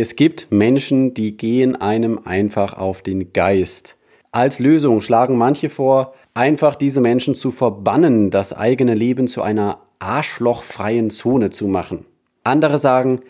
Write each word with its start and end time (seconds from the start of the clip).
Es 0.00 0.14
gibt 0.14 0.46
Menschen, 0.50 1.12
die 1.12 1.36
gehen 1.36 1.74
einem 1.74 2.20
einfach 2.24 2.74
auf 2.74 3.02
den 3.02 3.32
Geist. 3.32 3.96
Als 4.30 4.60
Lösung 4.60 5.00
schlagen 5.00 5.36
manche 5.36 5.70
vor, 5.70 6.14
einfach 6.34 6.76
diese 6.76 7.00
Menschen 7.00 7.34
zu 7.34 7.50
verbannen, 7.50 8.30
das 8.30 8.52
eigene 8.52 8.94
Leben 8.94 9.26
zu 9.26 9.42
einer 9.42 9.80
arschlochfreien 9.98 11.10
Zone 11.10 11.50
zu 11.50 11.66
machen. 11.66 12.04
Andere 12.44 12.78
sagen, 12.78 13.22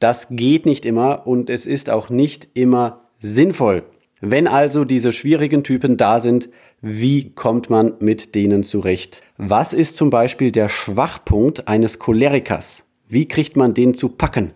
das 0.00 0.26
geht 0.30 0.66
nicht 0.66 0.84
immer 0.84 1.28
und 1.28 1.48
es 1.48 1.64
ist 1.64 1.90
auch 1.90 2.10
nicht 2.10 2.48
immer 2.54 3.02
sinnvoll. 3.20 3.84
Wenn 4.20 4.48
also 4.48 4.84
diese 4.84 5.12
schwierigen 5.12 5.62
Typen 5.62 5.96
da 5.96 6.18
sind, 6.18 6.48
wie 6.82 7.30
kommt 7.36 7.70
man 7.70 7.92
mit 8.00 8.34
denen 8.34 8.64
zurecht? 8.64 9.22
Was 9.36 9.72
ist 9.72 9.96
zum 9.96 10.10
Beispiel 10.10 10.50
der 10.50 10.70
Schwachpunkt 10.70 11.68
eines 11.68 12.00
Cholerikers? 12.00 12.84
Wie 13.06 13.28
kriegt 13.28 13.56
man 13.56 13.74
den 13.74 13.94
zu 13.94 14.08
packen? 14.08 14.55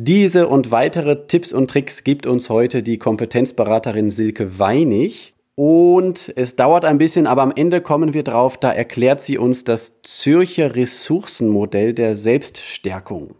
Diese 0.00 0.46
und 0.46 0.70
weitere 0.70 1.26
Tipps 1.26 1.52
und 1.52 1.68
Tricks 1.68 2.04
gibt 2.04 2.24
uns 2.24 2.50
heute 2.50 2.84
die 2.84 2.98
Kompetenzberaterin 2.98 4.12
Silke 4.12 4.60
Weinig. 4.60 5.34
Und 5.56 6.32
es 6.36 6.54
dauert 6.54 6.84
ein 6.84 6.98
bisschen, 6.98 7.26
aber 7.26 7.42
am 7.42 7.50
Ende 7.50 7.80
kommen 7.80 8.14
wir 8.14 8.22
drauf, 8.22 8.56
da 8.58 8.70
erklärt 8.70 9.20
sie 9.20 9.38
uns 9.38 9.64
das 9.64 10.00
Zürcher 10.02 10.76
Ressourcenmodell 10.76 11.94
der 11.94 12.14
Selbststärkung. 12.14 13.34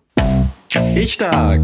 Ich 0.97 1.13
stark. 1.13 1.61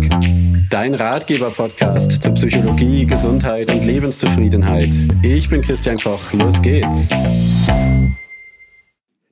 Dein 0.71 0.95
Ratgeber-Podcast 0.95 2.23
zu 2.23 2.31
Psychologie, 2.31 3.05
Gesundheit 3.05 3.75
und 3.75 3.85
Lebenszufriedenheit. 3.85 4.91
Ich 5.25 5.51
bin 5.51 5.61
Christian 5.63 5.99
Koch. 5.99 6.33
Los 6.35 6.63
geht's. 6.63 7.11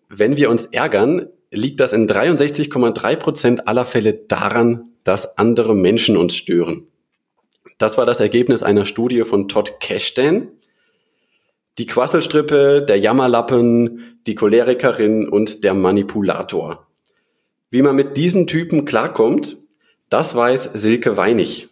Wenn 0.08 0.36
wir 0.36 0.50
uns 0.50 0.66
ärgern, 0.66 1.28
liegt 1.52 1.78
das 1.78 1.92
in 1.92 2.08
63,3 2.08 3.14
Prozent 3.14 3.68
aller 3.68 3.84
Fälle 3.84 4.14
daran, 4.14 4.91
dass 5.04 5.38
andere 5.38 5.74
Menschen 5.74 6.16
uns 6.16 6.34
stören. 6.34 6.86
Das 7.78 7.98
war 7.98 8.06
das 8.06 8.20
Ergebnis 8.20 8.62
einer 8.62 8.86
Studie 8.86 9.24
von 9.24 9.48
Todd 9.48 9.80
Cashdan. 9.80 10.48
Die 11.78 11.86
Quasselstrippe, 11.86 12.84
der 12.86 12.98
Jammerlappen, 12.98 14.20
die 14.26 14.34
Cholerikerin 14.34 15.28
und 15.28 15.64
der 15.64 15.74
Manipulator. 15.74 16.86
Wie 17.70 17.82
man 17.82 17.96
mit 17.96 18.16
diesen 18.16 18.46
Typen 18.46 18.84
klarkommt, 18.84 19.56
das 20.10 20.36
weiß 20.36 20.70
Silke 20.74 21.16
Weinig. 21.16 21.70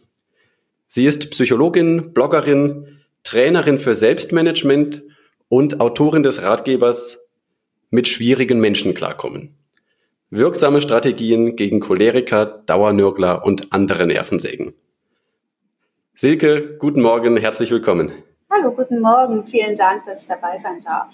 Sie 0.87 1.05
ist 1.05 1.31
Psychologin, 1.31 2.13
Bloggerin, 2.13 3.01
Trainerin 3.23 3.79
für 3.79 3.95
Selbstmanagement 3.95 5.03
und 5.49 5.81
Autorin 5.81 6.23
des 6.23 6.43
Ratgebers 6.43 7.19
Mit 7.91 8.09
schwierigen 8.09 8.61
Menschen 8.61 8.95
klarkommen. 8.95 9.60
Wirksame 10.33 10.81
Strategien 10.81 11.57
gegen 11.57 11.81
Choleriker, 11.81 12.63
Dauernörgler 12.67 13.45
und 13.45 13.73
andere 13.73 14.07
Nervensägen. 14.07 14.75
Silke, 16.15 16.77
guten 16.79 17.03
Morgen, 17.03 17.37
herzlich 17.37 17.73
willkommen. 17.73 18.13
Hallo, 18.49 18.71
guten 18.71 19.01
Morgen. 19.01 19.43
Vielen 19.43 19.75
Dank, 19.75 20.05
dass 20.05 20.23
ich 20.23 20.29
dabei 20.29 20.57
sein 20.57 20.85
darf. 20.85 21.09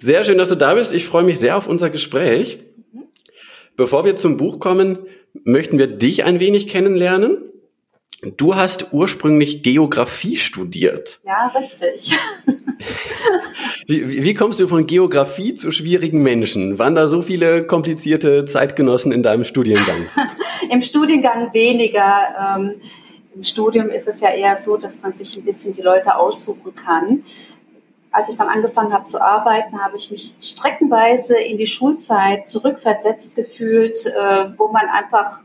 Sehr 0.00 0.24
schön, 0.24 0.38
dass 0.38 0.48
du 0.48 0.56
da 0.56 0.74
bist. 0.74 0.92
Ich 0.92 1.06
freue 1.06 1.22
mich 1.22 1.38
sehr 1.38 1.56
auf 1.56 1.68
unser 1.68 1.88
Gespräch. 1.88 2.64
Mhm. 2.92 3.04
Bevor 3.76 4.04
wir 4.04 4.16
zum 4.16 4.38
Buch 4.38 4.58
kommen, 4.58 4.98
möchten 5.44 5.78
wir 5.78 5.86
dich 5.86 6.24
ein 6.24 6.40
wenig 6.40 6.66
kennenlernen. 6.66 7.47
Du 8.22 8.56
hast 8.56 8.92
ursprünglich 8.92 9.62
Geografie 9.62 10.38
studiert. 10.38 11.20
Ja, 11.24 11.52
richtig. 11.56 12.18
wie, 13.86 14.24
wie, 14.24 14.34
kommst 14.34 14.58
du 14.58 14.66
von 14.66 14.86
Geografie 14.88 15.54
zu 15.54 15.70
schwierigen 15.70 16.20
Menschen? 16.22 16.80
Waren 16.80 16.96
da 16.96 17.06
so 17.06 17.22
viele 17.22 17.64
komplizierte 17.64 18.44
Zeitgenossen 18.44 19.12
in 19.12 19.22
deinem 19.22 19.44
Studiengang? 19.44 20.06
Im 20.70 20.82
Studiengang 20.82 21.54
weniger. 21.54 22.56
Ähm, 22.56 22.80
Im 23.36 23.44
Studium 23.44 23.88
ist 23.88 24.08
es 24.08 24.20
ja 24.20 24.30
eher 24.30 24.56
so, 24.56 24.76
dass 24.76 25.00
man 25.00 25.12
sich 25.12 25.36
ein 25.36 25.44
bisschen 25.44 25.72
die 25.72 25.82
Leute 25.82 26.16
aussuchen 26.16 26.74
kann. 26.74 27.22
Als 28.10 28.28
ich 28.28 28.36
dann 28.36 28.48
angefangen 28.48 28.92
habe 28.92 29.04
zu 29.04 29.20
arbeiten, 29.20 29.80
habe 29.80 29.96
ich 29.96 30.10
mich 30.10 30.34
streckenweise 30.40 31.38
in 31.38 31.56
die 31.56 31.68
Schulzeit 31.68 32.48
zurückversetzt 32.48 33.36
gefühlt, 33.36 34.06
äh, 34.06 34.46
wo 34.56 34.72
man 34.72 34.88
einfach 34.88 35.40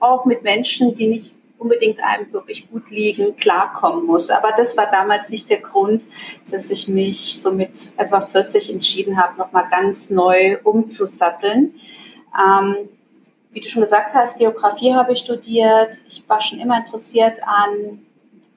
auch 0.00 0.24
mit 0.24 0.42
Menschen, 0.42 0.96
die 0.96 1.06
nicht 1.06 1.39
unbedingt 1.60 2.02
einem 2.02 2.32
wirklich 2.32 2.68
gut 2.70 2.90
liegen, 2.90 3.36
klarkommen 3.36 4.06
muss. 4.06 4.30
Aber 4.30 4.52
das 4.56 4.76
war 4.76 4.90
damals 4.90 5.30
nicht 5.30 5.50
der 5.50 5.60
Grund, 5.60 6.06
dass 6.50 6.70
ich 6.70 6.88
mich 6.88 7.38
so 7.40 7.52
mit 7.52 7.92
etwa 7.98 8.22
40 8.22 8.72
entschieden 8.72 9.18
habe, 9.22 9.38
nochmal 9.38 9.66
ganz 9.70 10.08
neu 10.10 10.56
umzusatteln. 10.64 11.74
Ähm, 12.34 12.76
wie 13.52 13.60
du 13.60 13.68
schon 13.68 13.82
gesagt 13.82 14.14
hast, 14.14 14.38
Geografie 14.38 14.94
habe 14.94 15.12
ich 15.12 15.18
studiert. 15.20 16.00
Ich 16.08 16.26
war 16.28 16.40
schon 16.40 16.60
immer 16.60 16.78
interessiert 16.78 17.40
an 17.42 18.00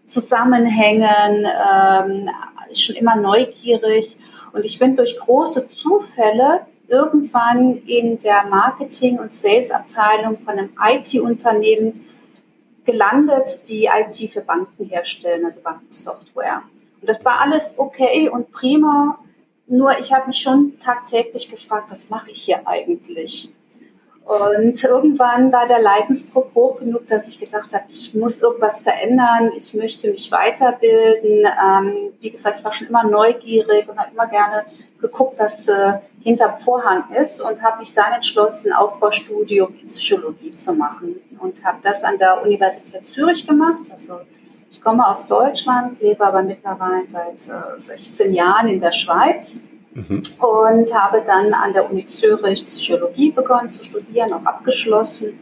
Zusammenhängen, 0.08 1.46
ähm, 1.46 2.30
schon 2.74 2.96
immer 2.96 3.16
neugierig. 3.16 4.18
Und 4.54 4.64
ich 4.64 4.80
bin 4.80 4.96
durch 4.96 5.18
große 5.18 5.68
Zufälle 5.68 6.62
irgendwann 6.88 7.82
in 7.86 8.20
der 8.20 8.46
Marketing- 8.46 9.20
und 9.20 9.34
Sales-Abteilung 9.34 10.38
von 10.38 10.58
einem 10.58 10.70
IT-Unternehmen 10.80 12.06
gelandet, 12.86 13.68
die 13.68 13.86
IT 13.86 14.32
für 14.32 14.42
Banken 14.42 14.86
herstellen, 14.86 15.46
also 15.46 15.62
Bankensoftware. 15.62 16.64
Und 17.02 17.10
das 17.10 17.26
war 17.26 17.42
alles 17.42 17.76
okay 17.78 18.30
und 18.30 18.52
prima, 18.52 19.20
nur 19.68 19.98
ich 20.00 20.14
habe 20.14 20.28
mich 20.28 20.38
schon 20.38 20.78
tagtäglich 20.80 21.50
gefragt, 21.50 21.88
was 21.90 22.10
mache 22.10 22.32
ich 22.32 22.44
hier 22.44 22.68
eigentlich? 22.68 23.52
Und 24.26 24.82
irgendwann 24.84 25.52
war 25.52 25.68
der 25.68 25.82
Leidensdruck 25.82 26.56
hoch 26.56 26.80
genug, 26.80 27.08
dass 27.08 27.28
ich 27.28 27.40
gedacht 27.40 27.74
habe, 27.74 27.86
ich 27.90 28.14
muss 28.14 28.42
irgendwas 28.42 28.82
verändern, 28.82 29.52
ich 29.58 29.74
möchte 29.74 30.10
mich 30.12 30.32
weiterbilden. 30.32 31.46
Ähm, 31.46 32.14
wie 32.22 32.30
gesagt, 32.30 32.60
ich 32.60 32.64
war 32.64 32.72
schon 32.72 32.88
immer 32.88 33.04
neugierig 33.04 33.88
und 33.90 33.98
habe 33.98 34.12
immer 34.14 34.28
gerne 34.28 34.66
geguckt, 35.04 35.36
was 35.38 35.68
äh, 35.68 35.94
hinterm 36.24 36.58
Vorhang 36.60 37.04
ist 37.22 37.42
und 37.42 37.62
habe 37.62 37.80
mich 37.80 37.94
dann 37.94 38.14
entschlossen, 38.14 38.72
ein 38.72 38.78
Aufbaustudium 38.78 39.76
in 39.82 39.90
Psychologie 39.90 40.56
zu 40.56 40.74
machen 40.74 41.16
und 41.40 41.64
habe 41.64 41.78
das 41.84 42.04
an 42.04 42.18
der 42.18 42.42
Universität 42.42 43.06
Zürich 43.06 43.46
gemacht. 43.46 43.92
Also 43.92 44.22
ich 44.72 44.82
komme 44.82 45.06
aus 45.06 45.28
Deutschland, 45.28 46.02
lebe 46.02 46.26
aber 46.26 46.42
mittlerweile 46.42 47.04
seit 47.10 47.48
äh, 47.50 47.80
16 47.80 48.34
Jahren 48.34 48.70
in 48.70 48.80
der 48.80 48.94
Schweiz 48.94 49.62
mhm. 49.94 50.24
und 50.40 50.94
habe 50.94 51.22
dann 51.28 51.54
an 51.54 51.74
der 51.74 51.92
Uni 51.92 52.08
Zürich 52.08 52.66
Psychologie 52.66 53.32
begonnen 53.32 53.70
zu 53.70 53.84
studieren, 53.84 54.32
auch 54.34 54.46
abgeschlossen 54.46 55.40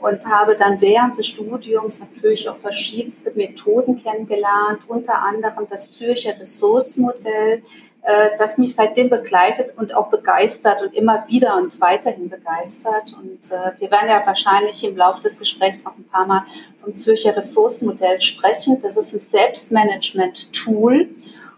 und 0.00 0.24
habe 0.26 0.56
dann 0.56 0.80
während 0.80 1.18
des 1.18 1.26
Studiums 1.26 2.00
natürlich 2.00 2.48
auch 2.48 2.56
verschiedenste 2.56 3.32
Methoden 3.34 4.02
kennengelernt, 4.02 4.80
unter 4.86 5.22
anderem 5.22 5.66
das 5.70 5.92
Zürcher 5.92 6.38
Ressourcenmodell, 6.38 7.62
äh, 8.04 8.30
das 8.38 8.58
mich 8.58 8.74
seitdem 8.74 9.10
begleitet 9.10 9.76
und 9.76 9.94
auch 9.94 10.08
begeistert 10.08 10.82
und 10.82 10.94
immer 10.94 11.24
wieder 11.28 11.56
und 11.56 11.80
weiterhin 11.80 12.28
begeistert. 12.28 13.14
Und 13.20 13.50
äh, 13.50 13.72
wir 13.78 13.90
werden 13.90 14.08
ja 14.08 14.22
wahrscheinlich 14.24 14.84
im 14.84 14.96
Laufe 14.96 15.22
des 15.22 15.38
Gesprächs 15.38 15.84
noch 15.84 15.96
ein 15.96 16.04
paar 16.04 16.26
Mal 16.26 16.44
vom 16.82 16.94
Zürcher 16.94 17.36
Ressourcenmodell 17.36 18.20
sprechen. 18.20 18.78
Das 18.80 18.96
ist 18.96 19.12
ein 19.14 19.20
Selbstmanagement-Tool, 19.20 21.08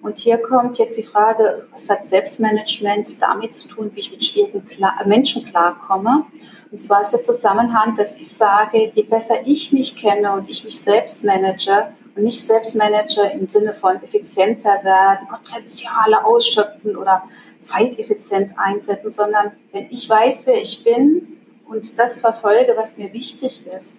und 0.06 0.20
hier 0.20 0.38
kommt 0.38 0.78
jetzt 0.78 0.96
die 0.96 1.02
Frage, 1.02 1.66
was 1.72 1.90
hat 1.90 2.06
Selbstmanagement 2.06 3.20
damit 3.20 3.56
zu 3.56 3.66
tun, 3.66 3.90
wie 3.92 3.98
ich 3.98 4.12
mit 4.12 4.24
schwierigen 4.24 4.62
Menschen 5.04 5.44
klarkomme? 5.44 6.26
Und 6.70 6.80
zwar 6.80 7.00
ist 7.00 7.10
der 7.10 7.24
Zusammenhang, 7.24 7.96
dass 7.96 8.16
ich 8.16 8.28
sage, 8.28 8.92
je 8.94 9.02
besser 9.02 9.44
ich 9.44 9.72
mich 9.72 9.96
kenne 9.96 10.32
und 10.32 10.48
ich 10.48 10.64
mich 10.64 10.80
selbst 10.80 11.24
manage 11.24 11.88
nicht 12.16 12.46
selbst 12.46 12.74
manage 12.74 13.20
im 13.34 13.48
Sinne 13.48 13.72
von 13.72 13.96
effizienter 14.02 14.82
werden, 14.82 15.28
Potenziale 15.28 16.24
ausschöpfen 16.24 16.96
oder 16.96 17.22
zeiteffizient 17.62 18.52
einsetzen, 18.56 19.12
sondern 19.12 19.52
wenn 19.72 19.90
ich 19.90 20.08
weiß, 20.08 20.46
wer 20.46 20.60
ich 20.60 20.84
bin 20.84 21.38
und 21.68 21.98
das 21.98 22.20
verfolge, 22.20 22.74
was 22.76 22.96
mir 22.96 23.12
wichtig 23.12 23.66
ist, 23.66 23.98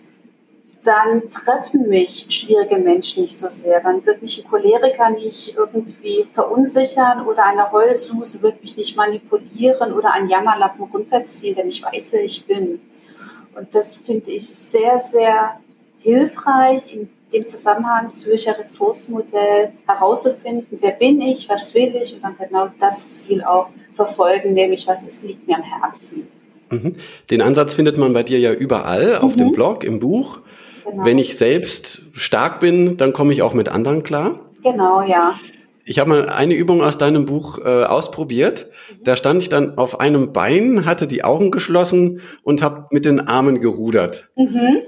dann 0.83 1.29
treffen 1.29 1.89
mich 1.89 2.27
schwierige 2.29 2.77
Menschen 2.77 3.23
nicht 3.23 3.37
so 3.37 3.49
sehr. 3.49 3.81
Dann 3.81 4.05
wird 4.05 4.21
mich 4.21 4.39
ein 4.39 4.49
Choleriker 4.49 5.09
nicht 5.09 5.55
irgendwie 5.57 6.25
verunsichern 6.33 7.25
oder 7.25 7.43
eine 7.43 7.71
Heulsuse 7.73 8.41
wird 8.41 8.61
mich 8.61 8.77
nicht 8.77 8.95
manipulieren 8.95 9.91
oder 9.91 10.13
ein 10.13 10.29
Jammerlappen 10.29 10.85
runterziehen, 10.85 11.55
denn 11.55 11.67
ich 11.67 11.83
weiß, 11.83 12.13
wer 12.13 12.23
ich 12.23 12.45
bin. 12.45 12.79
Und 13.55 13.75
das 13.75 13.95
finde 13.95 14.31
ich 14.31 14.47
sehr, 14.47 14.97
sehr 14.99 15.59
hilfreich 15.99 16.93
in 16.93 17.09
dem 17.33 17.47
Zusammenhang 17.47 18.15
Zürcher 18.15 18.57
Ressourcenmodell 18.57 19.73
herauszufinden, 19.85 20.77
wer 20.81 20.91
bin 20.91 21.21
ich, 21.21 21.49
was 21.49 21.75
will 21.75 21.93
ich 22.01 22.13
und 22.13 22.23
dann 22.23 22.35
genau 22.37 22.69
das 22.79 23.19
Ziel 23.19 23.43
auch 23.43 23.69
verfolgen, 23.95 24.53
nämlich 24.53 24.87
was 24.87 25.03
ist, 25.03 25.23
liegt 25.25 25.47
mir 25.47 25.57
am 25.57 25.63
Herzen. 25.63 26.27
Mhm. 26.69 26.95
Den 27.29 27.41
Ansatz 27.41 27.73
findet 27.73 27.97
man 27.97 28.13
bei 28.13 28.23
dir 28.23 28.39
ja 28.39 28.53
überall, 28.53 29.17
auf 29.17 29.33
mhm. 29.33 29.39
dem 29.39 29.51
Blog, 29.51 29.83
im 29.83 29.99
Buch. 29.99 30.39
Genau. 30.85 31.05
Wenn 31.05 31.17
ich 31.17 31.37
selbst 31.37 32.03
stark 32.13 32.59
bin, 32.59 32.97
dann 32.97 33.13
komme 33.13 33.33
ich 33.33 33.41
auch 33.41 33.53
mit 33.53 33.69
anderen 33.69 34.03
klar. 34.03 34.39
Genau, 34.63 35.01
ja. 35.03 35.39
Ich 35.85 35.99
habe 35.99 36.09
mal 36.09 36.29
eine 36.29 36.53
Übung 36.53 36.81
aus 36.81 36.97
deinem 36.97 37.25
Buch 37.25 37.59
äh, 37.59 37.83
ausprobiert. 37.83 38.67
Mhm. 38.67 39.03
Da 39.03 39.15
stand 39.15 39.41
ich 39.41 39.49
dann 39.49 39.77
auf 39.77 39.99
einem 39.99 40.33
Bein, 40.33 40.85
hatte 40.85 41.07
die 41.07 41.23
Augen 41.23 41.51
geschlossen 41.51 42.21
und 42.43 42.61
habe 42.61 42.87
mit 42.91 43.05
den 43.05 43.21
Armen 43.27 43.59
gerudert. 43.59 44.29
Mhm. 44.35 44.81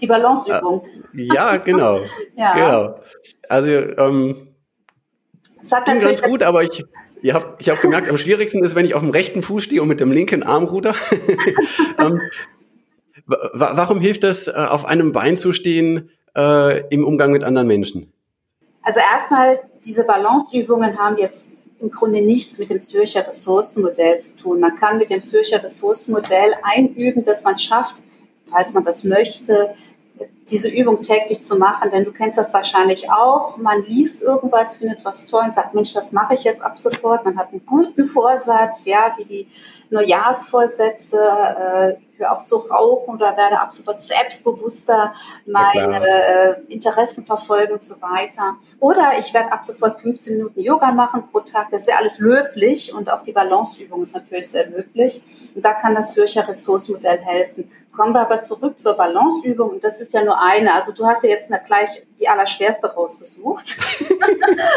Die 0.00 0.06
Balanceübung. 0.06 0.84
Ja, 1.14 1.56
genau. 1.56 2.00
ja. 2.36 2.52
Genau. 2.52 3.00
Also, 3.48 3.70
ähm, 3.70 4.48
hat 5.70 5.86
ging 5.86 5.98
ganz 5.98 6.22
gut, 6.22 6.42
aber 6.42 6.62
ich, 6.62 6.84
ich 7.22 7.34
habe 7.34 7.54
ich 7.58 7.68
hab 7.68 7.80
gemerkt, 7.80 8.08
am 8.08 8.16
schwierigsten 8.16 8.62
ist, 8.62 8.74
wenn 8.74 8.86
ich 8.86 8.94
auf 8.94 9.02
dem 9.02 9.10
rechten 9.10 9.42
Fuß 9.42 9.64
stehe 9.64 9.82
und 9.82 9.88
mit 9.88 10.00
dem 10.00 10.12
linken 10.12 10.42
Arm 10.42 10.64
ruder. 10.64 10.94
ähm, 11.98 12.20
warum 13.26 14.00
hilft 14.00 14.22
das, 14.22 14.48
äh, 14.48 14.52
auf 14.52 14.84
einem 14.84 15.12
Bein 15.12 15.36
zu 15.36 15.52
stehen 15.52 16.10
äh, 16.36 16.86
im 16.88 17.04
Umgang 17.04 17.32
mit 17.32 17.42
anderen 17.42 17.66
Menschen? 17.66 18.12
Also 18.82 19.00
erstmal, 19.00 19.60
diese 19.84 20.04
Balanceübungen 20.04 20.98
haben 20.98 21.18
jetzt 21.18 21.52
im 21.80 21.90
Grunde 21.90 22.22
nichts 22.22 22.58
mit 22.58 22.70
dem 22.70 22.80
Zürcher 22.80 23.26
Ressourcenmodell 23.26 24.18
zu 24.18 24.34
tun. 24.36 24.60
Man 24.60 24.76
kann 24.76 24.98
mit 24.98 25.10
dem 25.10 25.20
Zürcher 25.22 25.62
Ressourcenmodell 25.62 26.54
einüben, 26.62 27.24
dass 27.24 27.44
man 27.44 27.58
schafft, 27.58 28.02
falls 28.50 28.72
man 28.72 28.84
das 28.84 29.04
möchte, 29.04 29.74
diese 30.50 30.68
Übung 30.68 31.02
täglich 31.02 31.42
zu 31.42 31.56
machen, 31.56 31.90
denn 31.90 32.04
du 32.04 32.12
kennst 32.12 32.38
das 32.38 32.54
wahrscheinlich 32.54 33.10
auch. 33.10 33.56
Man 33.56 33.82
liest 33.82 34.22
irgendwas, 34.22 34.76
findet 34.76 35.04
was 35.04 35.26
toll 35.26 35.42
und 35.44 35.54
sagt, 35.54 35.74
Mensch, 35.74 35.92
das 35.92 36.12
mache 36.12 36.34
ich 36.34 36.44
jetzt 36.44 36.62
ab 36.62 36.78
sofort. 36.78 37.24
Man 37.24 37.36
hat 37.36 37.50
einen 37.50 37.66
guten 37.66 38.06
Vorsatz, 38.06 38.86
ja, 38.86 39.14
wie 39.16 39.24
die 39.24 39.46
Neujahrsvorsätze, 39.90 41.16
äh, 41.18 41.94
hör 42.18 42.32
auf 42.32 42.44
zu 42.44 42.56
rauchen 42.56 43.14
oder 43.14 43.36
werde 43.36 43.60
ab 43.60 43.72
sofort 43.72 44.00
selbstbewusster 44.00 45.14
meine 45.44 46.06
äh, 46.06 46.54
Interessen 46.68 47.26
verfolgen 47.26 47.74
und 47.74 47.84
so 47.84 48.00
weiter. 48.00 48.56
Oder 48.80 49.18
ich 49.18 49.32
werde 49.34 49.52
ab 49.52 49.64
sofort 49.64 50.00
15 50.00 50.36
Minuten 50.36 50.60
Yoga 50.60 50.92
machen 50.92 51.24
pro 51.30 51.40
Tag. 51.40 51.68
Das 51.70 51.82
ist 51.82 51.88
ja 51.88 51.96
alles 51.96 52.18
löblich 52.18 52.92
und 52.94 53.10
auch 53.10 53.22
die 53.22 53.32
Balanceübung 53.32 54.02
ist 54.02 54.14
natürlich 54.14 54.50
sehr 54.50 54.66
löblich. 54.66 55.22
Und 55.54 55.64
da 55.64 55.74
kann 55.74 55.94
das 55.94 56.12
Zürcher 56.12 56.48
Ressourcenmodell 56.48 57.18
helfen. 57.18 57.70
Kommen 57.94 58.12
wir 58.12 58.20
aber 58.20 58.42
zurück 58.42 58.78
zur 58.78 58.94
Balanceübung 58.94 59.70
und 59.70 59.84
das 59.84 60.00
ist 60.00 60.12
ja 60.12 60.24
nur 60.24 60.40
eine. 60.40 60.74
Also 60.74 60.92
du 60.92 61.06
hast 61.06 61.22
ja 61.24 61.30
jetzt 61.30 61.50
gleich 61.66 62.02
die 62.18 62.28
allerschwerste 62.28 62.94
rausgesucht. 62.94 63.76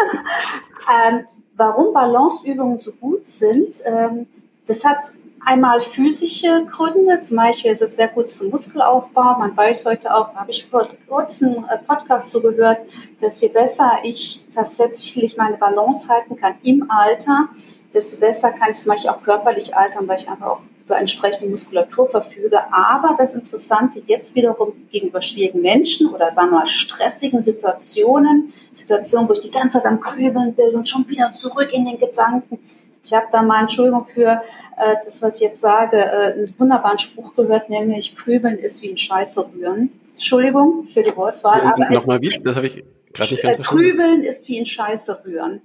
ähm, 1.08 1.26
warum 1.60 1.94
Balanceübungen 1.94 2.80
so 2.80 2.92
gut 2.94 3.28
sind, 3.28 3.82
ähm, 3.86 4.28
das 4.70 4.86
hat 4.86 5.00
einmal 5.44 5.82
physische 5.82 6.64
Gründe. 6.70 7.22
Zum 7.22 7.38
Beispiel 7.38 7.72
ist 7.72 7.82
es 7.82 7.96
sehr 7.96 8.08
gut 8.08 8.30
zum 8.30 8.52
Muskelaufbau. 8.52 9.40
Man 9.40 9.58
weiß 9.58 9.86
heute 9.86 10.16
auch, 10.16 10.36
habe 10.36 10.52
ich 10.52 10.68
vor 10.68 10.88
kurzem 11.08 11.66
einen 11.66 11.86
Podcast 11.86 12.30
zugehört, 12.30 12.78
dass 13.20 13.42
je 13.42 13.48
besser 13.48 13.94
ich 14.04 14.42
tatsächlich 14.54 15.38
meine 15.38 15.58
Balance 15.58 16.08
halten 16.08 16.36
kann 16.36 16.54
im 16.62 16.90
Alter, 16.92 17.50
desto 17.96 18.18
besser 18.20 18.52
kann 18.52 18.70
ich 18.70 18.78
zum 18.78 18.92
Beispiel 18.92 19.10
auch 19.10 19.24
körperlich 19.24 19.76
altern, 19.76 20.08
weil 20.08 20.20
ich 20.20 20.30
einfach 20.30 20.46
auch 20.46 20.62
über 20.86 21.00
entsprechende 21.00 21.50
Muskulatur 21.50 22.08
verfüge. 22.08 22.60
Aber 22.72 23.16
das 23.18 23.34
Interessante 23.34 24.04
jetzt 24.06 24.36
wiederum 24.36 24.74
gegenüber 24.92 25.24
schwierigen 25.24 25.62
Menschen 25.62 26.14
oder 26.14 26.32
sagen 26.32 26.52
wir 26.52 26.60
mal 26.60 26.68
stressigen 26.68 27.42
Situationen, 27.42 28.54
Situationen, 28.76 29.28
wo 29.28 29.34
ich 29.34 29.42
die 29.42 29.52
ganze 29.52 29.80
Zeit 29.80 29.88
am 29.88 30.00
Grübeln 30.00 30.54
bin 30.54 30.76
und 30.76 30.88
schon 30.88 31.10
wieder 31.10 31.32
zurück 31.32 31.74
in 31.74 31.86
den 31.86 32.00
Gedanken. 32.00 32.60
Ich 33.10 33.14
habe 33.14 33.28
da 33.32 33.42
mal, 33.42 33.62
Entschuldigung 33.62 34.06
für 34.06 34.42
äh, 34.78 34.96
das, 35.04 35.22
was 35.22 35.36
ich 35.36 35.42
jetzt 35.42 35.62
sage, 35.62 35.98
äh, 35.98 36.34
einen 36.34 36.54
wunderbaren 36.58 37.00
Spruch 37.00 37.36
gehört, 37.36 37.70
nämlich 37.70 38.16
Grübeln 38.16 38.58
ist 38.58 38.82
wie 38.82 38.92
ein 38.92 38.98
Scheiße 38.98 39.50
rühren. 39.54 39.92
Entschuldigung 40.14 40.88
für 40.94 41.04
die 41.04 41.16
Wortwahl. 41.16 41.74
Ja, 41.78 41.92
Nochmal 41.92 42.22
wie? 42.22 42.40
Das 42.44 42.56
habe 42.56 42.68
ich 42.68 42.84
gerade 43.14 43.34
nicht 43.34 43.44
ganz 43.44 43.58
äh, 43.58 43.64
verstanden. 43.64 43.64
Grübeln 43.64 44.24
ist 44.24 44.48
wie 44.48 44.60
ein 44.60 44.66
Scheiße 44.66 45.24
rühren 45.26 45.62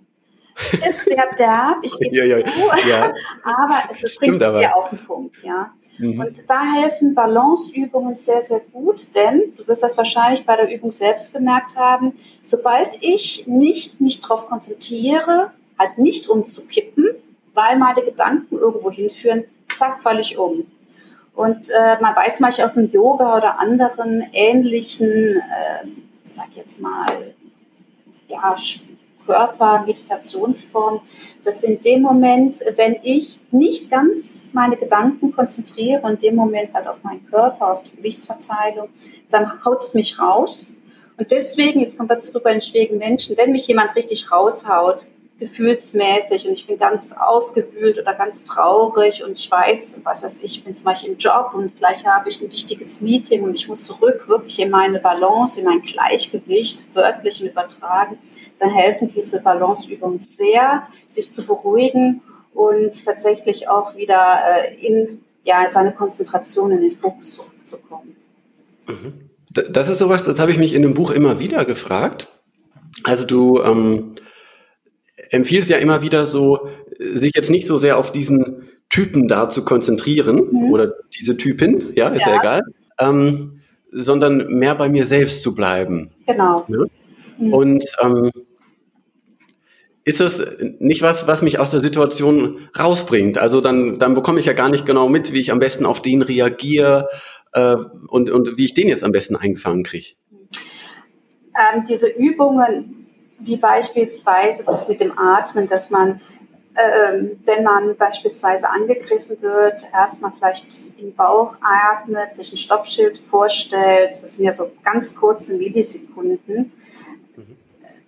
ist 0.89 1.05
sehr 1.05 1.35
derb, 1.39 1.79
ich 1.83 1.99
gebe 1.99 2.17
ja, 2.17 2.25
ja, 2.25 2.39
zu, 2.41 2.89
ja. 2.89 3.13
aber 3.43 3.83
es 3.91 4.17
bringt 4.17 4.41
es 4.41 4.53
sehr 4.53 4.77
auf 4.77 4.91
den 4.91 4.99
Punkt, 4.99 5.43
ja. 5.43 5.73
Mhm. 5.99 6.21
Und 6.21 6.45
da 6.49 6.63
helfen 6.75 7.15
Balanceübungen 7.15 8.17
sehr, 8.17 8.43
sehr 8.43 8.61
gut, 8.73 9.15
denn 9.15 9.43
du 9.57 9.67
wirst 9.67 9.83
das 9.83 9.97
wahrscheinlich 9.97 10.45
bei 10.45 10.57
der 10.57 10.73
Übung 10.73 10.91
selbst 10.91 11.33
bemerkt 11.33 11.77
haben, 11.77 12.15
sobald 12.43 12.99
ich 13.01 13.47
nicht 13.47 14.01
mich 14.01 14.21
darauf 14.21 14.49
konzentriere, 14.49 15.53
halt 15.79 15.99
nicht 15.99 16.29
umzukippen, 16.29 17.11
weil 17.55 17.79
meine 17.79 18.03
Gedanken 18.03 18.59
irgendwo 18.59 18.91
hinführen, 18.91 19.45
zack, 19.69 20.03
falle 20.03 20.21
ich 20.21 20.37
um. 20.37 20.67
Und 21.35 21.71
äh, 21.71 22.01
man 22.01 22.15
weiß 22.15 22.41
manchmal 22.41 22.67
aus 22.67 22.75
dem 22.75 22.91
Yoga 22.91 23.37
oder 23.37 23.59
anderen 23.59 24.25
ähnlichen, 24.33 25.37
äh, 25.37 25.87
sag 26.27 26.49
jetzt 26.55 26.81
mal, 26.81 27.35
ja, 28.29 28.55
Körper, 29.27 29.85
Meditationsform, 29.87 31.01
dass 31.45 31.63
in 31.63 31.81
dem 31.81 32.03
Moment, 32.03 32.61
wenn 32.77 32.97
ich 33.03 33.41
nicht 33.51 33.91
ganz 33.91 34.51
meine 34.53 34.77
Gedanken 34.77 35.33
konzentriere, 35.33 36.09
in 36.11 36.19
dem 36.19 36.35
Moment 36.37 36.75
halt 36.75 36.87
auf 36.87 37.03
meinen 37.03 37.27
Körper, 37.27 37.73
auf 37.73 37.85
die 37.85 37.97
Gewichtsverteilung, 37.97 38.89
dann 39.31 39.65
haut 39.65 39.83
es 39.83 39.95
mich 39.95 40.19
raus. 40.19 40.73
Und 41.17 41.31
deswegen, 41.31 41.81
jetzt 41.81 41.97
kommt 41.97 42.11
dazu 42.11 42.33
bei 42.33 42.53
den 42.53 42.63
schwierigen 42.63 42.99
Menschen, 42.99 43.37
wenn 43.37 43.53
mich 43.53 43.67
jemand 43.67 43.95
richtig 43.97 44.31
raushaut, 44.31 45.07
gefühlsmäßig 45.39 46.47
und 46.47 46.53
ich 46.53 46.67
bin 46.67 46.79
ganz 46.79 47.13
aufgewühlt 47.13 47.99
oder 47.99 48.15
ganz 48.15 48.45
traurig 48.45 49.25
und 49.25 49.33
ich 49.33 49.51
weiß, 49.51 50.03
was 50.05 50.23
weiß 50.23 50.43
ich, 50.45 50.59
ich 50.59 50.65
bin 50.65 50.77
zum 50.77 50.85
Beispiel 50.85 51.11
im 51.11 51.19
Job 51.19 51.51
und 51.55 51.77
gleich 51.77 52.07
habe 52.07 52.31
ich 52.31 52.41
ein 52.41 52.53
wichtiges 52.53 53.01
Meeting 53.01 53.43
und 53.43 53.55
ich 53.55 53.69
muss 53.69 53.83
zurück 53.83 54.29
wirklich 54.29 54.61
in 54.61 54.71
meine 54.71 55.01
Balance, 55.01 55.61
in 55.61 55.67
mein 55.67 55.83
Gleichgewicht, 55.83 56.85
wörtlich 56.95 57.41
und 57.41 57.49
übertragen, 57.49 58.19
dann 58.61 58.71
helfen 58.71 59.11
diese 59.13 59.43
Balanceübungen 59.43 60.21
sehr, 60.21 60.87
sich 61.11 61.33
zu 61.33 61.45
beruhigen 61.45 62.23
und 62.55 63.05
tatsächlich 63.05 63.69
auch 63.69 63.97
wieder 63.97 64.39
äh, 64.49 64.87
in 64.87 65.21
ja, 65.43 65.69
seine 65.71 65.93
Konzentration 65.93 66.71
in 66.71 66.81
den 66.81 66.93
Fokus 66.93 67.35
zurückzukommen. 67.35 68.17
Mhm. 68.87 69.31
Das 69.71 69.89
ist 69.89 69.99
sowas, 69.99 70.25
das 70.25 70.39
habe 70.39 70.51
ich 70.51 70.59
mich 70.59 70.75
in 70.75 70.83
dem 70.83 70.95
Buch 70.95 71.11
immer 71.11 71.39
wieder 71.39 71.65
gefragt. 71.65 72.41
Also 73.05 73.27
du 73.27 73.63
ähm, 73.63 74.15
empfiehlst 75.35 75.71
ja 75.71 75.79
immer 75.79 76.03
wieder 76.03 76.27
so, 76.27 76.69
sich 76.99 77.33
jetzt 77.35 77.51
nicht 77.51 77.67
so 77.67 77.77
sehr 77.77 77.99
auf 77.99 78.13
diesen 78.13 78.69
Typen 78.89 79.29
da 79.29 79.49
zu 79.49 79.65
konzentrieren 79.65 80.37
mhm. 80.51 80.73
oder 80.73 80.95
diese 81.15 81.37
Typin, 81.37 81.93
ja, 81.95 82.09
ist 82.09 82.27
ja, 82.27 82.33
ja 82.33 82.41
egal, 82.41 82.63
ähm, 82.99 83.61
sondern 83.91 84.49
mehr 84.49 84.75
bei 84.75 84.89
mir 84.89 85.05
selbst 85.05 85.43
zu 85.43 85.55
bleiben. 85.55 86.11
Genau. 86.27 86.65
Ja? 86.69 86.79
Mhm. 87.39 87.53
Und 87.53 87.85
ähm, 88.03 88.31
ist 90.05 90.21
das 90.21 90.43
nicht 90.81 91.03
was, 91.03 91.27
was 91.27 91.43
mich 91.43 91.59
aus 91.59 91.71
der 91.71 91.81
Situation 91.81 92.59
rausbringt? 92.79 93.39
Also 93.39 93.61
dann, 93.61 93.99
dann 93.99 94.15
bekomme 94.15 94.39
ich 94.39 94.47
ja 94.47 94.53
gar 94.53 94.69
nicht 94.69 94.85
genau 94.85 95.09
mit, 95.09 95.33
wie 95.33 95.41
ich 95.41 95.51
am 95.51 95.59
besten 95.59 95.87
auf 95.87 96.03
den 96.03 96.23
reagiere 96.23 97.09
äh, 97.53 97.77
und, 98.09 98.31
und 98.31 98.59
wie 98.59 98.67
ich 98.67 98.75
den 98.75 98.89
jetzt 98.89 99.03
am 99.03 99.13
besten 99.13 99.37
eingefangen 99.37 99.83
kriege. 99.83 100.09
Ähm, 100.53 101.85
diese 101.89 102.09
Übungen, 102.09 103.04
wie 103.45 103.57
beispielsweise 103.57 104.65
das 104.65 104.89
mit 104.89 105.01
dem 105.01 105.19
Atmen, 105.19 105.69
dass 105.69 105.91
man, 105.91 106.21
ähm, 106.77 107.41
wenn 107.45 107.63
man 107.63 107.97
beispielsweise 107.97 108.69
angegriffen 108.69 109.41
wird, 109.41 109.87
erstmal 109.93 110.33
vielleicht 110.37 110.67
im 110.99 111.15
Bauch 111.15 111.57
atmet, 111.61 112.37
sich 112.37 112.53
ein 112.53 112.57
Stoppschild 112.57 113.19
vorstellt, 113.19 114.11
das 114.23 114.37
sind 114.37 114.45
ja 114.45 114.53
so 114.53 114.71
ganz 114.83 115.15
kurze 115.15 115.55
Millisekunden, 115.55 116.73
mhm. 117.37 117.57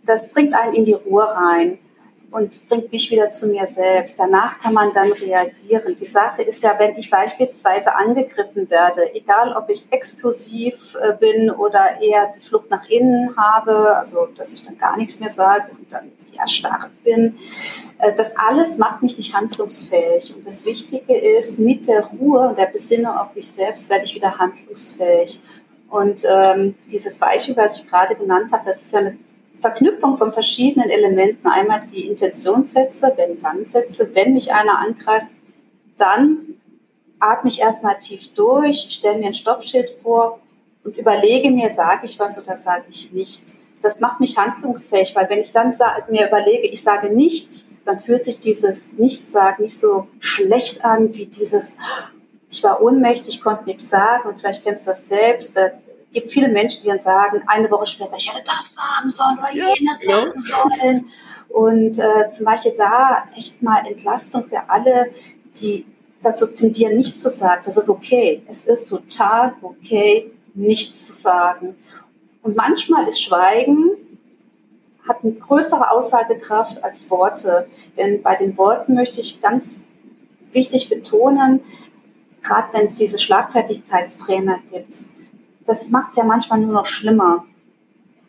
das 0.05 0.33
bringt 0.33 0.55
einen 0.55 0.75
in 0.75 0.85
die 0.85 0.95
Ruhe 0.95 1.25
rein 1.25 1.79
und 2.31 2.69
bringt 2.69 2.93
mich 2.93 3.11
wieder 3.11 3.31
zu 3.31 3.47
mir 3.47 3.67
selbst. 3.67 4.19
Danach 4.19 4.59
kann 4.59 4.75
man 4.75 4.93
dann 4.93 5.13
reagieren. 5.13 5.97
Die 5.97 6.07
Sache 6.07 6.43
ist 6.43 6.63
ja, 6.63 6.79
wenn 6.79 6.97
ich 6.97 7.11
beispielsweise 7.11 7.95
angegriffen 7.95 8.69
werde, 8.69 9.15
egal 9.15 9.55
ob 9.57 9.71
ich 9.71 9.87
explosiv 9.91 10.97
äh, 11.01 11.13
bin 11.13 11.51
oder 11.51 12.01
eher 12.01 12.33
die 12.37 12.41
Flucht 12.41 12.71
nach 12.71 12.89
innen 12.89 13.37
habe, 13.37 13.97
also 13.97 14.29
dass 14.37 14.53
ich 14.53 14.65
dann 14.65 14.77
gar 14.79 14.97
nichts 14.97 15.21
mehr 15.21 15.31
sage 15.31 15.71
und 15.79 15.93
dann 15.93 16.13
erstarrt 16.37 16.91
bin, 17.05 17.39
äh, 17.99 18.13
das 18.15 18.37
alles 18.37 18.79
macht 18.79 19.03
mich 19.03 19.17
nicht 19.17 19.35
handlungsfähig. 19.35 20.35
Und 20.35 20.47
das 20.47 20.67
Wichtige 20.67 21.17
ist, 21.17 21.59
mit 21.59 21.87
der 21.87 22.05
Ruhe 22.05 22.49
und 22.49 22.59
der 22.59 22.67
Besinnung 22.67 23.17
auf 23.17 23.35
mich 23.35 23.51
selbst 23.51 23.89
werde 23.89 24.05
ich 24.05 24.15
wieder 24.15 24.39
handlungsfähig. 24.39 25.41
Und 25.89 26.25
ähm, 26.29 26.75
dieses 26.91 27.17
Beispiel, 27.17 27.57
was 27.57 27.81
ich 27.81 27.89
gerade 27.89 28.17
genannt 28.17 28.53
habe, 28.53 28.65
das 28.67 28.83
ist 28.83 28.93
ja 28.93 28.99
eine 28.99 29.17
Verknüpfung 29.61 30.17
von 30.17 30.33
verschiedenen 30.33 30.91
Elementen. 30.91 31.47
Einmal 31.47 31.83
die 31.93 32.07
Intentionssätze, 32.07 33.13
wenn-dann-Sätze. 33.17 34.11
Wenn 34.15 34.35
mich 34.35 34.53
einer 34.53 34.79
angreift, 34.79 35.27
dann 35.99 36.39
atme 37.19 37.51
ich 37.51 37.61
erstmal 37.61 37.99
tief 37.99 38.35
durch, 38.35 38.89
stelle 38.91 39.19
mir 39.19 39.29
ein 39.29 39.35
Stoppschild 39.35 39.91
vor 40.03 40.41
und 40.85 40.97
überlege 40.97 41.51
mir, 41.51 41.71
sage 41.71 42.05
ich 42.05 42.19
was 42.19 42.39
oder 42.39 42.57
sage 42.57 42.85
ich 42.91 43.13
nichts. 43.13 43.63
Das 43.83 44.01
macht 44.01 44.21
mich 44.21 44.37
handlungsfähig, 44.37 45.15
weil 45.15 45.29
wenn 45.29 45.41
ich 45.41 45.53
dann 45.53 45.73
mir 46.11 46.29
überlege, 46.29 46.67
ich 46.67 46.83
sage 46.83 47.11
nichts, 47.11 47.75
dann 47.85 48.01
fühlt 48.01 48.25
sich 48.25 48.41
dieses 48.41 48.93
Nichtsagen 48.93 49.65
nicht 49.65 49.79
so 49.79 50.09
schlecht 50.21 50.85
an 50.85 51.15
wie 51.15 51.27
dieses, 51.27 51.75
ich 52.51 52.63
war 52.63 52.83
ohnmächtig, 52.83 53.43
konnte 53.43 53.65
nichts 53.65 53.89
sagen 53.89 54.29
und 54.29 54.41
vielleicht 54.41 54.65
kennst 54.65 54.87
du 54.87 54.91
das 54.91 55.09
selbst, 55.09 55.57
gibt 56.17 56.31
viele 56.31 56.49
Menschen, 56.49 56.81
die 56.83 56.89
dann 56.89 56.99
sagen, 56.99 57.43
eine 57.47 57.71
Woche 57.71 57.87
später, 57.87 58.17
ich 58.17 58.33
hätte 58.33 58.43
das 58.47 58.75
sagen 58.75 59.11
sollen 59.11 59.39
oder 59.39 59.55
ja, 59.55 59.75
jenes 59.79 60.03
ja. 60.03 60.23
sagen 60.23 60.41
sollen. 60.41 61.05
Und 61.51 61.99
äh, 61.99 62.31
zum 62.31 62.47
Beispiel 62.47 62.73
da 62.75 63.25
echt 63.37 63.61
mal 63.61 63.87
Entlastung 63.87 64.47
für 64.47 64.71
alle, 64.71 65.11
die 65.61 65.85
dazu 66.23 66.47
tendieren, 66.47 66.97
nicht 66.97 67.21
zu 67.21 67.29
sagen, 67.29 67.61
das 67.67 67.77
ist 67.77 67.91
okay. 67.91 68.43
Es 68.49 68.65
ist 68.65 68.89
total 68.89 69.53
okay, 69.61 70.33
nichts 70.55 71.05
zu 71.05 71.13
sagen. 71.13 71.77
Und 72.43 72.57
manchmal 72.57 73.07
ist 73.09 73.21
Schweigen 73.23 73.91
hat 75.07 75.19
eine 75.23 75.35
größere 75.35 75.91
Aussagekraft 75.91 76.83
als 76.83 77.11
Worte. 77.11 77.69
Denn 77.99 78.23
bei 78.23 78.37
den 78.37 78.57
Worten 78.57 78.95
möchte 78.95 79.21
ich 79.21 79.43
ganz 79.43 79.77
wichtig 80.53 80.89
betonen, 80.89 81.61
gerade 82.43 82.73
wenn 82.73 82.87
es 82.87 82.97
diese 82.97 83.19
Schlagfertigkeitstrainer 83.19 84.61
gibt, 84.73 85.05
das 85.67 85.91
macht 85.91 86.11
es 86.11 86.17
ja 86.17 86.25
manchmal 86.25 86.61
nur 86.61 86.73
noch 86.73 86.87
schlimmer. 86.87 87.45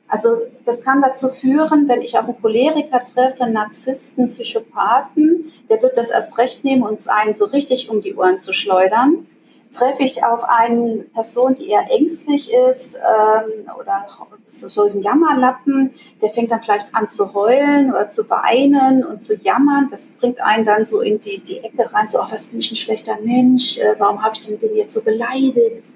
Also 0.07 0.37
das 0.65 0.83
kann 0.83 1.01
dazu 1.01 1.29
führen, 1.29 1.87
wenn 1.89 2.01
ich 2.01 2.17
auf 2.17 2.25
einen 2.25 2.41
Choleriker 2.41 3.03
treffe, 3.03 3.49
Narzissten, 3.49 4.27
Psychopathen, 4.27 5.51
der 5.69 5.81
wird 5.81 5.97
das 5.97 6.11
erst 6.11 6.37
recht 6.37 6.63
nehmen 6.63 6.83
und 6.83 7.09
einen 7.09 7.33
so 7.33 7.45
richtig 7.45 7.89
um 7.89 8.01
die 8.01 8.15
Ohren 8.15 8.39
zu 8.39 8.53
schleudern. 8.53 9.27
Treffe 9.73 10.03
ich 10.03 10.23
auf 10.23 10.45
eine 10.45 11.05
Person, 11.13 11.55
die 11.55 11.69
eher 11.69 11.91
ängstlich 11.91 12.53
ist 12.53 12.95
ähm, 12.95 13.69
oder 13.77 14.07
so, 14.51 14.69
so 14.69 14.85
ein 14.85 15.01
Jammerlappen, 15.01 15.93
der 16.21 16.29
fängt 16.29 16.51
dann 16.51 16.61
vielleicht 16.63 16.95
an 16.95 17.09
zu 17.09 17.33
heulen 17.33 17.89
oder 17.89 18.09
zu 18.09 18.27
weinen 18.29 19.03
und 19.03 19.25
zu 19.25 19.35
jammern. 19.35 19.89
Das 19.91 20.09
bringt 20.11 20.39
einen 20.39 20.65
dann 20.65 20.85
so 20.85 21.01
in 21.01 21.19
die, 21.19 21.39
die 21.39 21.59
Ecke 21.59 21.93
rein, 21.93 22.07
so, 22.07 22.19
ach, 22.19 22.31
was 22.31 22.45
bin 22.45 22.59
ich 22.59 22.71
ein 22.71 22.77
schlechter 22.77 23.17
Mensch, 23.21 23.77
äh, 23.77 23.95
warum 23.97 24.23
habe 24.23 24.35
ich 24.35 24.47
denn 24.47 24.57
den 24.57 24.75
jetzt 24.75 24.93
so 24.93 25.01
beleidigt? 25.01 25.91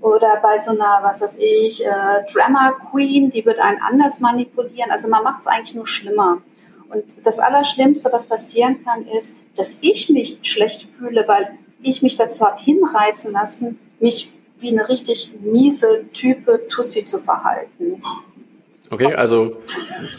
Oder 0.00 0.38
bei 0.40 0.58
so 0.58 0.70
einer, 0.70 1.00
was 1.02 1.20
weiß 1.20 1.38
ich, 1.38 1.84
äh, 1.84 1.88
Drama 2.32 2.72
Queen, 2.90 3.30
die 3.30 3.44
wird 3.44 3.58
einen 3.58 3.80
anders 3.82 4.20
manipulieren. 4.20 4.90
Also 4.90 5.08
man 5.08 5.24
macht 5.24 5.40
es 5.40 5.46
eigentlich 5.46 5.74
nur 5.74 5.86
schlimmer. 5.86 6.38
Und 6.88 7.04
das 7.24 7.38
Allerschlimmste, 7.38 8.10
was 8.12 8.26
passieren 8.26 8.82
kann, 8.84 9.06
ist, 9.06 9.38
dass 9.56 9.78
ich 9.82 10.08
mich 10.08 10.38
schlecht 10.42 10.88
fühle, 10.98 11.26
weil 11.26 11.50
ich 11.82 12.02
mich 12.02 12.16
dazu 12.16 12.46
habe 12.46 12.60
hinreißen 12.60 13.32
lassen, 13.32 13.78
mich 14.00 14.32
wie 14.60 14.70
eine 14.70 14.88
richtig 14.88 15.32
miese 15.40 16.04
Type 16.12 16.66
Tussi 16.68 17.04
zu 17.04 17.18
verhalten. 17.18 18.02
Okay, 18.92 19.14
also 19.14 19.56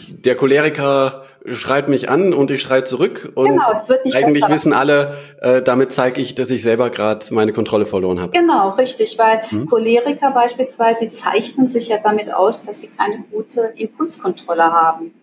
der 0.08 0.36
Choleriker 0.36 1.26
schreit 1.54 1.88
mich 1.88 2.08
an 2.08 2.32
und 2.32 2.50
ich 2.50 2.62
schreie 2.62 2.84
zurück 2.84 3.32
und 3.34 3.48
genau, 3.48 3.72
es 3.72 3.88
wird 3.88 4.04
nicht 4.04 4.16
eigentlich 4.16 4.42
besser. 4.42 4.54
wissen 4.54 4.72
alle, 4.72 5.16
äh, 5.40 5.62
damit 5.62 5.92
zeige 5.92 6.20
ich, 6.20 6.34
dass 6.34 6.50
ich 6.50 6.62
selber 6.62 6.90
gerade 6.90 7.24
meine 7.30 7.52
Kontrolle 7.52 7.86
verloren 7.86 8.20
habe. 8.20 8.32
Genau, 8.32 8.70
richtig, 8.70 9.18
weil 9.18 9.42
hm? 9.48 9.68
Choleriker 9.68 10.30
beispielsweise 10.30 11.10
zeichnen 11.10 11.68
sich 11.68 11.88
ja 11.88 11.98
damit 12.02 12.32
aus, 12.32 12.62
dass 12.62 12.80
sie 12.80 12.90
keine 12.96 13.24
gute 13.30 13.72
Impulskontrolle 13.76 14.64
haben. 14.64 15.14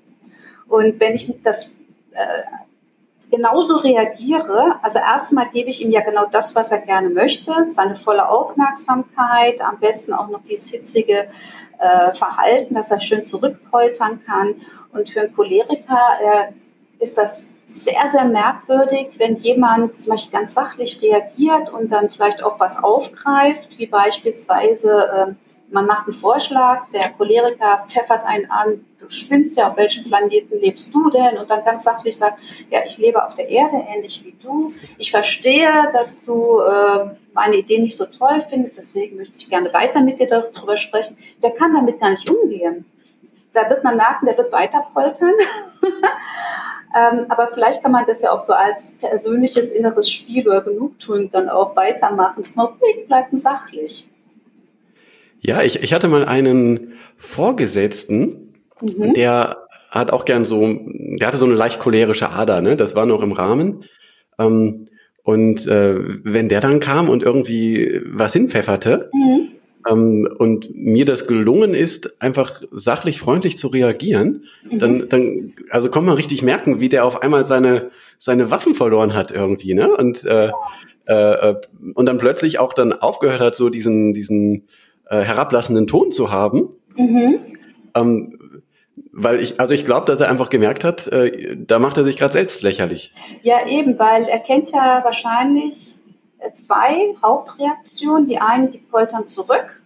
Und 0.68 1.00
wenn 1.00 1.16
ich 1.16 1.32
das 1.44 1.72
äh, 2.12 2.44
genauso 3.32 3.78
reagiere, 3.78 4.76
also 4.82 5.00
erstmal 5.00 5.50
gebe 5.52 5.70
ich 5.70 5.82
ihm 5.82 5.92
ja 5.92 6.02
genau 6.02 6.26
das, 6.32 6.56
was 6.56 6.72
er 6.72 6.80
gerne 6.80 7.10
möchte, 7.10 7.54
seine 7.68 7.96
volle 7.96 8.28
Aufmerksamkeit, 8.30 9.62
am 9.62 9.80
besten 9.80 10.14
auch 10.14 10.30
noch 10.30 10.44
dieses 10.44 10.70
hitzige 10.70 11.28
äh, 11.80 12.14
Verhalten, 12.14 12.76
dass 12.76 12.92
er 12.92 13.00
schön 13.00 13.26
zurückpoltern 13.26 14.24
kann. 14.26 14.56
Und 14.94 15.10
für 15.10 15.22
einen 15.22 15.36
Choleriker 15.36 16.02
äh, 16.22 17.04
ist 17.04 17.18
das 17.18 17.50
sehr, 17.70 18.08
sehr 18.08 18.24
merkwürdig, 18.24 19.16
wenn 19.18 19.36
jemand 19.38 20.02
zum 20.02 20.12
Beispiel 20.12 20.40
ganz 20.40 20.54
sachlich 20.54 21.02
reagiert 21.02 21.72
und 21.72 21.92
dann 21.92 22.10
vielleicht 22.10 22.42
auch 22.42 22.60
was 22.60 22.82
aufgreift, 22.82 23.78
wie 23.78 23.88
beispielsweise 23.88 25.28
äh, 25.28 25.47
man 25.70 25.86
macht 25.86 26.08
einen 26.08 26.14
Vorschlag, 26.14 26.90
der 26.94 27.10
Choleriker 27.10 27.86
pfeffert 27.88 28.26
einen 28.26 28.50
an, 28.50 28.86
du 29.00 29.10
spinnst 29.10 29.58
ja, 29.58 29.70
auf 29.70 29.78
welchem 29.78 30.06
Planeten 30.06 30.60
lebst 30.60 30.94
du 30.94 31.10
denn? 31.10 31.38
Und 31.38 31.50
dann 31.50 31.64
ganz 31.64 31.84
sachlich 31.84 32.18
sagt, 32.18 32.40
ja, 32.70 32.80
ich 32.86 32.98
lebe 32.98 33.24
auf 33.24 33.36
der 33.36 33.50
Erde, 33.50 33.84
ähnlich 33.88 34.24
wie 34.24 34.36
du. 34.42 34.74
Ich 34.98 35.12
verstehe, 35.12 35.90
dass 35.94 36.24
du 36.24 36.60
äh, 36.60 37.10
meine 37.34 37.58
Idee 37.58 37.80
nicht 37.80 37.98
so 37.98 38.06
toll 38.06 38.44
findest, 38.50 38.78
deswegen 38.78 39.18
möchte 39.18 39.38
ich 39.38 39.50
gerne 39.50 39.74
weiter 39.74 40.02
mit 40.02 40.20
dir 40.20 40.28
darüber 40.28 40.78
sprechen. 40.78 41.18
Der 41.44 41.52
kann 41.52 41.74
damit 41.74 42.00
gar 42.00 42.12
nicht 42.12 42.30
umgehen. 42.30 42.86
Da 43.54 43.70
wird 43.70 43.84
man 43.84 43.98
merken, 43.98 44.26
der 44.26 44.38
wird 44.38 44.52
weiter 44.52 44.86
poltern. 44.94 45.34
ähm, 46.96 47.26
aber 47.30 47.48
vielleicht 47.48 47.82
kann 47.82 47.92
man 47.92 48.06
das 48.06 48.22
ja 48.22 48.32
auch 48.32 48.40
so 48.40 48.54
als 48.54 48.92
persönliches 49.00 49.72
inneres 49.72 50.10
Spiel 50.10 50.48
oder 50.48 50.62
Genugtuung 50.62 51.32
dann 51.32 51.50
auch 51.50 51.76
weitermachen, 51.76 52.44
dass 52.44 52.56
man 52.56 52.68
ruhig 52.68 53.08
bleibt 53.08 53.38
sachlich. 53.40 54.08
Ja, 55.42 55.62
ich, 55.62 55.82
ich 55.84 55.94
hatte 55.94 56.08
mal 56.08 56.26
einen 56.26 56.94
Vorgesetzten, 57.18 58.54
mhm. 58.82 59.14
der 59.14 59.58
hat 59.90 60.12
auch 60.12 60.26
gern 60.26 60.44
so, 60.44 60.80
der 60.90 61.28
hatte 61.28 61.38
so 61.38 61.46
eine 61.46 61.56
leicht 61.56 61.80
cholerische 61.80 62.30
Ader, 62.30 62.62
ne? 62.62 62.76
Das 62.76 62.96
war 62.96 63.06
noch 63.06 63.22
im 63.22 63.32
Rahmen. 63.32 63.86
Ähm, 64.38 64.86
und 65.24 65.68
äh, 65.68 65.96
wenn 66.24 66.48
der 66.48 66.62
dann 66.62 66.80
kam 66.80 67.10
und 67.10 67.24
irgendwie 67.24 68.02
was 68.06 68.34
hinpfefferte 68.34 69.10
mhm. 69.14 69.50
ähm, 69.90 70.30
und 70.38 70.74
mir 70.74 71.06
das 71.06 71.28
gelungen 71.28 71.74
ist, 71.74 72.22
einfach 72.22 72.62
sachlich 72.72 73.20
freundlich 73.20 73.58
zu 73.58 73.68
reagieren, 73.68 74.46
mhm. 74.70 74.80
dann, 74.80 75.10
dann, 75.10 75.54
also 75.70 75.90
kommt 75.90 76.08
man 76.08 76.16
richtig 76.16 76.44
merken, 76.44 76.80
wie 76.80 76.90
der 76.90 77.06
auf 77.06 77.22
einmal 77.22 77.46
seine, 77.46 77.92
seine 78.18 78.52
Waffen 78.52 78.74
verloren 78.74 79.14
hat 79.14 79.32
irgendwie, 79.32 79.74
ne? 79.74 79.94
Und, 79.96 80.24
äh, 80.24 80.52
äh, 81.06 81.56
und 81.94 82.06
dann 82.06 82.18
plötzlich 82.18 82.60
auch 82.60 82.74
dann 82.74 82.94
aufgehört 82.94 83.40
hat, 83.40 83.56
so 83.56 83.70
diesen, 83.70 84.14
diesen 84.14 84.68
äh, 85.10 85.22
herablassenden 85.22 85.88
Ton 85.88 86.12
zu 86.12 86.32
haben. 86.32 86.70
Mhm. 86.96 87.40
Ähm, 87.96 88.62
weil 89.12 89.42
ich, 89.42 89.60
also 89.60 89.74
ich 89.74 89.86
glaube, 89.86 90.06
dass 90.06 90.20
er 90.20 90.30
einfach 90.30 90.50
gemerkt 90.50 90.84
hat, 90.84 91.08
äh, 91.08 91.56
da 91.58 91.80
macht 91.80 91.98
er 91.98 92.04
sich 92.04 92.18
gerade 92.18 92.34
selbst 92.34 92.62
lächerlich. 92.62 93.14
Ja, 93.42 93.66
eben, 93.66 93.98
weil 93.98 94.26
er 94.26 94.40
kennt 94.40 94.72
ja 94.72 95.04
wahrscheinlich 95.04 95.98
äh, 96.40 96.54
zwei 96.54 97.16
Hauptreaktionen. 97.24 98.28
Die 98.28 98.38
einen, 98.38 98.70
die 98.70 98.78
poltern 98.78 99.28
zurück, 99.28 99.82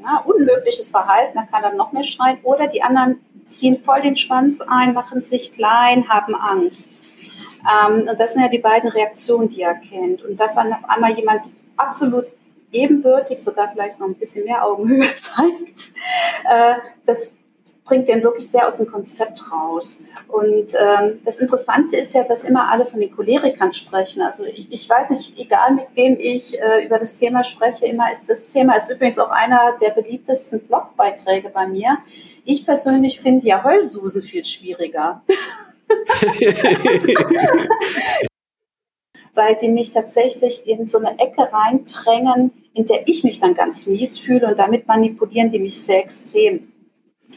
ja, 0.00 0.22
unmögliches 0.24 0.90
Verhalten, 0.90 1.36
da 1.36 1.42
kann 1.42 1.64
er 1.64 1.74
noch 1.74 1.92
mehr 1.92 2.04
schreien. 2.04 2.38
Oder 2.44 2.68
die 2.68 2.82
anderen 2.82 3.16
ziehen 3.46 3.82
voll 3.84 4.02
den 4.02 4.16
Schwanz 4.16 4.60
ein, 4.60 4.94
machen 4.94 5.20
sich 5.20 5.52
klein, 5.52 6.08
haben 6.08 6.34
Angst. 6.34 7.02
Ähm, 7.66 8.06
und 8.08 8.20
das 8.20 8.34
sind 8.34 8.42
ja 8.42 8.48
die 8.48 8.58
beiden 8.58 8.88
Reaktionen, 8.88 9.48
die 9.48 9.62
er 9.62 9.74
kennt. 9.74 10.22
Und 10.22 10.38
dass 10.38 10.54
dann 10.54 10.72
auf 10.72 10.88
einmal 10.88 11.12
jemand 11.16 11.42
absolut 11.76 12.26
ebenbürtig, 12.72 13.38
sogar 13.38 13.70
vielleicht 13.70 13.98
noch 13.98 14.06
ein 14.06 14.14
bisschen 14.14 14.44
mehr 14.44 14.64
Augenhöhe 14.64 15.02
zeigt, 15.14 15.92
äh, 16.48 16.74
das 17.04 17.32
bringt 17.86 18.08
den 18.08 18.22
wirklich 18.22 18.50
sehr 18.50 18.66
aus 18.66 18.78
dem 18.78 18.86
Konzept 18.86 19.50
raus. 19.50 20.00
Und 20.28 20.74
ähm, 20.74 21.20
das 21.24 21.38
Interessante 21.38 21.96
ist 21.96 22.14
ja, 22.14 22.24
dass 22.24 22.44
immer 22.44 22.68
alle 22.68 22.84
von 22.84 23.00
den 23.00 23.14
Cholerikern 23.14 23.72
sprechen. 23.72 24.22
Also 24.22 24.44
ich, 24.44 24.66
ich 24.70 24.90
weiß 24.90 25.10
nicht, 25.10 25.38
egal 25.38 25.74
mit 25.74 25.86
wem 25.94 26.18
ich 26.18 26.60
äh, 26.60 26.84
über 26.84 26.98
das 26.98 27.14
Thema 27.14 27.44
spreche, 27.44 27.86
immer 27.86 28.12
ist 28.12 28.28
das 28.28 28.48
Thema, 28.48 28.76
ist 28.76 28.90
übrigens 28.90 29.18
auch 29.18 29.30
einer 29.30 29.76
der 29.80 29.90
beliebtesten 29.90 30.60
Blogbeiträge 30.60 31.48
bei 31.48 31.68
mir. 31.68 31.98
Ich 32.44 32.66
persönlich 32.66 33.20
finde 33.20 33.46
ja 33.46 33.62
Heulsusen 33.62 34.20
viel 34.20 34.44
schwieriger. 34.44 35.22
weil 39.36 39.56
die 39.56 39.68
mich 39.68 39.90
tatsächlich 39.90 40.66
in 40.66 40.88
so 40.88 40.98
eine 40.98 41.18
Ecke 41.18 41.48
reindrängen, 41.52 42.50
in 42.74 42.86
der 42.86 43.06
ich 43.08 43.24
mich 43.24 43.40
dann 43.40 43.54
ganz 43.54 43.86
mies 43.86 44.18
fühle 44.18 44.48
und 44.48 44.58
damit 44.58 44.86
manipulieren 44.88 45.50
die 45.50 45.58
mich 45.58 45.80
sehr 45.80 46.02
extrem. 46.02 46.72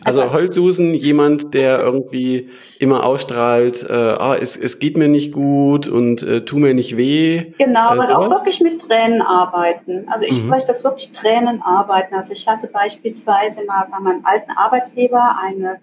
Also, 0.03 0.21
also 0.21 0.33
Holzsusen, 0.33 0.93
jemand, 0.93 1.53
der 1.53 1.79
irgendwie 1.79 2.49
immer 2.79 3.05
ausstrahlt, 3.05 3.85
äh, 3.89 3.93
ah, 3.93 4.35
es, 4.39 4.55
es 4.55 4.79
geht 4.79 4.97
mir 4.97 5.09
nicht 5.09 5.33
gut 5.33 5.87
und 5.87 6.23
äh, 6.23 6.45
tu 6.45 6.57
mir 6.57 6.73
nicht 6.73 6.95
weh. 6.95 7.53
Genau, 7.57 7.95
äh, 7.95 8.13
auch 8.13 8.29
wirklich 8.29 8.61
mit 8.61 8.81
Tränen 8.81 9.21
arbeiten. 9.21 10.07
Also 10.07 10.25
ich 10.25 10.41
mhm. 10.41 10.47
spreche 10.47 10.67
das 10.67 10.83
wirklich 10.83 11.11
Tränen 11.11 11.61
arbeiten. 11.61 12.15
Also 12.15 12.33
ich 12.33 12.47
hatte 12.47 12.67
beispielsweise 12.67 13.65
mal 13.65 13.87
bei 13.91 13.99
meinem 13.99 14.25
alten 14.25 14.51
Arbeitgeber 14.51 15.37
eine 15.41 15.79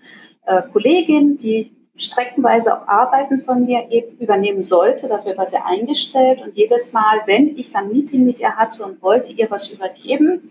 äh, 0.46 0.62
Kollegin, 0.72 1.36
die 1.36 1.72
streckenweise 1.96 2.76
auch 2.76 2.86
Arbeiten 2.86 3.42
von 3.42 3.64
mir 3.64 3.90
eben 3.90 4.16
übernehmen 4.18 4.64
sollte. 4.64 5.08
Dafür 5.08 5.36
war 5.36 5.46
sie 5.46 5.56
eingestellt. 5.56 6.42
Und 6.42 6.56
jedes 6.56 6.92
Mal, 6.92 7.22
wenn 7.26 7.56
ich 7.56 7.70
dann 7.70 7.88
Meeting 7.88 8.24
mit 8.24 8.40
ihr 8.40 8.56
hatte 8.56 8.84
und 8.84 9.02
wollte 9.02 9.32
ihr 9.32 9.50
was 9.50 9.70
übergeben, 9.70 10.50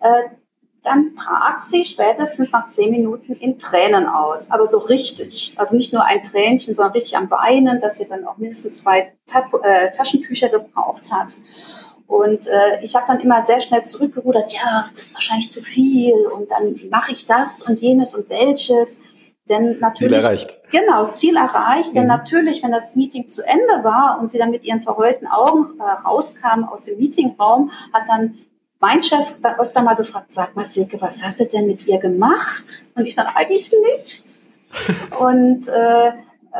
äh, 0.00 0.22
dann 0.82 1.14
brach 1.14 1.60
sie 1.60 1.84
spätestens 1.84 2.50
nach 2.50 2.66
zehn 2.66 2.90
Minuten 2.90 3.34
in 3.34 3.58
Tränen 3.58 4.06
aus. 4.06 4.50
Aber 4.50 4.66
so 4.66 4.78
richtig. 4.78 5.54
Also 5.56 5.76
nicht 5.76 5.92
nur 5.92 6.04
ein 6.04 6.22
Tränchen, 6.22 6.74
sondern 6.74 6.94
richtig 6.94 7.16
am 7.16 7.30
Weinen, 7.30 7.80
dass 7.80 7.98
sie 7.98 8.08
dann 8.08 8.26
auch 8.26 8.36
mindestens 8.36 8.78
zwei 8.78 9.12
äh, 9.62 9.92
Taschentücher 9.92 10.48
gebraucht 10.48 11.12
hat. 11.12 11.36
Und 12.08 12.46
äh, 12.46 12.82
ich 12.82 12.94
habe 12.94 13.06
dann 13.06 13.20
immer 13.20 13.46
sehr 13.46 13.62
schnell 13.62 13.84
zurückgerudert, 13.84 14.52
ja, 14.52 14.90
das 14.94 15.06
ist 15.06 15.14
wahrscheinlich 15.14 15.50
zu 15.50 15.62
viel 15.62 16.14
und 16.26 16.50
dann 16.50 16.78
mache 16.90 17.12
ich 17.12 17.24
das 17.24 17.62
und 17.62 17.80
jenes 17.80 18.14
und 18.14 18.28
welches. 18.28 19.00
Denn 19.52 19.78
natürlich, 19.80 20.12
Ziel 20.12 20.24
erreicht. 20.24 20.56
Genau, 20.70 21.06
Ziel 21.08 21.36
erreicht. 21.36 21.94
Denn 21.94 22.04
mhm. 22.04 22.08
natürlich, 22.08 22.62
wenn 22.62 22.72
das 22.72 22.96
Meeting 22.96 23.28
zu 23.28 23.42
Ende 23.42 23.84
war 23.84 24.18
und 24.18 24.32
sie 24.32 24.38
dann 24.38 24.50
mit 24.50 24.64
ihren 24.64 24.80
verheulten 24.80 25.26
Augen 25.26 25.78
äh, 25.78 25.82
rauskam 25.82 26.64
aus 26.64 26.82
dem 26.82 26.98
Meetingraum, 26.98 27.70
hat 27.92 28.04
dann 28.08 28.38
mein 28.80 29.02
Chef 29.02 29.34
dann 29.42 29.60
öfter 29.60 29.82
mal 29.82 29.94
gefragt, 29.94 30.28
sag 30.30 30.56
mal 30.56 30.64
Silke, 30.64 30.98
was 31.00 31.22
hast 31.22 31.40
du 31.40 31.44
denn 31.44 31.66
mit 31.66 31.86
ihr 31.86 31.98
gemacht? 31.98 32.86
Und 32.94 33.04
ich 33.04 33.14
dann 33.14 33.26
eigentlich 33.26 33.70
nichts. 33.94 34.50
und 35.20 35.68
äh, 35.68 36.12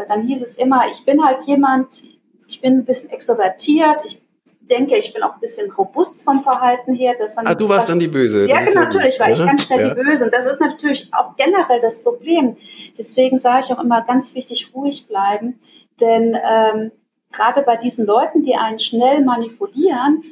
dann 0.06 0.22
hieß 0.22 0.42
es 0.42 0.56
immer, 0.56 0.84
ich 0.92 1.04
bin 1.06 1.25
halt 1.25 1.44
jemand, 1.44 2.02
ich 2.46 2.61
bin 2.61 2.78
ein 2.78 2.84
bisschen 2.84 3.11
extrovertiert, 3.11 4.00
ich 4.04 4.22
denke, 4.69 4.97
ich 4.97 5.12
bin 5.12 5.23
auch 5.23 5.35
ein 5.35 5.40
bisschen 5.40 5.71
robust 5.71 6.25
vom 6.25 6.42
Verhalten 6.42 6.95
her. 6.95 7.14
Dass 7.19 7.37
dann 7.37 7.47
ah, 7.47 7.54
du 7.54 7.69
warst 7.69 7.88
dann 7.88 7.99
die 7.99 8.09
Böse. 8.09 8.47
Ja, 8.47 8.61
genau, 8.62 8.81
natürlich 8.81 9.19
war 9.21 9.31
ich 9.31 9.38
ganz 9.38 9.64
schnell 9.64 9.81
ja. 9.81 9.95
die 9.95 10.02
Böse. 10.02 10.25
Und 10.25 10.35
das 10.35 10.47
ist 10.47 10.61
natürlich 10.61 11.09
auch 11.12 11.37
generell 11.37 11.81
das 11.81 12.02
Problem. 12.02 12.57
Deswegen 12.97 13.37
sage 13.37 13.66
ich 13.66 13.73
auch 13.73 13.83
immer 13.83 14.02
ganz 14.02 14.35
wichtig, 14.35 14.71
ruhig 14.75 15.07
bleiben. 15.07 15.61
Denn 16.00 16.37
ähm, 16.42 16.92
gerade 17.33 17.62
bei 17.62 17.76
diesen 17.76 18.07
Leuten, 18.07 18.42
die 18.42 18.54
einen 18.54 18.78
schnell 18.78 19.25
manipulieren, 19.25 20.23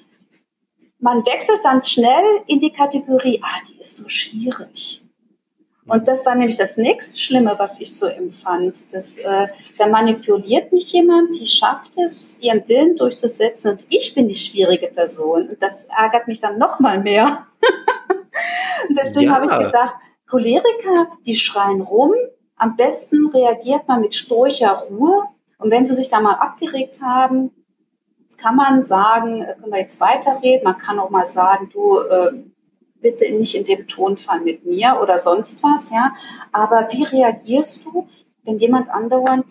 man 0.99 1.25
wechselt 1.25 1.61
dann 1.63 1.83
schnell 1.83 2.25
in 2.47 2.61
die 2.61 2.73
Kategorie, 2.73 3.41
ah, 3.43 3.61
die 3.69 3.81
ist 3.81 3.97
so 3.97 4.09
schwierig. 4.09 5.00
Und 5.87 6.07
das 6.07 6.25
war 6.27 6.35
nämlich 6.35 6.57
das 6.57 6.77
nächste 6.77 7.19
Schlimme, 7.19 7.55
was 7.59 7.81
ich 7.81 7.97
so 7.97 8.07
empfand. 8.07 8.93
Das, 8.93 9.19
äh, 9.19 9.49
da 9.79 9.87
manipuliert 9.87 10.73
mich 10.73 10.93
jemand, 10.93 11.39
die 11.39 11.47
schafft 11.47 11.97
es, 11.97 12.39
ihren 12.41 12.69
Willen 12.69 12.97
durchzusetzen 12.97 13.73
und 13.73 13.87
ich 13.89 14.15
bin 14.15 14.29
die 14.29 14.35
schwierige 14.35 14.89
Person. 14.89 15.49
Und 15.49 15.63
das 15.63 15.85
ärgert 15.87 16.29
mich 16.29 16.39
dann 16.39 16.59
noch 16.59 16.81
mal 16.81 17.01
mehr. 17.01 17.47
und 18.89 18.97
deswegen 18.99 19.31
ja. 19.31 19.35
habe 19.35 19.47
ich 19.47 19.59
gedacht, 19.59 19.95
Choleriker, 20.29 21.09
die 21.27 21.35
schreien 21.35 21.81
rum. 21.81 22.13
Am 22.57 22.77
besten 22.77 23.29
reagiert 23.29 23.89
man 23.89 24.03
mit 24.03 24.15
stoischer 24.15 24.73
Ruhe. 24.73 25.25
Und 25.59 25.71
wenn 25.71 25.85
sie 25.85 25.95
sich 25.95 26.09
da 26.09 26.21
mal 26.21 26.35
abgeregt 26.35 27.01
haben, 27.03 27.51
kann 28.37 28.57
man 28.57 28.85
sagen, 28.85 29.43
äh, 29.43 29.55
können 29.55 29.73
wir 29.73 29.81
jetzt 29.81 30.01
weiterreden. 30.01 30.65
Man 30.65 30.79
kann 30.79 30.99
auch 30.99 31.11
mal 31.11 31.27
sagen, 31.27 31.69
du, 31.73 31.99
äh, 31.99 32.33
bitte 33.00 33.30
nicht 33.33 33.54
in 33.54 33.64
dem 33.64 33.87
Tonfall 33.87 34.40
mit 34.40 34.64
mir 34.64 34.99
oder 35.02 35.19
sonst 35.19 35.62
was, 35.62 35.90
ja. 35.90 36.14
Aber 36.52 36.88
wie 36.90 37.04
reagierst 37.04 37.85
du, 37.85 38.09
wenn 38.45 38.59
jemand 38.59 38.88
andauernd 38.90 39.47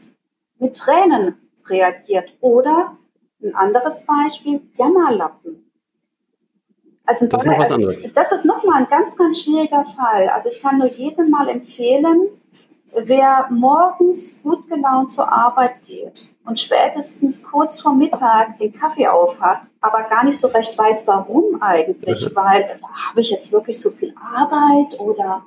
mit 0.60 0.78
Tränen 0.78 1.36
reagiert? 1.68 2.32
Oder 2.42 2.98
ein 3.42 3.56
anderes 3.56 4.06
Beispiel, 4.06 4.62
Jammerlappen. 4.76 5.66
Also 7.06 7.26
das, 7.26 7.44
ist 7.44 7.58
was 7.58 7.72
anderes. 7.72 7.98
das 8.14 8.32
ist 8.32 8.46
nochmal 8.46 8.84
ein 8.84 8.88
ganz, 8.88 9.18
ganz 9.18 9.42
schwieriger 9.42 9.84
Fall. 9.84 10.30
Also 10.30 10.50
ich 10.50 10.62
kann 10.62 10.78
nur 10.78 10.92
jedem 10.92 11.32
mal 11.32 11.50
empfehlen, 11.50 12.28
wer 12.94 13.48
morgens 13.50 14.40
gut 14.44 14.68
gelaunt 14.68 15.12
zur 15.14 15.32
Arbeit 15.32 15.84
geht 15.88 16.30
und 16.50 16.60
spätestens 16.60 17.44
kurz 17.44 17.80
vor 17.80 17.94
Mittag 17.94 18.58
den 18.58 18.74
Kaffee 18.74 19.08
aufhat, 19.08 19.62
aber 19.82 20.04
gar 20.10 20.26
nicht 20.26 20.40
so 20.40 20.48
recht 20.48 20.76
weiß, 20.76 21.06
warum 21.06 21.62
eigentlich, 21.62 22.26
mhm. 22.26 22.36
weil 22.36 22.80
habe 23.08 23.22
ich 23.22 23.30
jetzt 23.30 23.52
wirklich 23.52 23.80
so 23.80 23.92
viel 23.92 24.16
Arbeit 24.36 25.00
oder 25.00 25.44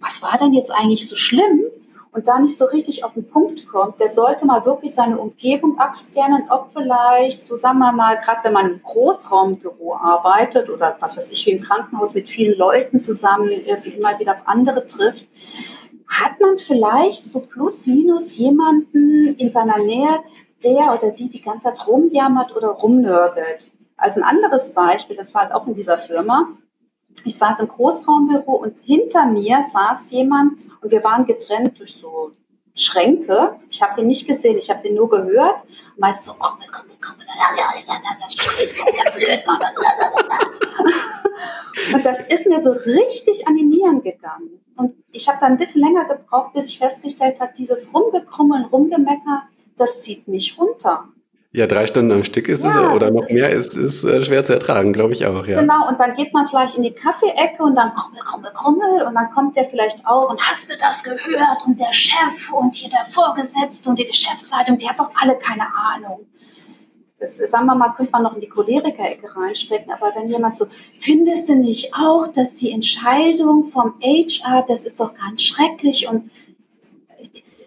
was 0.00 0.20
war 0.20 0.36
denn 0.38 0.52
jetzt 0.54 0.72
eigentlich 0.72 1.08
so 1.08 1.14
schlimm? 1.14 1.62
Und 2.10 2.26
da 2.26 2.38
nicht 2.40 2.56
so 2.56 2.64
richtig 2.64 3.04
auf 3.04 3.12
den 3.12 3.28
Punkt 3.28 3.68
kommt, 3.68 4.00
der 4.00 4.08
sollte 4.08 4.44
mal 4.44 4.64
wirklich 4.64 4.92
seine 4.92 5.18
Umgebung 5.18 5.78
abscannen, 5.78 6.50
ob 6.50 6.70
vielleicht, 6.72 7.40
so 7.40 7.56
sagen 7.56 7.78
wir 7.78 7.92
mal, 7.92 8.16
gerade 8.16 8.40
wenn 8.42 8.54
man 8.54 8.70
im 8.70 8.82
Großraumbüro 8.82 9.94
arbeitet 9.94 10.68
oder 10.68 10.96
was 10.98 11.16
weiß 11.16 11.30
ich, 11.30 11.46
wie 11.46 11.52
im 11.52 11.62
Krankenhaus 11.62 12.14
mit 12.14 12.28
vielen 12.28 12.58
Leuten 12.58 12.98
zusammen 12.98 13.50
ist 13.50 13.86
und 13.86 13.94
immer 13.94 14.18
wieder 14.18 14.32
auf 14.32 14.42
andere 14.46 14.86
trifft, 14.88 15.26
hat 16.08 16.40
man 16.40 16.58
vielleicht 16.58 17.28
so 17.28 17.40
plus 17.40 17.86
minus 17.86 18.36
jemanden 18.36 19.36
in 19.36 19.50
seiner 19.50 19.78
Nähe, 19.78 20.20
der 20.64 20.94
oder 20.94 21.10
die 21.10 21.28
die 21.28 21.42
ganze 21.42 21.64
Zeit 21.64 21.86
rumjammert 21.86 22.56
oder 22.56 22.68
rumnörgelt. 22.68 23.70
Als 23.96 24.16
ein 24.16 24.24
anderes 24.24 24.74
Beispiel, 24.74 25.16
das 25.16 25.34
war 25.34 25.42
halt 25.42 25.52
auch 25.52 25.66
in 25.66 25.74
dieser 25.74 25.98
Firma. 25.98 26.48
Ich 27.24 27.36
saß 27.36 27.60
im 27.60 27.68
Großraumbüro 27.68 28.52
und 28.52 28.80
hinter 28.80 29.26
mir 29.26 29.62
saß 29.62 30.10
jemand 30.12 30.66
und 30.80 30.90
wir 30.90 31.04
waren 31.04 31.26
getrennt 31.26 31.78
durch 31.78 31.96
so 31.96 32.32
Schränke. 32.74 33.56
Ich 33.70 33.82
habe 33.82 33.96
den 33.96 34.06
nicht 34.06 34.26
gesehen, 34.26 34.56
ich 34.56 34.70
habe 34.70 34.82
den 34.82 34.94
nur 34.94 35.10
gehört. 35.10 35.56
Meist 35.96 36.24
so, 36.24 36.32
komm, 36.38 36.58
komm, 36.72 36.86
komm, 37.00 37.16
blöd, 39.16 39.44
Und 41.94 42.04
das 42.04 42.26
ist 42.26 42.46
mir 42.46 42.60
so 42.60 42.72
richtig 42.72 43.46
an 43.46 43.56
die 43.56 43.64
Nieren 43.64 44.02
gegangen. 44.02 44.60
Und 44.78 44.94
ich 45.12 45.28
habe 45.28 45.38
da 45.40 45.46
ein 45.46 45.58
bisschen 45.58 45.82
länger 45.82 46.04
gebraucht, 46.04 46.52
bis 46.54 46.66
ich 46.66 46.78
festgestellt 46.78 47.40
habe, 47.40 47.52
dieses 47.58 47.92
Rumgekrummeln, 47.92 48.66
Rumgemecker, 48.66 49.42
das 49.76 50.00
zieht 50.00 50.28
mich 50.28 50.56
runter. 50.58 51.04
Ja, 51.50 51.66
drei 51.66 51.86
Stunden 51.86 52.12
am 52.12 52.24
Stück 52.24 52.48
ist 52.48 52.62
ja, 52.62 52.70
es 52.70 52.94
oder 52.94 53.10
noch 53.10 53.26
ist 53.26 53.32
mehr 53.32 53.50
ist, 53.50 53.74
ist 53.74 54.04
äh, 54.04 54.22
schwer 54.22 54.44
zu 54.44 54.52
ertragen, 54.52 54.92
glaube 54.92 55.14
ich 55.14 55.26
auch, 55.26 55.46
ja. 55.46 55.60
Genau, 55.60 55.88
und 55.88 55.98
dann 55.98 56.14
geht 56.14 56.32
man 56.32 56.46
vielleicht 56.46 56.76
in 56.76 56.82
die 56.82 56.92
Kaffeeecke 56.92 57.62
und 57.62 57.74
dann 57.74 57.92
krummel, 57.94 58.20
krummel, 58.22 58.50
krummel 58.52 59.02
und 59.02 59.14
dann 59.14 59.30
kommt 59.30 59.56
der 59.56 59.64
vielleicht 59.64 60.06
auch 60.06 60.30
und 60.30 60.40
hast 60.40 60.70
du 60.70 60.76
das 60.76 61.02
gehört 61.02 61.66
und 61.66 61.80
der 61.80 61.92
Chef 61.92 62.52
und 62.52 62.76
hier 62.76 62.90
der 62.90 63.06
Vorgesetzte 63.06 63.90
und 63.90 63.98
die 63.98 64.06
Geschäftsleitung, 64.06 64.78
die 64.78 64.88
hat 64.88 64.98
doch 64.98 65.10
alle 65.20 65.36
keine 65.36 65.66
Ahnung 65.94 66.26
das, 67.20 67.36
sagen 67.38 67.66
wir 67.66 67.74
mal, 67.74 67.90
könnte 67.90 68.12
man 68.12 68.22
noch 68.22 68.34
in 68.34 68.40
die 68.40 68.48
Choleriker-Ecke 68.48 69.34
reinstecken, 69.34 69.92
aber 69.92 70.12
wenn 70.14 70.30
jemand 70.30 70.56
so, 70.56 70.66
findest 71.00 71.48
du 71.48 71.56
nicht 71.56 71.94
auch, 71.94 72.28
dass 72.28 72.54
die 72.54 72.70
Entscheidung 72.70 73.64
vom 73.64 73.94
HR, 74.00 74.64
das 74.68 74.84
ist 74.84 75.00
doch 75.00 75.14
ganz 75.14 75.42
schrecklich 75.42 76.08
und 76.08 76.30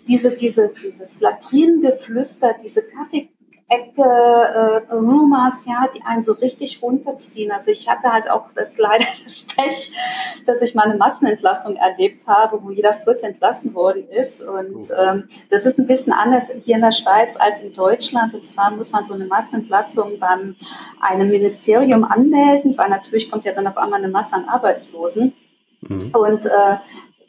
diese, 0.07 0.35
diese, 0.35 0.73
dieses 0.81 1.21
Latrinengeflüster, 1.21 2.55
diese 2.63 2.83
Kaffee, 2.83 3.29
Ecke, 3.71 4.03
äh, 4.03 4.93
Rumors, 4.93 5.65
ja, 5.65 5.87
die 5.95 6.03
einen 6.03 6.23
so 6.23 6.33
richtig 6.33 6.81
runterziehen. 6.81 7.53
Also 7.53 7.71
ich 7.71 7.87
hatte 7.87 8.11
halt 8.11 8.29
auch 8.29 8.47
das 8.53 8.77
leider 8.77 9.05
das 9.23 9.47
Pech, 9.47 9.93
dass 10.45 10.61
ich 10.61 10.75
mal 10.75 10.83
eine 10.83 10.97
Massenentlassung 10.97 11.77
erlebt 11.77 12.27
habe, 12.27 12.61
wo 12.61 12.71
jeder 12.71 12.93
Vierte 12.93 13.27
entlassen 13.27 13.73
worden 13.73 14.09
ist. 14.09 14.43
Und 14.43 14.91
ähm, 14.97 15.29
das 15.49 15.65
ist 15.65 15.79
ein 15.79 15.87
bisschen 15.87 16.11
anders 16.11 16.51
hier 16.65 16.75
in 16.75 16.81
der 16.81 16.91
Schweiz 16.91 17.37
als 17.39 17.61
in 17.61 17.73
Deutschland. 17.73 18.33
Und 18.33 18.45
zwar 18.45 18.71
muss 18.71 18.91
man 18.91 19.05
so 19.05 19.13
eine 19.13 19.25
Massenentlassung 19.25 20.19
beim 20.19 20.57
einem 20.99 21.29
Ministerium 21.29 22.03
anmelden, 22.03 22.77
weil 22.77 22.89
natürlich 22.89 23.31
kommt 23.31 23.45
ja 23.45 23.53
dann 23.53 23.67
auf 23.67 23.77
einmal 23.77 23.99
eine 24.03 24.11
Masse 24.11 24.35
an 24.35 24.49
Arbeitslosen. 24.49 25.33
Mhm. 25.79 26.11
Und 26.11 26.45
äh, 26.45 26.75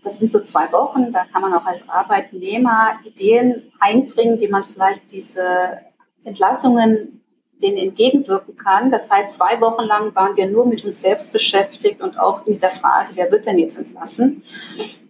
das 0.02 0.18
sind 0.18 0.32
so 0.32 0.40
zwei 0.40 0.72
Wochen, 0.72 1.12
da 1.12 1.24
kann 1.32 1.42
man 1.42 1.54
auch 1.54 1.64
als 1.64 1.88
Arbeitnehmer 1.88 2.98
Ideen 3.04 3.70
einbringen, 3.78 4.40
wie 4.40 4.48
man 4.48 4.64
vielleicht 4.64 5.12
diese 5.12 5.78
Entlassungen 6.24 7.20
denen 7.62 7.78
entgegenwirken 7.78 8.56
kann. 8.56 8.90
Das 8.90 9.10
heißt, 9.10 9.36
zwei 9.36 9.60
Wochen 9.60 9.84
lang 9.84 10.14
waren 10.14 10.36
wir 10.36 10.46
nur 10.46 10.66
mit 10.66 10.84
uns 10.84 11.00
selbst 11.00 11.32
beschäftigt 11.32 12.02
und 12.02 12.18
auch 12.18 12.44
mit 12.44 12.62
der 12.62 12.72
Frage, 12.72 13.10
wer 13.14 13.30
wird 13.30 13.46
denn 13.46 13.58
jetzt 13.58 13.78
entlassen? 13.78 14.42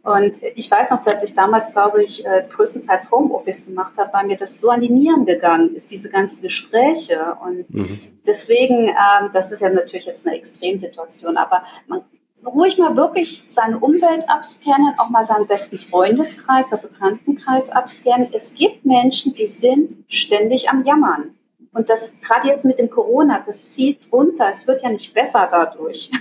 Und 0.03 0.35
ich 0.57 0.71
weiß 0.71 0.91
noch, 0.91 1.03
dass 1.03 1.23
ich 1.23 1.33
damals, 1.35 1.73
glaube 1.73 2.03
ich, 2.03 2.27
äh, 2.27 2.45
größtenteils 2.51 3.11
Homeoffice 3.11 3.67
gemacht 3.67 3.93
habe, 3.97 4.13
weil 4.13 4.27
mir 4.27 4.37
das 4.37 4.59
so 4.59 4.69
an 4.69 4.81
die 4.81 4.89
Nieren 4.89 5.25
gegangen 5.25 5.77
ist, 5.77 5.93
diese 5.93 6.11
ganzen 6.11 6.43
Gespräche. 6.43 7.37
Und 7.45 7.73
mhm. 7.73 8.01
deswegen, 8.27 8.89
ähm, 8.89 9.31
das 9.33 9.53
ist 9.53 9.61
ja 9.61 9.69
natürlich 9.69 10.07
jetzt 10.07 10.27
eine 10.27 10.37
Extremsituation, 10.37 11.37
aber 11.37 11.63
man 11.87 12.03
ruhig 12.47 12.79
mal 12.79 12.97
wirklich 12.97 13.45
seine 13.49 13.79
Umwelt 13.79 14.29
abscannen, 14.29 14.95
auch 14.99 15.11
mal 15.11 15.25
seinen 15.25 15.47
besten 15.47 15.79
Freundeskreis 15.79 16.73
oder 16.73 16.83
Bekanntenkreis 16.83 17.71
abscannen. 17.71 18.29
Es 18.33 18.55
gibt 18.55 18.85
Menschen, 18.85 19.35
die 19.35 19.47
sind 19.47 20.05
ständig 20.09 20.69
am 20.69 20.85
Jammern. 20.85 21.35
Und 21.73 21.89
das 21.89 22.21
gerade 22.21 22.49
jetzt 22.49 22.65
mit 22.65 22.79
dem 22.79 22.91
Corona, 22.91 23.43
das 23.45 23.71
zieht 23.71 24.01
runter. 24.13 24.49
Es 24.51 24.67
wird 24.67 24.83
ja 24.83 24.91
nicht 24.91 25.15
besser 25.15 25.49
dadurch. 25.51 26.11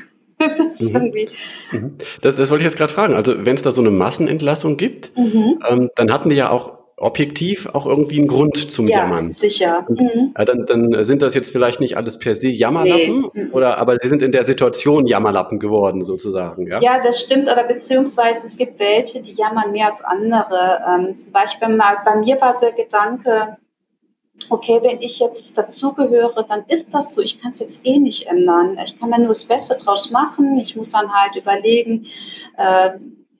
Das, 0.57 0.79
mhm. 0.79 1.13
mhm. 1.71 1.97
das, 2.23 2.35
das, 2.35 2.49
wollte 2.49 2.63
ich 2.63 2.71
jetzt 2.71 2.75
gerade 2.79 2.91
fragen. 2.91 3.13
Also 3.13 3.45
wenn 3.45 3.53
es 3.53 3.61
da 3.61 3.71
so 3.71 3.79
eine 3.79 3.91
Massenentlassung 3.91 4.75
gibt, 4.75 5.15
mhm. 5.15 5.59
ähm, 5.69 5.91
dann 5.95 6.11
hatten 6.11 6.31
die 6.31 6.35
ja 6.35 6.49
auch 6.49 6.80
objektiv 7.01 7.67
auch 7.73 7.85
irgendwie 7.85 8.19
einen 8.19 8.27
Grund 8.27 8.71
zum 8.71 8.87
ja, 8.87 8.99
Jammern. 8.99 9.31
Sicher. 9.31 9.85
Mhm. 9.89 10.33
Ja, 10.37 10.45
dann, 10.45 10.65
dann 10.65 11.03
sind 11.03 11.21
das 11.21 11.33
jetzt 11.33 11.51
vielleicht 11.51 11.79
nicht 11.79 11.97
alles 11.97 12.19
per 12.19 12.35
se 12.35 12.49
Jammerlappen, 12.49 13.31
nee. 13.33 13.43
Mhm. 13.43 13.53
oder 13.53 13.77
aber 13.77 13.97
sie 13.99 14.07
sind 14.07 14.21
in 14.21 14.31
der 14.31 14.45
Situation 14.45 15.07
Jammerlappen 15.07 15.59
geworden, 15.59 16.03
sozusagen. 16.03 16.67
Ja, 16.67 16.81
ja 16.81 17.01
das 17.03 17.19
stimmt, 17.19 17.43
oder 17.43 17.63
beziehungsweise 17.63 18.47
es 18.47 18.57
gibt 18.57 18.79
welche, 18.79 19.21
die 19.21 19.33
jammern 19.33 19.71
mehr 19.71 19.87
als 19.87 20.03
andere. 20.03 20.81
Ähm, 20.87 21.19
zum 21.19 21.31
Beispiel 21.31 21.69
mal, 21.69 21.97
bei 22.05 22.15
mir 22.15 22.39
war 22.39 22.53
so 22.53 22.67
der 22.67 22.85
Gedanke, 22.85 23.57
okay, 24.49 24.79
wenn 24.81 25.01
ich 25.01 25.19
jetzt 25.19 25.57
dazugehöre, 25.57 26.45
dann 26.47 26.63
ist 26.67 26.93
das 26.93 27.13
so. 27.13 27.21
Ich 27.21 27.41
kann 27.41 27.51
es 27.51 27.59
jetzt 27.59 27.85
eh 27.85 27.99
nicht 27.99 28.27
ändern. 28.27 28.77
Ich 28.83 28.99
kann 28.99 29.09
mir 29.09 29.19
nur 29.19 29.29
das 29.29 29.45
Beste 29.45 29.77
draus 29.77 30.09
machen. 30.11 30.59
Ich 30.59 30.75
muss 30.75 30.91
dann 30.91 31.11
halt 31.13 31.35
überlegen, 31.35 32.07
äh, 32.57 32.91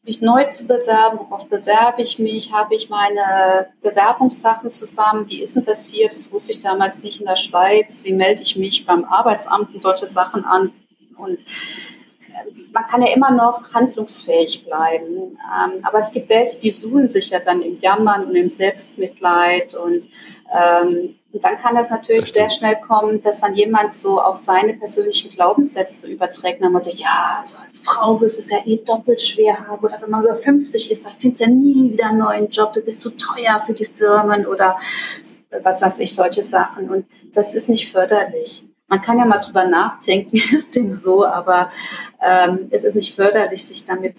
mich 0.04 0.20
neu 0.20 0.46
zu 0.46 0.66
bewerben, 0.66 1.20
worauf 1.20 1.48
bewerbe 1.48 2.02
ich 2.02 2.18
mich, 2.18 2.52
habe 2.52 2.74
ich 2.74 2.90
meine 2.90 3.68
Bewerbungssachen 3.82 4.72
zusammen, 4.72 5.30
wie 5.30 5.44
ist 5.44 5.56
denn 5.56 5.64
das 5.64 5.88
hier, 5.88 6.10
das 6.10 6.32
wusste 6.32 6.54
ich 6.54 6.62
damals 6.62 7.04
nicht 7.04 7.20
in 7.20 7.28
der 7.28 7.36
Schweiz, 7.36 8.04
wie 8.04 8.14
melde 8.14 8.42
ich 8.42 8.56
mich 8.56 8.86
beim 8.86 9.06
Arbeitsamt 9.06 9.74
und 9.74 9.82
solche 9.82 10.08
Sachen 10.08 10.44
an? 10.44 10.72
Und 11.18 11.38
äh, 11.38 12.52
man 12.74 12.88
kann 12.88 13.04
ja 13.04 13.14
immer 13.14 13.30
noch 13.30 13.72
handlungsfähig 13.74 14.66
bleiben. 14.66 15.38
Ähm, 15.38 15.84
aber 15.84 16.00
es 16.00 16.12
gibt 16.12 16.30
welche, 16.30 16.60
die 16.60 16.72
suchen 16.72 17.08
sich 17.08 17.30
ja 17.30 17.40
dann 17.40 17.62
im 17.62 17.80
Jammern 17.80 18.26
und 18.26 18.36
im 18.36 18.50
Selbstmitleid 18.50 19.76
und 19.76 20.10
ähm, 20.52 21.16
und 21.34 21.44
dann 21.44 21.58
kann 21.58 21.76
das 21.76 21.90
natürlich 21.90 22.26
das 22.28 22.34
sehr 22.34 22.50
schnell 22.50 22.76
kommen, 22.76 23.22
dass 23.24 23.40
dann 23.40 23.56
jemand 23.56 23.94
so 23.94 24.22
auch 24.22 24.36
seine 24.36 24.74
persönlichen 24.74 25.32
Glaubenssätze 25.32 26.08
überträgt. 26.08 26.60
Nach 26.60 26.70
Motto, 26.70 26.90
ja, 26.90 27.40
also 27.42 27.58
als 27.64 27.80
Frau 27.80 28.20
wirst 28.20 28.38
du 28.38 28.42
es 28.42 28.50
ja 28.50 28.58
eh 28.66 28.78
doppelt 28.78 29.22
schwer 29.22 29.68
haben. 29.68 29.84
Oder 29.86 30.02
wenn 30.02 30.10
man 30.10 30.24
über 30.24 30.36
50 30.36 30.92
ist, 30.92 31.06
dann 31.06 31.14
findest 31.20 31.42
du 31.42 31.46
ja 31.46 31.52
nie 31.52 31.94
wieder 31.94 32.08
einen 32.08 32.18
neuen 32.18 32.50
Job. 32.50 32.74
Du 32.74 32.82
bist 32.82 33.00
zu 33.00 33.12
teuer 33.12 33.64
für 33.66 33.74
die 33.74 33.86
Firmen 33.86 34.46
oder 34.46 34.78
was 35.64 35.82
weiß 35.82 36.00
ich, 36.00 36.14
solche 36.14 36.44
Sachen. 36.44 36.90
Und 36.90 37.06
das 37.34 37.56
ist 37.56 37.70
nicht 37.70 37.92
förderlich. 37.92 38.64
Man 38.88 39.02
kann 39.02 39.18
ja 39.18 39.26
mal 39.26 39.40
drüber 39.40 39.66
nachdenken, 39.66 40.36
ist 40.54 40.76
dem 40.76 40.92
so, 40.92 41.26
aber 41.26 41.72
ähm, 42.22 42.68
es 42.72 42.84
ist 42.84 42.96
nicht 42.96 43.16
förderlich, 43.16 43.66
sich 43.66 43.86
damit 43.86 44.16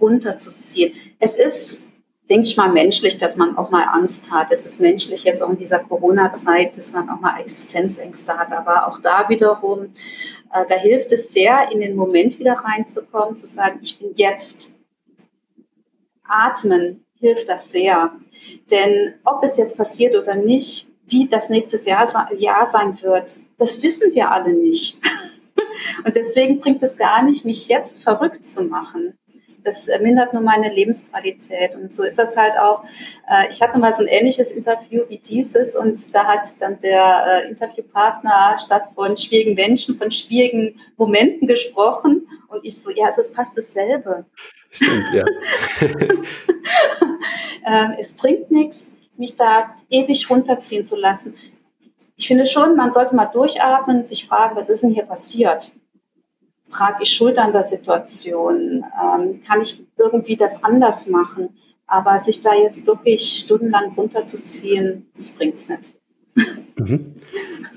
runterzuziehen. 0.00 0.94
Es 1.20 1.38
ist, 1.38 1.89
denke 2.30 2.46
ich 2.46 2.56
mal, 2.56 2.70
menschlich, 2.70 3.18
dass 3.18 3.36
man 3.36 3.58
auch 3.58 3.70
mal 3.70 3.82
Angst 3.82 4.30
hat. 4.30 4.52
Es 4.52 4.64
ist 4.64 4.80
menschlich 4.80 5.24
jetzt 5.24 5.42
auch 5.42 5.50
in 5.50 5.58
dieser 5.58 5.80
Corona-Zeit, 5.80 6.78
dass 6.78 6.92
man 6.92 7.10
auch 7.10 7.20
mal 7.20 7.40
Existenzängste 7.40 8.38
hat. 8.38 8.52
Aber 8.52 8.86
auch 8.86 9.00
da 9.00 9.28
wiederum, 9.28 9.92
äh, 10.54 10.64
da 10.68 10.76
hilft 10.76 11.10
es 11.10 11.32
sehr, 11.32 11.70
in 11.72 11.80
den 11.80 11.96
Moment 11.96 12.38
wieder 12.38 12.52
reinzukommen, 12.52 13.36
zu 13.36 13.48
sagen, 13.48 13.80
ich 13.82 13.98
bin 13.98 14.12
jetzt. 14.14 14.70
Atmen 16.22 17.04
hilft 17.18 17.48
das 17.48 17.72
sehr. 17.72 18.12
Denn 18.70 19.14
ob 19.24 19.42
es 19.42 19.56
jetzt 19.56 19.76
passiert 19.76 20.14
oder 20.14 20.36
nicht, 20.36 20.86
wie 21.06 21.26
das 21.28 21.48
nächstes 21.48 21.84
Jahr, 21.84 22.32
Jahr 22.32 22.66
sein 22.66 22.96
wird, 23.02 23.40
das 23.58 23.82
wissen 23.82 24.14
wir 24.14 24.30
alle 24.30 24.52
nicht. 24.52 24.98
Und 26.04 26.14
deswegen 26.14 26.60
bringt 26.60 26.82
es 26.84 26.96
gar 26.96 27.22
nicht, 27.22 27.44
mich 27.44 27.66
jetzt 27.66 28.02
verrückt 28.02 28.46
zu 28.46 28.64
machen. 28.64 29.18
Das 29.64 29.88
mindert 30.00 30.32
nur 30.32 30.42
meine 30.42 30.72
Lebensqualität. 30.72 31.74
Und 31.76 31.94
so 31.94 32.02
ist 32.02 32.18
das 32.18 32.36
halt 32.36 32.58
auch. 32.58 32.84
Äh, 33.30 33.50
ich 33.50 33.60
hatte 33.60 33.78
mal 33.78 33.94
so 33.94 34.02
ein 34.02 34.08
ähnliches 34.08 34.52
Interview 34.52 35.02
wie 35.08 35.18
dieses 35.18 35.76
und 35.76 36.14
da 36.14 36.24
hat 36.24 36.46
dann 36.60 36.80
der 36.80 37.44
äh, 37.44 37.48
Interviewpartner 37.48 38.58
statt 38.64 38.84
von 38.94 39.16
schwierigen 39.16 39.54
Menschen, 39.54 39.96
von 39.96 40.10
schwierigen 40.10 40.80
Momenten 40.96 41.46
gesprochen. 41.46 42.26
Und 42.48 42.64
ich 42.64 42.80
so, 42.80 42.90
ja, 42.90 43.08
es 43.08 43.18
ist 43.18 43.34
fast 43.34 43.56
dasselbe. 43.56 44.24
Stimmt, 44.70 45.06
ja. 45.12 45.24
Ähm, 47.66 47.94
es 47.98 48.16
bringt 48.16 48.50
nichts, 48.50 48.92
mich 49.16 49.36
da 49.36 49.74
ewig 49.90 50.28
runterziehen 50.30 50.84
zu 50.84 50.96
lassen. 50.96 51.34
Ich 52.16 52.28
finde 52.28 52.46
schon, 52.46 52.76
man 52.76 52.92
sollte 52.92 53.14
mal 53.14 53.26
durchatmen 53.26 54.00
und 54.00 54.08
sich 54.08 54.26
fragen, 54.26 54.56
was 54.56 54.68
ist 54.68 54.82
denn 54.82 54.92
hier 54.92 55.04
passiert? 55.04 55.72
Trage 56.70 57.02
ich 57.02 57.12
Schuld 57.12 57.38
an 57.38 57.52
der 57.52 57.64
Situation? 57.64 58.84
Ähm, 59.02 59.42
kann 59.46 59.60
ich 59.62 59.82
irgendwie 59.98 60.36
das 60.36 60.64
anders 60.64 61.08
machen? 61.08 61.50
Aber 61.86 62.18
sich 62.20 62.40
da 62.40 62.54
jetzt 62.54 62.86
wirklich 62.86 63.42
stundenlang 63.44 63.92
runterzuziehen, 63.96 65.06
das 65.16 65.32
bringt 65.32 65.56
es 65.56 65.68
nicht. 65.68 65.94
Mhm. 66.76 67.14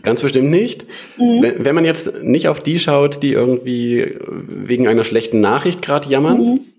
Ganz 0.04 0.22
bestimmt 0.22 0.50
nicht. 0.50 0.86
Mhm. 1.18 1.42
Wenn, 1.42 1.66
wenn, 1.66 1.76
man 1.76 1.86
jetzt 1.86 2.22
nicht 2.22 2.48
auf 2.48 2.62
die 2.62 2.80
schaut, 2.80 3.24
die 3.24 3.34
irgendwie 3.34 4.18
wegen 4.22 4.88
einer 4.88 5.04
schlechten 5.04 5.40
Nachricht 5.40 5.82
gerade 5.82 6.10
jammern, 6.10 6.38
mhm 6.38 6.73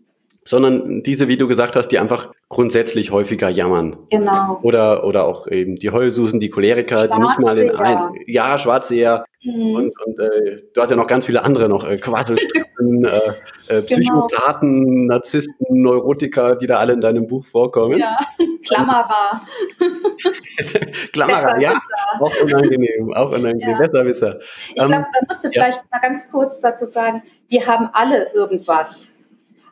sondern 0.47 1.03
diese, 1.03 1.29
wie 1.29 1.39
du 1.39 1.49
gesagt 1.49 1.75
hast, 1.75 1.89
die 1.89 1.99
einfach 1.99 2.33
grundsätzlich 2.51 3.11
häufiger 3.11 3.49
jammern. 3.49 3.97
Genau. 4.11 4.61
Oder, 4.63 5.05
oder 5.05 5.25
auch 5.25 5.49
eben 5.49 5.77
die 5.77 5.91
Heulsusen, 5.91 6.39
die 6.39 6.51
Choleriker, 6.51 7.09
die 7.09 7.19
nicht 7.19 7.39
mal 7.41 7.57
in 7.57 7.71
ein, 7.71 8.15
ja, 8.27 8.59
Schwarzseher. 8.59 9.25
Mhm. 9.43 9.75
Und, 9.75 10.01
und 10.07 10.19
äh, 10.19 10.57
du 10.73 10.81
hast 10.81 10.91
ja 10.91 10.97
noch 10.97 11.07
ganz 11.07 11.27
viele 11.27 11.43
andere 11.45 11.69
noch, 11.69 11.85
äh, 11.85 11.97
Quasselstrippen, 11.97 13.05
äh, 13.07 13.19
äh, 13.69 13.83
genau. 13.83 14.27
Psychopathen, 14.27 14.85
genau. 14.85 15.15
Narzissten, 15.15 15.83
Neurotiker, 15.83 16.57
die 16.57 16.67
da 16.67 16.77
alle 16.77 16.93
in 16.93 17.01
deinem 17.01 17.27
Buch 17.27 17.45
vorkommen. 17.45 17.99
Ja, 17.99 18.19
Klammerer. 18.67 19.43
Klammerer, 21.13 21.61
ja, 21.61 21.81
auch 22.21 22.33
unangenehm, 22.43 23.13
auch 23.15 23.31
unangenehm, 23.31 23.71
ja. 23.71 23.79
Besserwisser. 23.79 24.39
Ich 24.69 24.75
glaube, 24.77 24.95
ähm, 24.95 25.01
man 25.01 25.27
müsste 25.29 25.49
ja. 25.49 25.53
vielleicht 25.53 25.83
mal 25.91 26.01
ganz 26.01 26.31
kurz 26.31 26.61
dazu 26.61 26.87
sagen, 26.87 27.23
wir 27.49 27.67
haben 27.67 27.89
alle 27.93 28.33
irgendwas 28.35 29.14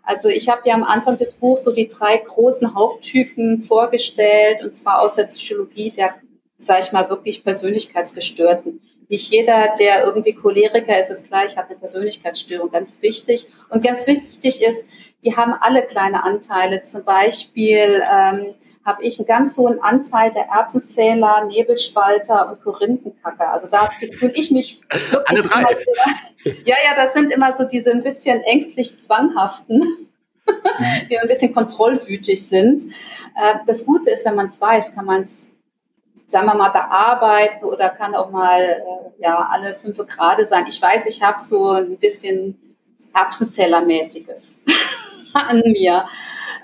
also 0.02 0.28
ich 0.28 0.48
habe 0.48 0.62
ja 0.64 0.74
am 0.74 0.82
Anfang 0.82 1.16
des 1.16 1.34
Buchs 1.34 1.64
so 1.64 1.72
die 1.72 1.88
drei 1.88 2.16
großen 2.16 2.74
Haupttypen 2.74 3.62
vorgestellt, 3.62 4.62
und 4.62 4.76
zwar 4.76 5.00
aus 5.00 5.14
der 5.14 5.24
Psychologie 5.24 5.90
der, 5.90 6.14
sage 6.58 6.82
ich 6.82 6.92
mal, 6.92 7.08
wirklich 7.08 7.44
Persönlichkeitsgestörten. 7.44 8.80
Nicht 9.08 9.30
jeder, 9.30 9.74
der 9.78 10.04
irgendwie 10.04 10.32
Choleriker 10.32 10.98
ist, 10.98 11.10
ist 11.10 11.28
gleich, 11.28 11.56
hat 11.56 11.68
eine 11.68 11.78
Persönlichkeitsstörung. 11.78 12.70
Ganz 12.70 13.02
wichtig. 13.02 13.46
Und 13.68 13.84
ganz 13.84 14.06
wichtig 14.06 14.62
ist, 14.62 14.88
wir 15.20 15.36
haben 15.36 15.52
alle 15.52 15.82
kleine 15.82 16.24
Anteile. 16.24 16.82
Zum 16.82 17.04
Beispiel 17.04 18.02
ähm, 18.10 18.54
habe 18.84 19.02
ich 19.04 19.18
einen 19.18 19.26
ganz 19.26 19.56
hohen 19.56 19.80
Anteil 19.80 20.32
der 20.32 20.46
Erbsenzähler, 20.46 21.44
Nebelspalter 21.44 22.48
und 22.48 22.62
Korinthenkacker. 22.62 23.52
Also 23.52 23.68
da 23.70 23.88
fühle 24.18 24.32
ich 24.34 24.50
mich 24.50 24.80
wirklich 24.90 25.28
Alle 25.28 25.42
drei. 25.42 25.64
Sehr, 26.42 26.54
ja, 26.64 26.76
ja, 26.84 26.96
das 26.96 27.14
sind 27.14 27.30
immer 27.30 27.52
so 27.52 27.64
diese 27.64 27.92
ein 27.92 28.02
bisschen 28.02 28.42
ängstlich 28.42 28.98
zwanghaften, 28.98 30.08
die 31.10 31.18
ein 31.18 31.28
bisschen 31.28 31.54
kontrollwütig 31.54 32.48
sind. 32.48 32.92
Äh, 33.36 33.58
das 33.66 33.86
Gute 33.86 34.10
ist, 34.10 34.26
wenn 34.26 34.34
man 34.34 34.46
es 34.46 34.60
weiß, 34.60 34.94
kann 34.94 35.04
man 35.04 35.22
es 35.22 35.48
sagen 36.32 36.46
wir 36.46 36.54
mal, 36.54 36.70
bearbeiten 36.70 37.64
oder 37.66 37.90
kann 37.90 38.14
auch 38.14 38.30
mal 38.30 38.62
äh, 38.62 39.22
ja, 39.22 39.48
alle 39.52 39.74
fünf 39.74 39.98
Grade 39.98 40.46
sein. 40.46 40.64
Ich 40.66 40.80
weiß, 40.80 41.06
ich 41.06 41.22
habe 41.22 41.40
so 41.40 41.70
ein 41.70 41.98
bisschen 41.98 42.58
Erbsenzählermäßiges 43.14 44.64
an 45.34 45.62
mir. 45.66 46.06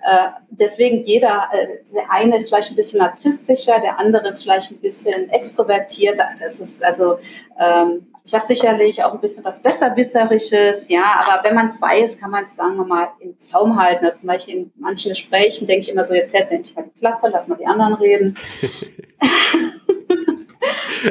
Äh, 0.04 0.28
deswegen 0.50 1.04
jeder, 1.04 1.48
äh, 1.52 1.78
der 1.94 2.10
eine 2.10 2.38
ist 2.38 2.48
vielleicht 2.48 2.70
ein 2.70 2.76
bisschen 2.76 3.00
narzisstischer, 3.00 3.80
der 3.80 3.98
andere 3.98 4.28
ist 4.28 4.42
vielleicht 4.42 4.70
ein 4.70 4.80
bisschen 4.80 5.30
extrovertiert. 5.30 6.18
Das 6.40 6.60
ist 6.60 6.82
also, 6.84 7.18
ähm, 7.58 8.06
ich 8.24 8.34
habe 8.34 8.46
sicherlich 8.46 9.02
auch 9.02 9.14
ein 9.14 9.20
bisschen 9.20 9.44
was 9.44 9.62
Besserwisserisches, 9.62 10.90
ja, 10.90 11.24
aber 11.26 11.48
wenn 11.48 11.54
man 11.54 11.72
zwei 11.72 12.00
ist, 12.00 12.20
kann 12.20 12.30
man 12.30 12.44
es, 12.44 12.56
sagen 12.56 12.76
wir 12.76 12.84
mal, 12.84 13.08
im 13.20 13.40
Zaum 13.40 13.80
halten. 13.80 14.04
Also 14.04 14.20
zum 14.20 14.26
Beispiel 14.28 14.54
in 14.54 14.72
manchen 14.76 15.10
Gesprächen 15.10 15.66
denke 15.66 15.82
ich 15.82 15.88
immer 15.90 16.04
so, 16.04 16.14
jetzt 16.14 16.34
hält 16.34 16.50
endlich 16.50 16.76
mal 16.76 16.84
die 16.84 16.98
Klappe, 16.98 17.28
lass 17.32 17.48
mal 17.48 17.56
die 17.56 17.66
anderen 17.66 17.94
reden. 17.94 18.36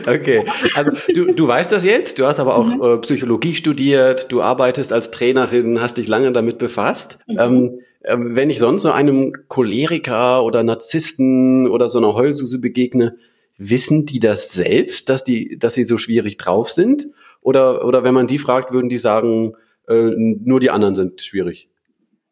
Okay, 0.06 0.46
also 0.76 0.92
du, 1.14 1.34
du 1.34 1.48
weißt 1.48 1.72
das 1.72 1.84
jetzt, 1.84 2.20
du 2.20 2.26
hast 2.26 2.40
aber 2.40 2.56
auch 2.56 2.66
mhm. 2.66 2.84
äh, 2.84 2.98
Psychologie 2.98 3.56
studiert, 3.56 4.32
du 4.32 4.42
arbeitest 4.42 4.92
als 4.92 5.12
Trainerin, 5.12 5.82
hast 5.82 5.98
dich 5.98 6.08
lange 6.08 6.32
damit 6.32 6.58
befasst. 6.58 7.20
Mhm. 7.28 7.40
Ähm, 7.40 7.80
wenn 8.16 8.50
ich 8.50 8.60
sonst 8.60 8.84
so 8.84 8.92
einem 8.92 9.34
Choleriker 9.48 10.44
oder 10.44 10.64
Narzissten 10.64 11.68
oder 11.68 11.90
so 11.90 11.98
einer 11.98 12.14
Heulsuse 12.14 12.60
begegne, 12.60 13.18
wissen 13.58 14.06
die 14.06 14.20
das 14.20 14.52
selbst, 14.52 15.10
dass 15.10 15.24
die, 15.24 15.58
dass 15.58 15.74
sie 15.74 15.84
so 15.84 15.98
schwierig 15.98 16.38
drauf 16.38 16.70
sind? 16.70 17.10
Oder, 17.42 17.86
oder 17.86 18.04
wenn 18.04 18.14
man 18.14 18.28
die 18.28 18.40
fragt, 18.40 18.72
würden 18.72 18.90
die 18.90 18.98
sagen, 18.98 19.56
äh, 19.88 20.12
nur 20.16 20.60
die 20.60 20.70
anderen 20.70 20.96
sind 20.96 21.22
schwierig? 21.22 21.70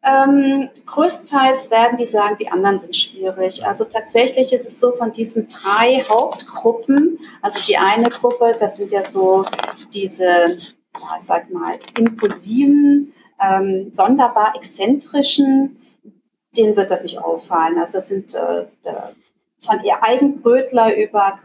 Ähm, 0.06 0.68
größtenteils 0.86 1.70
werden 1.72 1.98
die 1.98 2.06
sagen, 2.06 2.36
die 2.38 2.48
anderen 2.48 2.78
sind 2.78 2.94
schwierig. 2.94 3.66
Also 3.66 3.84
tatsächlich 3.84 4.52
ist 4.52 4.66
es 4.66 4.78
so 4.78 4.92
von 4.92 5.12
diesen 5.12 5.48
drei 5.48 6.04
Hauptgruppen, 6.08 7.18
also 7.42 7.58
die 7.66 7.76
eine 7.76 8.08
Gruppe, 8.08 8.56
das 8.60 8.76
sind 8.76 8.92
ja 8.92 9.02
so 9.02 9.44
diese, 9.92 10.58
ja, 10.94 11.18
sag 11.18 11.50
mal, 11.50 11.78
impulsiven, 11.98 13.12
ähm, 13.40 13.92
sonderbar 13.94 14.54
exzentrischen, 14.56 15.76
denen 16.56 16.76
wird 16.76 16.90
das 16.90 17.02
nicht 17.02 17.18
auffallen. 17.18 17.78
Also 17.78 17.98
das 17.98 18.08
sind 18.08 18.34
äh, 18.34 18.64
von 19.62 19.84
eher 19.84 20.02
Eigenbrötler 20.02 20.96
über 20.96 21.38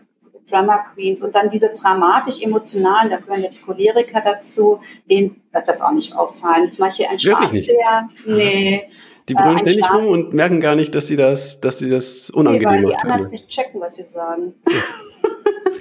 Drama 0.49 0.79
Queens 0.93 1.21
und 1.21 1.33
dann 1.33 1.49
diese 1.49 1.69
dramatisch 1.69 2.41
emotionalen, 2.41 3.09
da 3.09 3.17
gehören 3.17 3.43
ja 3.43 3.49
die 3.49 3.59
Choleriker 3.59 4.21
dazu, 4.21 4.81
denen 5.09 5.41
wird 5.51 5.67
das 5.67 5.81
auch 5.81 5.91
nicht 5.91 6.15
auffallen. 6.15 6.69
Zum 6.71 6.85
Beispiel 6.85 7.05
ein 7.07 7.19
Schwarzseher, 7.19 8.09
nee. 8.25 8.89
Die 9.29 9.35
brüllen 9.35 9.55
äh, 9.55 9.59
ständig 9.59 9.93
rum 9.93 10.07
und 10.07 10.33
merken 10.33 10.59
gar 10.59 10.75
nicht, 10.75 10.93
dass 10.93 11.07
sie 11.07 11.15
das, 11.15 11.61
dass 11.61 11.77
sie 11.77 11.89
das 11.89 12.29
unangenehm 12.31 12.81
nee, 12.81 12.87
weil 12.87 12.97
die 12.97 12.97
anders 12.97 13.31
nicht 13.31 13.47
checken, 13.47 13.79
was 13.79 13.95
sie 13.95 14.03
sagen. 14.03 14.55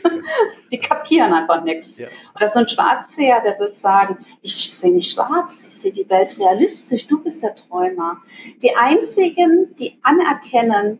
die 0.72 0.78
kapieren 0.78 1.32
einfach 1.32 1.62
nichts. 1.62 1.98
Ja. 1.98 2.08
Oder 2.34 2.48
so 2.48 2.60
ein 2.60 2.68
Schwarzseher, 2.68 3.40
der 3.40 3.58
wird 3.58 3.78
sagen, 3.78 4.18
ich 4.42 4.74
sehe 4.78 4.92
nicht 4.92 5.12
schwarz, 5.12 5.68
ich 5.68 5.76
sehe 5.76 5.92
die 5.92 6.08
Welt 6.08 6.38
realistisch, 6.38 7.06
du 7.06 7.22
bist 7.22 7.42
der 7.42 7.54
Träumer. 7.54 8.18
Die 8.62 8.74
einzigen, 8.76 9.74
die 9.78 9.98
anerkennen, 10.02 10.98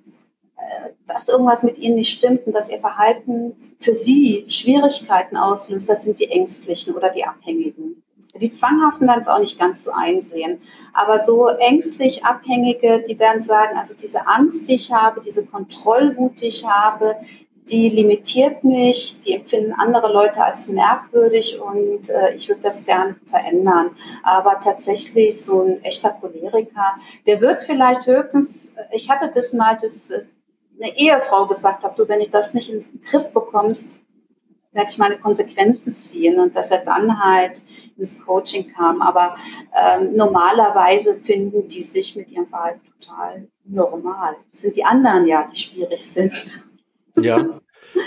äh, 0.57 0.91
dass 1.07 1.29
irgendwas 1.29 1.63
mit 1.63 1.79
ihnen 1.79 1.97
nicht 1.97 2.17
stimmt 2.17 2.47
und 2.47 2.53
dass 2.53 2.71
ihr 2.71 2.79
Verhalten 2.79 3.55
für 3.81 3.95
sie 3.95 4.45
Schwierigkeiten 4.49 5.37
auslöst, 5.37 5.89
das 5.89 6.05
sind 6.05 6.21
die 6.21 6.31
Ängstlichen 6.31 6.95
oder 6.95 7.11
die 7.11 7.25
Abhängigen. 7.25 8.03
Die 8.41 8.53
Zwanghaften 8.53 9.07
werden 9.07 9.21
es 9.21 9.29
auch 9.29 9.39
nicht 9.39 9.59
ganz 9.59 9.85
so 9.85 9.91
einsehen. 9.91 10.61
Aber 10.93 11.19
so 11.19 11.49
ängstlich 11.49 12.25
Abhängige, 12.25 13.05
die 13.07 13.19
werden 13.19 13.43
sagen, 13.43 13.77
also 13.77 13.95
diese 13.95 14.27
Angst, 14.27 14.69
die 14.69 14.75
ich 14.75 14.93
habe, 14.93 15.21
diese 15.21 15.45
Kontrollwut, 15.45 16.41
die 16.41 16.47
ich 16.47 16.67
habe, 16.67 17.17
die 17.71 17.89
limitiert 17.89 18.65
mich, 18.65 19.21
die 19.25 19.35
empfinden 19.35 19.73
andere 19.73 20.13
Leute 20.13 20.43
als 20.43 20.69
merkwürdig 20.69 21.61
und 21.61 22.09
äh, 22.11 22.35
ich 22.35 22.49
würde 22.49 22.63
das 22.63 22.85
gern 22.85 23.17
verändern. 23.29 23.91
Aber 24.23 24.61
tatsächlich 24.63 25.41
so 25.41 25.63
ein 25.63 25.83
echter 25.85 26.11
Choleriker, 26.11 26.97
der 27.27 27.41
wird 27.41 27.63
vielleicht 27.63 28.07
höchstens, 28.07 28.75
ich 28.93 29.09
hatte 29.09 29.31
das 29.33 29.53
mal, 29.53 29.79
dass 29.81 30.11
eine 30.81 30.97
Ehefrau 30.97 31.47
gesagt 31.47 31.83
hat, 31.83 31.99
du, 31.99 32.09
wenn 32.09 32.21
ich 32.21 32.31
das 32.31 32.55
nicht 32.55 32.73
in 32.73 32.81
den 32.81 33.03
Griff 33.09 33.33
bekommst, 33.33 34.01
werde 34.73 34.91
ich 34.91 34.99
meine 34.99 35.19
Konsequenzen 35.19 35.93
ziehen 35.93 36.39
und 36.39 36.55
dass 36.55 36.71
er 36.71 36.85
dann 36.85 37.23
halt 37.23 37.63
ins 37.99 38.25
Coaching 38.25 38.73
kam. 38.73 39.03
Aber 39.03 39.37
ähm, 39.77 40.15
normalerweise 40.15 41.17
finden 41.17 41.69
die 41.69 41.83
sich 41.83 42.15
mit 42.17 42.31
ihrem 42.31 42.47
Verhalten 42.47 42.81
total 43.01 43.49
normal. 43.65 44.37
Das 44.53 44.63
sind 44.63 44.77
die 44.77 44.85
anderen 44.85 45.27
ja, 45.27 45.49
die 45.53 45.59
schwierig 45.59 46.05
sind. 46.05 46.63
Ja. 47.25 47.61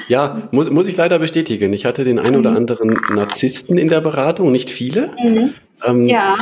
Ja, 0.07 0.49
muss, 0.51 0.69
muss 0.69 0.87
ich 0.87 0.97
leider 0.97 1.19
bestätigen. 1.19 1.71
Ich 1.73 1.85
hatte 1.85 2.03
den 2.03 2.19
einen 2.19 2.37
oder 2.37 2.51
mhm. 2.51 2.57
anderen 2.57 2.99
Narzissten 3.13 3.77
in 3.77 3.89
der 3.89 4.01
Beratung, 4.01 4.51
nicht 4.51 4.69
viele. 4.69 5.11
Mhm. 5.23 5.53
Ähm, 5.85 6.07
ja. 6.07 6.37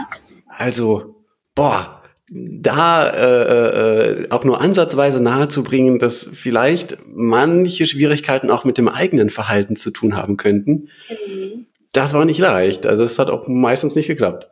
Also, 0.48 1.16
boah, 1.56 2.02
da 2.34 3.10
äh, 3.10 4.22
äh, 4.22 4.30
auch 4.30 4.46
nur 4.46 4.62
ansatzweise 4.62 5.22
nahezubringen, 5.22 6.00
dass 6.00 6.30
vielleicht 6.32 6.98
manche 7.06 7.86
Schwierigkeiten 7.86 8.50
auch 8.50 8.64
mit 8.64 8.78
dem 8.78 8.88
eigenen 8.88 9.30
Verhalten 9.30 9.76
zu 9.76 9.92
tun 9.92 10.16
haben 10.16 10.38
könnten, 10.38 10.88
mhm. 11.10 11.66
das 11.92 12.14
war 12.14 12.24
nicht 12.24 12.40
leicht. 12.40 12.86
Also 12.86 13.04
es 13.04 13.20
hat 13.20 13.30
auch 13.30 13.48
meistens 13.48 13.96
nicht 13.96 14.08
geklappt. 14.08 14.50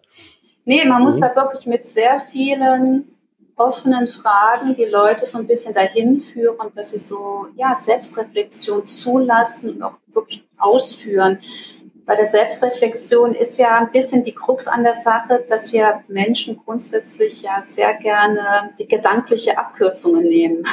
Nee, 0.65 0.85
man 0.85 1.03
muss 1.03 1.15
mhm. 1.15 1.21
da 1.21 1.35
wirklich 1.35 1.65
mit 1.67 1.87
sehr 1.87 2.19
vielen 2.19 3.05
offenen 3.59 4.07
Fragen 4.07 4.75
die 4.75 4.85
Leute 4.85 5.25
so 5.25 5.37
ein 5.37 5.47
bisschen 5.47 5.73
dahin 5.73 6.21
führen, 6.21 6.71
dass 6.75 6.91
sie 6.91 6.99
so 6.99 7.47
ja, 7.55 7.77
Selbstreflexion 7.77 8.87
zulassen 8.87 9.75
und 9.75 9.83
auch 9.83 9.95
wirklich 10.07 10.43
ausführen. 10.57 11.39
Bei 12.05 12.15
der 12.15 12.25
Selbstreflexion 12.25 13.35
ist 13.35 13.59
ja 13.59 13.77
ein 13.77 13.91
bisschen 13.91 14.23
die 14.23 14.33
Krux 14.33 14.67
an 14.67 14.83
der 14.83 14.95
Sache, 14.95 15.45
dass 15.47 15.71
wir 15.73 16.03
Menschen 16.07 16.59
grundsätzlich 16.65 17.43
ja 17.43 17.63
sehr 17.67 17.93
gerne 17.95 18.71
die 18.79 18.87
gedankliche 18.87 19.57
Abkürzungen 19.57 20.23
nehmen 20.23 20.65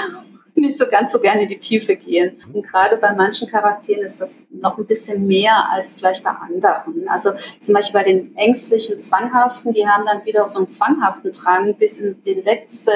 nicht 0.60 0.78
so 0.78 0.86
ganz 0.86 1.12
so 1.12 1.20
gerne 1.20 1.42
in 1.42 1.48
die 1.48 1.58
Tiefe 1.58 1.96
gehen. 1.96 2.40
Und 2.52 2.66
gerade 2.66 2.96
bei 2.96 3.12
manchen 3.12 3.48
Charakteren 3.48 4.04
ist 4.04 4.20
das 4.20 4.38
noch 4.50 4.78
ein 4.78 4.86
bisschen 4.86 5.26
mehr 5.26 5.70
als 5.70 5.94
vielleicht 5.94 6.24
bei 6.24 6.30
anderen. 6.30 7.08
Also 7.08 7.32
zum 7.60 7.74
Beispiel 7.74 8.00
bei 8.00 8.04
den 8.04 8.36
ängstlichen, 8.36 9.00
zwanghaften, 9.00 9.72
die 9.72 9.86
haben 9.86 10.06
dann 10.06 10.24
wieder 10.24 10.48
so 10.48 10.58
einen 10.58 10.70
zwanghaften 10.70 11.32
Drang, 11.32 11.74
bis 11.74 11.98
in 11.98 12.22
die 12.24 12.34
letzte 12.34 12.92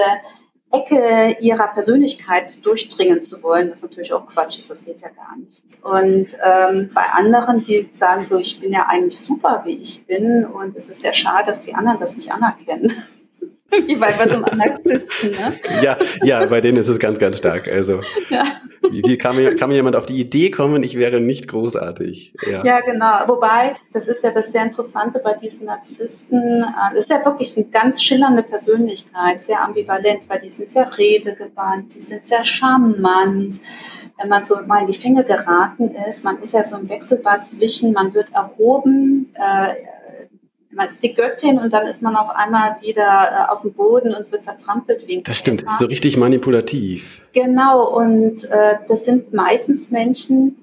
Ecke 0.72 1.36
ihrer 1.40 1.66
Persönlichkeit 1.68 2.64
durchdringen 2.64 3.24
zu 3.24 3.42
wollen, 3.42 3.72
was 3.72 3.82
natürlich 3.82 4.12
auch 4.12 4.26
Quatsch 4.26 4.58
ist, 4.58 4.70
das 4.70 4.84
geht 4.84 5.00
ja 5.00 5.08
gar 5.08 5.36
nicht. 5.36 5.62
Und 5.82 6.28
ähm, 6.44 6.90
bei 6.94 7.02
anderen, 7.02 7.64
die 7.64 7.88
sagen 7.94 8.24
so, 8.24 8.38
ich 8.38 8.60
bin 8.60 8.72
ja 8.72 8.86
eigentlich 8.86 9.18
super, 9.18 9.62
wie 9.64 9.76
ich 9.76 10.06
bin 10.06 10.44
und 10.44 10.76
es 10.76 10.88
ist 10.88 11.00
sehr 11.00 11.14
schade, 11.14 11.46
dass 11.46 11.62
die 11.62 11.74
anderen 11.74 11.98
das 11.98 12.16
nicht 12.16 12.30
anerkennen. 12.30 12.92
Wie 13.86 13.96
bei, 13.96 14.12
so 14.28 14.42
einem 14.42 14.58
Narzissten, 14.58 15.30
ne? 15.30 15.54
Ja, 15.82 15.96
ja, 16.22 16.44
bei 16.46 16.60
denen 16.60 16.78
ist 16.78 16.88
es 16.88 16.98
ganz, 16.98 17.18
ganz 17.18 17.38
stark. 17.38 17.68
Also, 17.68 18.00
ja. 18.28 18.44
wie, 18.90 19.02
wie 19.04 19.16
kann, 19.16 19.36
mir, 19.36 19.54
kann 19.54 19.68
mir 19.68 19.76
jemand 19.76 19.96
auf 19.96 20.06
die 20.06 20.20
Idee 20.20 20.50
kommen, 20.50 20.82
ich 20.82 20.96
wäre 20.96 21.20
nicht 21.20 21.48
großartig? 21.48 22.34
Ja. 22.50 22.64
ja, 22.64 22.80
genau. 22.80 23.28
Wobei, 23.28 23.76
das 23.92 24.08
ist 24.08 24.24
ja 24.24 24.30
das 24.30 24.52
sehr 24.52 24.64
Interessante 24.64 25.20
bei 25.22 25.34
diesen 25.34 25.66
Narzissten. 25.66 26.62
Äh, 26.62 26.94
das 26.94 27.04
ist 27.04 27.10
ja 27.10 27.24
wirklich 27.24 27.56
eine 27.56 27.66
ganz 27.66 28.02
schillernde 28.02 28.42
Persönlichkeit, 28.42 29.40
sehr 29.42 29.62
ambivalent, 29.62 30.28
weil 30.28 30.40
die 30.40 30.50
sind 30.50 30.72
sehr 30.72 30.90
redegewandt, 30.98 31.94
die 31.94 32.02
sind 32.02 32.26
sehr 32.26 32.44
charmant 32.44 33.56
wenn 34.20 34.28
man 34.28 34.44
so 34.44 34.56
mal 34.66 34.82
in 34.82 34.86
die 34.86 34.98
Finger 34.98 35.22
geraten 35.22 35.94
ist, 36.08 36.24
man 36.24 36.42
ist 36.42 36.52
ja 36.52 36.62
so 36.62 36.76
im 36.76 36.88
Wechselbad 36.88 37.46
zwischen, 37.46 37.92
man 37.92 38.12
wird 38.12 38.32
erhoben, 38.34 39.32
äh, 39.34 39.74
man 40.72 40.88
ist 40.88 41.02
die 41.02 41.14
Göttin 41.14 41.58
und 41.58 41.72
dann 41.72 41.86
ist 41.86 42.02
man 42.02 42.16
auf 42.16 42.30
einmal 42.30 42.76
wieder 42.80 43.48
äh, 43.48 43.52
auf 43.52 43.62
dem 43.62 43.72
Boden 43.72 44.14
und 44.14 44.30
wird 44.30 44.44
zertrampelt 44.44 45.06
wegen. 45.06 45.22
Das 45.24 45.36
stimmt, 45.36 45.64
so 45.78 45.86
richtig 45.86 46.16
manipulativ. 46.16 47.22
Genau, 47.32 47.88
und 47.88 48.44
äh, 48.44 48.76
das 48.88 49.04
sind 49.04 49.32
meistens 49.32 49.90
Menschen, 49.90 50.56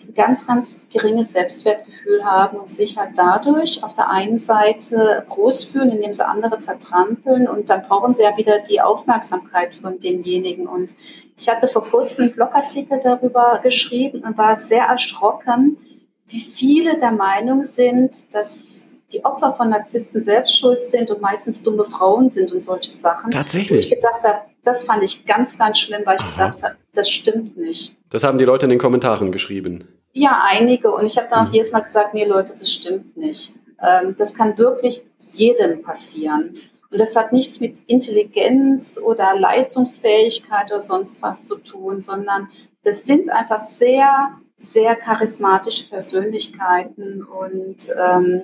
die 0.00 0.08
ein 0.08 0.14
ganz, 0.14 0.46
ganz 0.46 0.80
geringes 0.92 1.32
Selbstwertgefühl 1.32 2.24
haben 2.24 2.58
und 2.58 2.70
sich 2.70 2.98
halt 2.98 3.12
dadurch 3.16 3.82
auf 3.82 3.94
der 3.94 4.10
einen 4.10 4.38
Seite 4.38 5.24
groß 5.28 5.64
fühlen, 5.64 5.92
indem 5.92 6.12
sie 6.12 6.26
andere 6.26 6.60
zertrampeln 6.60 7.48
und 7.48 7.70
dann 7.70 7.82
brauchen 7.82 8.12
sie 8.12 8.24
ja 8.24 8.36
wieder 8.36 8.58
die 8.58 8.80
Aufmerksamkeit 8.80 9.74
von 9.74 10.00
demjenigen. 10.00 10.66
Und 10.66 10.90
ich 11.38 11.48
hatte 11.48 11.68
vor 11.68 11.84
kurzem 11.84 12.24
einen 12.24 12.34
Blogartikel 12.34 13.00
darüber 13.02 13.60
geschrieben 13.62 14.24
und 14.24 14.36
war 14.36 14.58
sehr 14.58 14.84
erschrocken, 14.84 15.78
wie 16.26 16.40
viele 16.40 16.98
der 16.98 17.12
Meinung 17.12 17.64
sind, 17.64 18.34
dass 18.34 18.93
die 19.14 19.24
Opfer 19.24 19.54
von 19.54 19.70
Narzissten 19.70 20.20
selbst 20.20 20.58
schuld 20.58 20.82
sind 20.82 21.10
und 21.10 21.20
meistens 21.20 21.62
dumme 21.62 21.84
Frauen 21.84 22.30
sind 22.30 22.52
und 22.52 22.62
solche 22.62 22.92
Sachen. 22.92 23.30
Tatsächlich. 23.30 23.70
Wo 23.70 23.80
ich 23.80 23.90
gedacht 23.90 24.22
habe, 24.22 24.38
das 24.64 24.84
fand 24.84 25.02
ich 25.02 25.24
ganz, 25.24 25.56
ganz 25.56 25.78
schlimm, 25.78 26.02
weil 26.04 26.16
ich 26.16 26.22
Aha. 26.22 26.48
gedacht 26.48 26.62
habe, 26.64 26.76
das 26.94 27.08
stimmt 27.08 27.56
nicht. 27.56 27.96
Das 28.10 28.24
haben 28.24 28.38
die 28.38 28.44
Leute 28.44 28.66
in 28.66 28.70
den 28.70 28.78
Kommentaren 28.78 29.30
geschrieben. 29.30 29.84
Ja, 30.12 30.42
einige. 30.48 30.92
Und 30.92 31.06
ich 31.06 31.16
habe 31.16 31.28
dann 31.30 31.46
auch 31.46 31.48
mhm. 31.48 31.54
jedes 31.54 31.72
Mal 31.72 31.80
gesagt, 31.80 32.14
nee 32.14 32.24
Leute, 32.24 32.52
das 32.58 32.72
stimmt 32.72 33.16
nicht. 33.16 33.52
Ähm, 33.82 34.14
das 34.18 34.34
kann 34.34 34.58
wirklich 34.58 35.02
jedem 35.32 35.82
passieren. 35.82 36.56
Und 36.90 37.00
das 37.00 37.16
hat 37.16 37.32
nichts 37.32 37.60
mit 37.60 37.76
Intelligenz 37.86 39.00
oder 39.04 39.38
Leistungsfähigkeit 39.38 40.66
oder 40.66 40.80
sonst 40.80 41.22
was 41.22 41.46
zu 41.46 41.56
tun, 41.56 42.02
sondern 42.02 42.48
das 42.84 43.02
sind 43.02 43.30
einfach 43.30 43.62
sehr, 43.62 44.30
sehr 44.58 44.94
charismatische 44.94 45.88
Persönlichkeiten 45.88 47.24
und 47.24 47.92
ähm, 48.00 48.42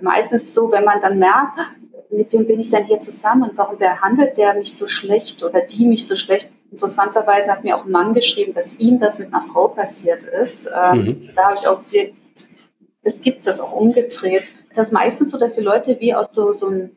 meistens 0.00 0.54
so, 0.54 0.70
wenn 0.70 0.84
man 0.84 1.00
dann 1.00 1.18
merkt, 1.18 1.58
mit 2.10 2.32
wem 2.32 2.46
bin 2.46 2.60
ich 2.60 2.70
denn 2.70 2.84
hier 2.84 3.00
zusammen 3.00 3.50
und 3.50 3.58
warum 3.58 3.78
behandelt 3.78 4.36
der 4.36 4.54
mich 4.54 4.76
so 4.76 4.88
schlecht 4.88 5.42
oder 5.42 5.60
die 5.60 5.86
mich 5.86 6.06
so 6.06 6.16
schlecht. 6.16 6.48
Interessanterweise 6.70 7.50
hat 7.52 7.64
mir 7.64 7.76
auch 7.76 7.84
ein 7.84 7.90
Mann 7.90 8.14
geschrieben, 8.14 8.54
dass 8.54 8.78
ihm 8.78 8.98
das 8.98 9.18
mit 9.18 9.32
einer 9.32 9.42
Frau 9.42 9.68
passiert 9.68 10.24
ist. 10.24 10.68
Ähm, 10.74 10.98
mhm. 10.98 11.30
Da 11.34 11.44
habe 11.44 11.58
ich 11.60 11.66
auch 11.66 11.80
viel, 11.80 12.12
es 13.02 13.20
gibt 13.20 13.46
das 13.46 13.60
auch 13.60 13.72
umgedreht. 13.72 14.52
Das 14.74 14.88
ist 14.88 14.92
meistens 14.92 15.30
so, 15.30 15.38
dass 15.38 15.54
die 15.54 15.62
Leute 15.62 15.98
wie 16.00 16.14
aus 16.14 16.32
so, 16.32 16.52
so 16.52 16.68
einem 16.68 16.90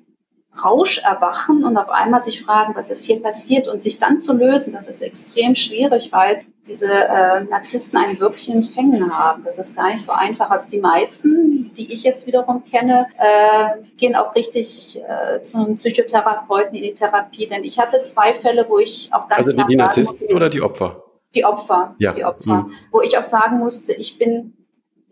Rausch 0.63 0.99
erwachen 0.99 1.63
und 1.63 1.77
auf 1.77 1.89
einmal 1.89 2.23
sich 2.23 2.43
fragen, 2.43 2.75
was 2.75 2.89
ist 2.89 3.03
hier 3.03 3.21
passiert 3.21 3.67
und 3.67 3.83
sich 3.83 3.99
dann 3.99 4.19
zu 4.19 4.33
lösen, 4.33 4.73
das 4.73 4.87
ist 4.87 5.01
extrem 5.01 5.55
schwierig, 5.55 6.11
weil 6.11 6.41
diese 6.67 6.87
äh, 6.87 7.43
Narzissten 7.45 7.97
einen 7.97 8.19
wirklichen 8.19 8.65
Fängen 8.65 9.17
haben. 9.17 9.43
Das 9.45 9.57
ist 9.57 9.75
gar 9.75 9.91
nicht 9.91 10.03
so 10.03 10.11
einfach. 10.11 10.49
Also 10.49 10.69
die 10.69 10.79
meisten, 10.79 11.73
die 11.75 11.91
ich 11.91 12.03
jetzt 12.03 12.27
wiederum 12.27 12.63
kenne, 12.69 13.07
äh, 13.17 13.81
gehen 13.97 14.15
auch 14.15 14.35
richtig 14.35 14.97
äh, 14.97 15.43
zum 15.43 15.77
Psychotherapeuten 15.77 16.75
in 16.75 16.83
die 16.83 16.93
Therapie. 16.93 17.47
Denn 17.47 17.63
ich 17.63 17.79
hatte 17.79 18.03
zwei 18.03 18.33
Fälle, 18.33 18.65
wo 18.67 18.79
ich 18.79 19.09
auch 19.11 19.27
ganz 19.29 19.47
Also 19.47 19.53
die, 19.53 19.63
die 19.65 19.75
Narzissten 19.75 20.19
musste, 20.19 20.35
oder 20.35 20.49
die 20.49 20.61
Opfer? 20.61 21.03
Die 21.35 21.45
Opfer, 21.45 21.95
ja. 21.99 22.11
die 22.11 22.25
Opfer. 22.25 22.63
Mhm. 22.63 22.73
Wo 22.91 23.01
ich 23.01 23.17
auch 23.17 23.23
sagen 23.23 23.59
musste, 23.59 23.93
ich 23.93 24.17
bin 24.17 24.53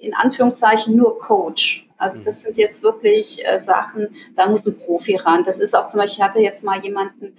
in 0.06 0.14
Anführungszeichen 0.14 0.96
nur 0.96 1.20
Coach. 1.20 1.88
Also 1.98 2.22
das 2.22 2.42
sind 2.42 2.58
jetzt 2.58 2.84
wirklich 2.84 3.46
äh, 3.46 3.58
Sachen, 3.60 4.10
da 4.36 4.48
muss 4.48 4.66
ein 4.68 4.78
Profi 4.78 5.16
ran. 5.16 5.44
Das 5.44 5.60
ist 5.60 5.76
auch 5.76 5.88
zum 5.88 6.00
Beispiel, 6.00 6.22
ich 6.22 6.28
hatte 6.28 6.40
jetzt 6.40 6.64
mal 6.64 6.84
jemanden 6.84 7.36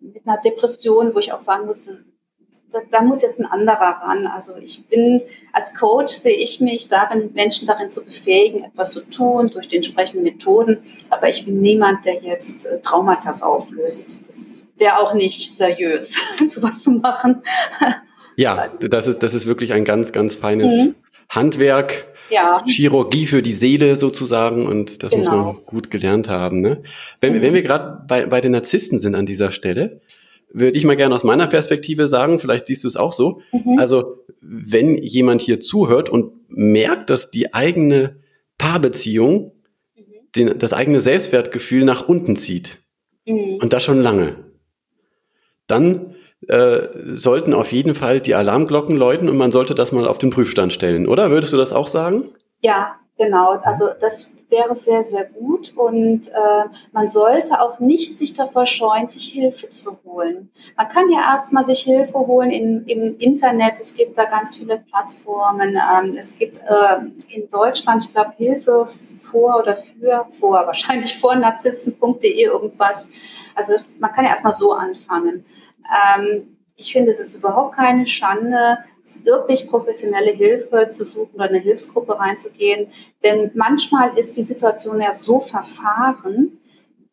mit 0.00 0.26
einer 0.26 0.40
Depression, 0.40 1.14
wo 1.14 1.18
ich 1.18 1.32
auch 1.32 1.38
sagen 1.38 1.66
musste, 1.66 2.04
da, 2.72 2.80
da, 2.90 3.02
muss 3.02 3.22
jetzt 3.22 3.38
ein 3.38 3.46
anderer 3.46 4.00
ran. 4.02 4.26
Also 4.26 4.56
ich 4.56 4.88
bin 4.88 5.20
als 5.52 5.74
Coach 5.74 6.12
sehe 6.12 6.36
ich 6.36 6.60
mich 6.60 6.88
darin, 6.88 7.30
Menschen 7.34 7.66
darin 7.66 7.90
zu 7.90 8.04
befähigen, 8.04 8.64
etwas 8.64 8.92
zu 8.92 9.08
tun 9.08 9.50
durch 9.50 9.68
die 9.68 9.76
entsprechenden 9.76 10.24
Methoden. 10.24 10.78
Aber 11.10 11.28
ich 11.28 11.44
bin 11.44 11.60
niemand, 11.60 12.04
der 12.04 12.14
jetzt 12.14 12.66
äh, 12.66 12.80
Traumata 12.80 13.32
auflöst. 13.46 14.28
Das 14.28 14.66
wäre 14.76 14.98
auch 14.98 15.14
nicht 15.14 15.54
seriös, 15.54 16.16
sowas 16.48 16.82
zu 16.82 16.92
machen. 16.92 17.42
Ja, 18.36 18.68
das 18.68 19.06
ist, 19.06 19.22
das 19.22 19.34
ist 19.34 19.46
wirklich 19.46 19.72
ein 19.72 19.84
ganz, 19.84 20.12
ganz 20.12 20.34
feines 20.34 20.72
mhm. 20.72 20.94
Handwerk. 21.32 22.06
Ja. 22.30 22.62
Chirurgie 22.66 23.26
für 23.26 23.42
die 23.42 23.52
Seele 23.52 23.96
sozusagen 23.96 24.66
und 24.66 25.02
das 25.02 25.12
genau. 25.12 25.18
muss 25.18 25.26
man 25.26 25.38
genau. 25.38 25.66
gut 25.66 25.90
gelernt 25.90 26.30
haben. 26.30 26.62
Ne? 26.62 26.82
Wenn, 27.20 27.34
mhm. 27.36 27.42
wenn 27.42 27.52
wir 27.52 27.62
gerade 27.62 28.04
bei, 28.06 28.24
bei 28.24 28.40
den 28.40 28.52
Narzissten 28.52 28.98
sind 28.98 29.14
an 29.14 29.26
dieser 29.26 29.50
Stelle, 29.50 30.00
würde 30.50 30.78
ich 30.78 30.84
mal 30.84 30.96
gerne 30.96 31.14
aus 31.14 31.24
meiner 31.24 31.46
Perspektive 31.46 32.08
sagen, 32.08 32.38
vielleicht 32.38 32.66
siehst 32.66 32.84
du 32.84 32.88
es 32.88 32.96
auch 32.96 33.12
so. 33.12 33.40
Mhm. 33.52 33.78
Also, 33.78 34.24
wenn 34.40 34.96
jemand 34.96 35.40
hier 35.40 35.60
zuhört 35.60 36.08
und 36.08 36.32
merkt, 36.48 37.10
dass 37.10 37.30
die 37.30 37.52
eigene 37.54 38.16
Paarbeziehung 38.58 39.52
mhm. 39.94 40.02
den, 40.36 40.58
das 40.58 40.72
eigene 40.72 41.00
Selbstwertgefühl 41.00 41.84
nach 41.84 42.08
unten 42.08 42.36
zieht 42.36 42.78
mhm. 43.26 43.56
und 43.60 43.72
das 43.72 43.82
schon 43.84 44.00
lange, 44.00 44.36
dann 45.66 46.14
äh, 46.48 46.88
sollten 47.12 47.54
auf 47.54 47.72
jeden 47.72 47.94
Fall 47.94 48.20
die 48.20 48.34
Alarmglocken 48.34 48.96
läuten 48.96 49.28
und 49.28 49.36
man 49.36 49.52
sollte 49.52 49.74
das 49.74 49.92
mal 49.92 50.06
auf 50.06 50.18
den 50.18 50.30
Prüfstand 50.30 50.72
stellen, 50.72 51.08
oder? 51.08 51.30
Würdest 51.30 51.52
du 51.52 51.56
das 51.56 51.72
auch 51.72 51.86
sagen? 51.86 52.30
Ja, 52.60 52.96
genau. 53.16 53.58
Also 53.62 53.88
das 54.00 54.32
wäre 54.52 54.76
sehr, 54.76 55.02
sehr 55.02 55.24
gut. 55.24 55.72
Und 55.74 56.28
äh, 56.28 56.64
man 56.92 57.10
sollte 57.10 57.60
auch 57.60 57.80
nicht 57.80 58.18
sich 58.18 58.34
davor 58.34 58.66
scheuen, 58.66 59.08
sich 59.08 59.32
Hilfe 59.32 59.70
zu 59.70 59.98
holen. 60.04 60.50
Man 60.76 60.88
kann 60.88 61.10
ja 61.10 61.20
erstmal 61.32 61.64
sich 61.64 61.80
Hilfe 61.80 62.18
holen 62.18 62.50
in, 62.50 62.86
im 62.86 63.18
Internet. 63.18 63.74
Es 63.80 63.96
gibt 63.96 64.16
da 64.16 64.26
ganz 64.26 64.56
viele 64.56 64.78
Plattformen. 64.78 65.76
Ähm, 65.76 66.16
es 66.16 66.38
gibt 66.38 66.58
äh, 66.58 67.34
in 67.34 67.48
Deutschland, 67.50 68.04
ich 68.04 68.12
glaube, 68.12 68.34
Hilfe 68.36 68.88
vor 69.22 69.60
oder 69.60 69.76
für, 69.76 70.26
vor, 70.38 70.52
wahrscheinlich 70.66 71.18
vor 71.18 71.34
narzissten.de 71.34 72.44
irgendwas. 72.44 73.12
Also 73.54 73.72
das, 73.72 73.94
man 73.98 74.12
kann 74.12 74.24
ja 74.24 74.30
erstmal 74.30 74.52
so 74.52 74.72
anfangen. 74.72 75.44
Ähm, 76.16 76.56
ich 76.76 76.92
finde, 76.92 77.12
es 77.12 77.20
ist 77.20 77.36
überhaupt 77.36 77.76
keine 77.76 78.06
Schande, 78.06 78.78
wirklich 79.24 79.68
professionelle 79.68 80.32
Hilfe 80.32 80.90
zu 80.90 81.04
suchen 81.04 81.34
oder 81.34 81.44
eine 81.44 81.58
Hilfsgruppe 81.58 82.18
reinzugehen. 82.18 82.88
Denn 83.22 83.50
manchmal 83.54 84.16
ist 84.16 84.36
die 84.36 84.42
Situation 84.42 85.00
ja 85.00 85.12
so 85.12 85.40
verfahren, 85.40 86.58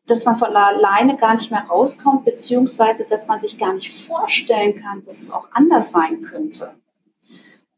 dass 0.08 0.26
man 0.26 0.38
von 0.38 0.56
alleine 0.56 1.18
gar 1.18 1.36
nicht 1.36 1.52
mehr 1.52 1.66
rauskommt, 1.70 2.26
beziehungsweise 2.26 3.06
dass 3.08 3.28
man 3.28 3.40
sich 3.40 3.60
gar 3.60 3.74
nicht 3.74 4.08
vorstellen 4.08 4.82
kann, 4.82 5.06
dass 5.06 5.20
es 5.20 5.30
auch 5.30 5.48
anders 5.52 5.92
sein 5.92 6.22
könnte. 6.22 6.74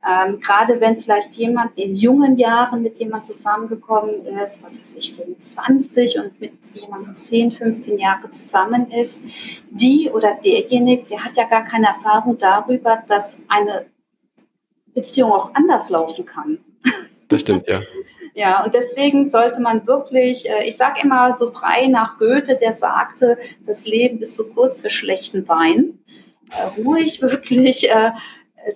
Ähm, 0.03 0.39
gerade 0.39 0.81
wenn 0.81 0.99
vielleicht 0.99 1.33
jemand 1.35 1.77
in 1.77 1.95
jungen 1.95 2.35
Jahren 2.37 2.81
mit 2.81 2.97
jemand 2.97 3.27
zusammengekommen 3.27 4.25
ist, 4.43 4.63
was 4.63 4.81
weiß 4.81 4.95
ich, 4.97 5.13
so 5.13 5.23
mit 5.27 5.45
20 5.45 6.17
und 6.17 6.41
mit 6.41 6.53
jemandem 6.73 7.15
10, 7.15 7.51
15 7.51 7.99
Jahre 7.99 8.31
zusammen 8.31 8.89
ist, 8.91 9.27
die 9.69 10.09
oder 10.09 10.39
derjenige, 10.43 11.03
der 11.03 11.23
hat 11.23 11.37
ja 11.37 11.43
gar 11.43 11.65
keine 11.65 11.87
Erfahrung 11.87 12.39
darüber, 12.39 13.03
dass 13.07 13.37
eine 13.47 13.85
Beziehung 14.95 15.31
auch 15.33 15.53
anders 15.53 15.91
laufen 15.91 16.25
kann. 16.25 16.57
Das 17.27 17.41
stimmt, 17.41 17.67
ja. 17.67 17.81
Ja, 18.33 18.63
und 18.63 18.73
deswegen 18.73 19.29
sollte 19.29 19.61
man 19.61 19.85
wirklich, 19.85 20.49
äh, 20.49 20.63
ich 20.65 20.77
sage 20.77 21.01
immer 21.03 21.33
so 21.33 21.51
frei 21.51 21.87
nach 21.87 22.17
Goethe, 22.17 22.55
der 22.55 22.71
sagte, 22.71 23.37
das 23.65 23.85
Leben 23.85 24.21
ist 24.21 24.35
so 24.35 24.47
kurz 24.47 24.79
für 24.79 24.89
schlechten 24.89 25.45
Wein. 25.49 25.99
Äh, 26.49 26.81
ruhig 26.81 27.21
wirklich 27.21 27.89
äh, 27.89 28.11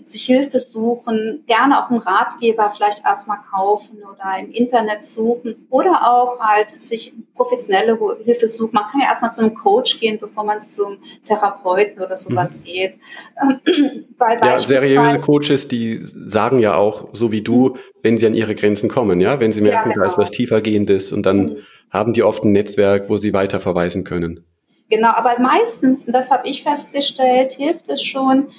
sich 0.05 0.25
Hilfe 0.25 0.59
suchen, 0.59 1.43
gerne 1.47 1.83
auch 1.83 1.89
einen 1.89 1.99
Ratgeber 1.99 2.71
vielleicht 2.75 3.05
erstmal 3.05 3.39
kaufen 3.51 3.99
oder 4.03 4.39
im 4.39 4.51
Internet 4.51 5.03
suchen 5.03 5.67
oder 5.69 6.11
auch 6.11 6.39
halt 6.39 6.71
sich 6.71 7.13
professionelle 7.35 7.97
Hilfe 8.23 8.47
suchen. 8.47 8.71
Man 8.73 8.85
kann 8.91 9.01
ja 9.01 9.07
erstmal 9.07 9.33
zu 9.33 9.41
einem 9.41 9.53
Coach 9.53 9.99
gehen, 9.99 10.17
bevor 10.19 10.43
man 10.43 10.61
zum 10.61 10.97
Therapeuten 11.25 12.01
oder 12.01 12.17
sowas 12.17 12.61
mhm. 12.61 12.63
geht. 12.65 12.95
Weil 14.17 14.39
ja, 14.39 14.57
seriöse 14.57 15.19
Coaches, 15.19 15.67
die 15.67 15.99
sagen 16.03 16.59
ja 16.59 16.75
auch, 16.75 17.09
so 17.11 17.31
wie 17.31 17.41
du, 17.41 17.77
wenn 18.01 18.17
sie 18.17 18.27
an 18.27 18.33
ihre 18.33 18.55
Grenzen 18.55 18.89
kommen, 18.89 19.19
ja, 19.19 19.39
wenn 19.39 19.51
sie 19.51 19.61
merken, 19.61 19.89
ja, 19.89 19.93
genau. 19.93 20.03
da 20.03 20.07
ist 20.07 20.15
genau. 20.15 20.23
was 20.23 20.31
tiefergehendes 20.31 21.11
und 21.11 21.25
dann 21.25 21.37
mhm. 21.37 21.57
haben 21.89 22.13
die 22.13 22.23
oft 22.23 22.43
ein 22.43 22.51
Netzwerk, 22.51 23.09
wo 23.09 23.17
sie 23.17 23.33
weiter 23.33 23.59
verweisen 23.59 24.03
können. 24.03 24.45
Genau, 24.89 25.09
aber 25.09 25.39
meistens, 25.39 26.05
das 26.05 26.29
habe 26.29 26.47
ich 26.47 26.63
festgestellt, 26.63 27.53
hilft 27.53 27.89
es 27.89 28.03
schon, 28.03 28.49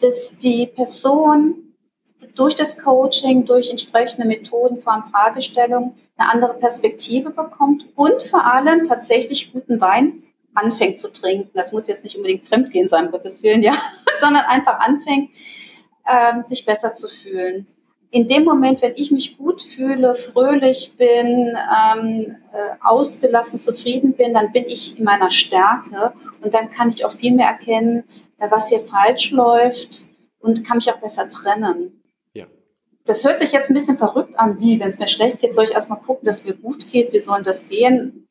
dass 0.00 0.36
die 0.38 0.66
Person 0.66 1.74
durch 2.34 2.54
das 2.54 2.78
Coaching, 2.78 3.44
durch 3.44 3.70
entsprechende 3.70 4.26
Methoden, 4.26 4.80
vor 4.82 4.92
allem 4.92 5.04
Fragestellungen, 5.04 5.94
eine 6.16 6.30
andere 6.32 6.54
Perspektive 6.54 7.30
bekommt 7.30 7.84
und 7.96 8.22
vor 8.24 8.44
allem 8.44 8.86
tatsächlich 8.88 9.52
guten 9.52 9.80
Wein 9.80 10.22
anfängt 10.54 11.00
zu 11.00 11.12
trinken. 11.12 11.50
Das 11.54 11.72
muss 11.72 11.88
jetzt 11.88 12.04
nicht 12.04 12.16
unbedingt 12.16 12.46
Fremdgehen 12.46 12.88
sein, 12.88 13.10
Gottes 13.10 13.42
Willen, 13.42 13.62
ja, 13.62 13.72
sondern 14.20 14.44
einfach 14.46 14.80
anfängt, 14.80 15.30
ähm, 16.06 16.44
sich 16.48 16.64
besser 16.64 16.94
zu 16.94 17.08
fühlen. 17.08 17.66
In 18.12 18.26
dem 18.26 18.44
Moment, 18.44 18.82
wenn 18.82 18.94
ich 18.96 19.12
mich 19.12 19.38
gut 19.38 19.62
fühle, 19.62 20.16
fröhlich 20.16 20.94
bin, 20.98 21.56
ähm, 21.56 22.36
äh, 22.52 22.76
ausgelassen, 22.82 23.60
zufrieden 23.60 24.14
bin, 24.14 24.34
dann 24.34 24.50
bin 24.50 24.64
ich 24.66 24.98
in 24.98 25.04
meiner 25.04 25.30
Stärke 25.30 26.12
und 26.42 26.52
dann 26.52 26.70
kann 26.70 26.90
ich 26.90 27.04
auch 27.04 27.12
viel 27.12 27.32
mehr 27.32 27.46
erkennen, 27.46 28.02
was 28.48 28.68
hier 28.68 28.80
falsch 28.80 29.30
läuft 29.30 30.06
und 30.38 30.64
kann 30.64 30.78
mich 30.78 30.90
auch 30.90 30.98
besser 30.98 31.28
trennen. 31.28 32.02
Ja. 32.32 32.46
Das 33.04 33.24
hört 33.24 33.38
sich 33.38 33.52
jetzt 33.52 33.70
ein 33.70 33.74
bisschen 33.74 33.98
verrückt 33.98 34.38
an, 34.38 34.60
wie, 34.60 34.80
wenn 34.80 34.88
es 34.88 34.98
mir 34.98 35.08
schlecht 35.08 35.40
geht, 35.40 35.54
soll 35.54 35.64
ich 35.64 35.72
erstmal 35.72 36.00
gucken, 36.00 36.26
dass 36.26 36.40
es 36.40 36.44
mir 36.44 36.54
gut 36.54 36.90
geht, 36.90 37.12
wie 37.12 37.18
sollen 37.18 37.44
das 37.44 37.68
gehen? 37.68 38.26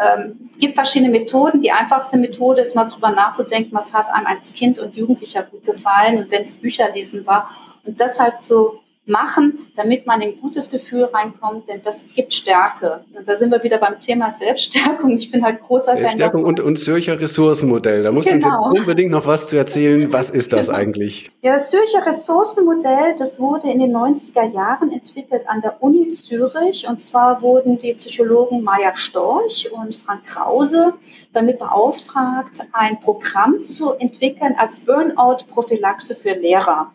Ähm, 0.00 0.50
gibt 0.58 0.74
verschiedene 0.74 1.10
Methoden. 1.10 1.60
Die 1.60 1.70
einfachste 1.70 2.16
Methode 2.16 2.62
ist 2.62 2.74
mal 2.74 2.86
drüber 2.86 3.10
nachzudenken, 3.10 3.74
was 3.74 3.92
hat 3.92 4.08
einem 4.08 4.26
als 4.26 4.54
Kind 4.54 4.78
und 4.78 4.96
Jugendlicher 4.96 5.42
gut 5.42 5.64
gefallen 5.64 6.18
und 6.18 6.30
wenn 6.30 6.44
es 6.44 6.54
Bücher 6.54 6.90
lesen 6.92 7.26
war 7.26 7.50
und 7.84 8.00
das 8.00 8.18
halt 8.18 8.44
so 8.44 8.80
machen, 9.04 9.58
damit 9.76 10.06
man 10.06 10.20
in 10.20 10.30
ein 10.30 10.40
gutes 10.40 10.70
Gefühl 10.70 11.04
reinkommt, 11.04 11.68
denn 11.68 11.80
das 11.84 12.04
gibt 12.14 12.32
Stärke. 12.32 13.04
Und 13.16 13.28
da 13.28 13.36
sind 13.36 13.50
wir 13.50 13.62
wieder 13.64 13.78
beim 13.78 13.98
Thema 13.98 14.30
Selbststärkung. 14.30 15.18
Ich 15.18 15.30
bin 15.30 15.44
halt 15.44 15.60
großer 15.60 15.96
Selbststärkung 15.96 16.42
Fan. 16.42 16.48
und, 16.48 16.60
und 16.60 16.76
Zürcher 16.76 17.18
Ressourcenmodell. 17.18 18.04
Da 18.04 18.12
muss 18.12 18.26
genau. 18.26 18.68
uns 18.68 18.78
jetzt 18.78 18.80
unbedingt 18.80 19.10
noch 19.10 19.26
was 19.26 19.48
zu 19.48 19.56
erzählen. 19.56 20.12
Was 20.12 20.30
ist 20.30 20.52
das 20.52 20.68
genau. 20.68 20.78
eigentlich? 20.78 21.32
Ja, 21.42 21.54
das 21.54 21.70
Zürcher 21.70 22.06
Ressourcenmodell, 22.06 23.16
das 23.18 23.40
wurde 23.40 23.70
in 23.70 23.80
den 23.80 23.92
90er 23.92 24.52
Jahren 24.52 24.92
entwickelt 24.92 25.42
an 25.48 25.60
der 25.62 25.82
Uni 25.82 26.10
Zürich. 26.12 26.86
Und 26.88 27.02
zwar 27.02 27.42
wurden 27.42 27.78
die 27.78 27.94
Psychologen 27.94 28.62
Maya 28.62 28.94
Storch 28.94 29.68
und 29.72 29.96
Frank 29.96 30.26
Krause 30.26 30.94
damit 31.32 31.58
beauftragt, 31.58 32.60
ein 32.72 33.00
Programm 33.00 33.62
zu 33.62 33.94
entwickeln 33.94 34.54
als 34.56 34.80
Burnout-Prophylaxe 34.80 36.14
für 36.14 36.34
Lehrer. 36.34 36.92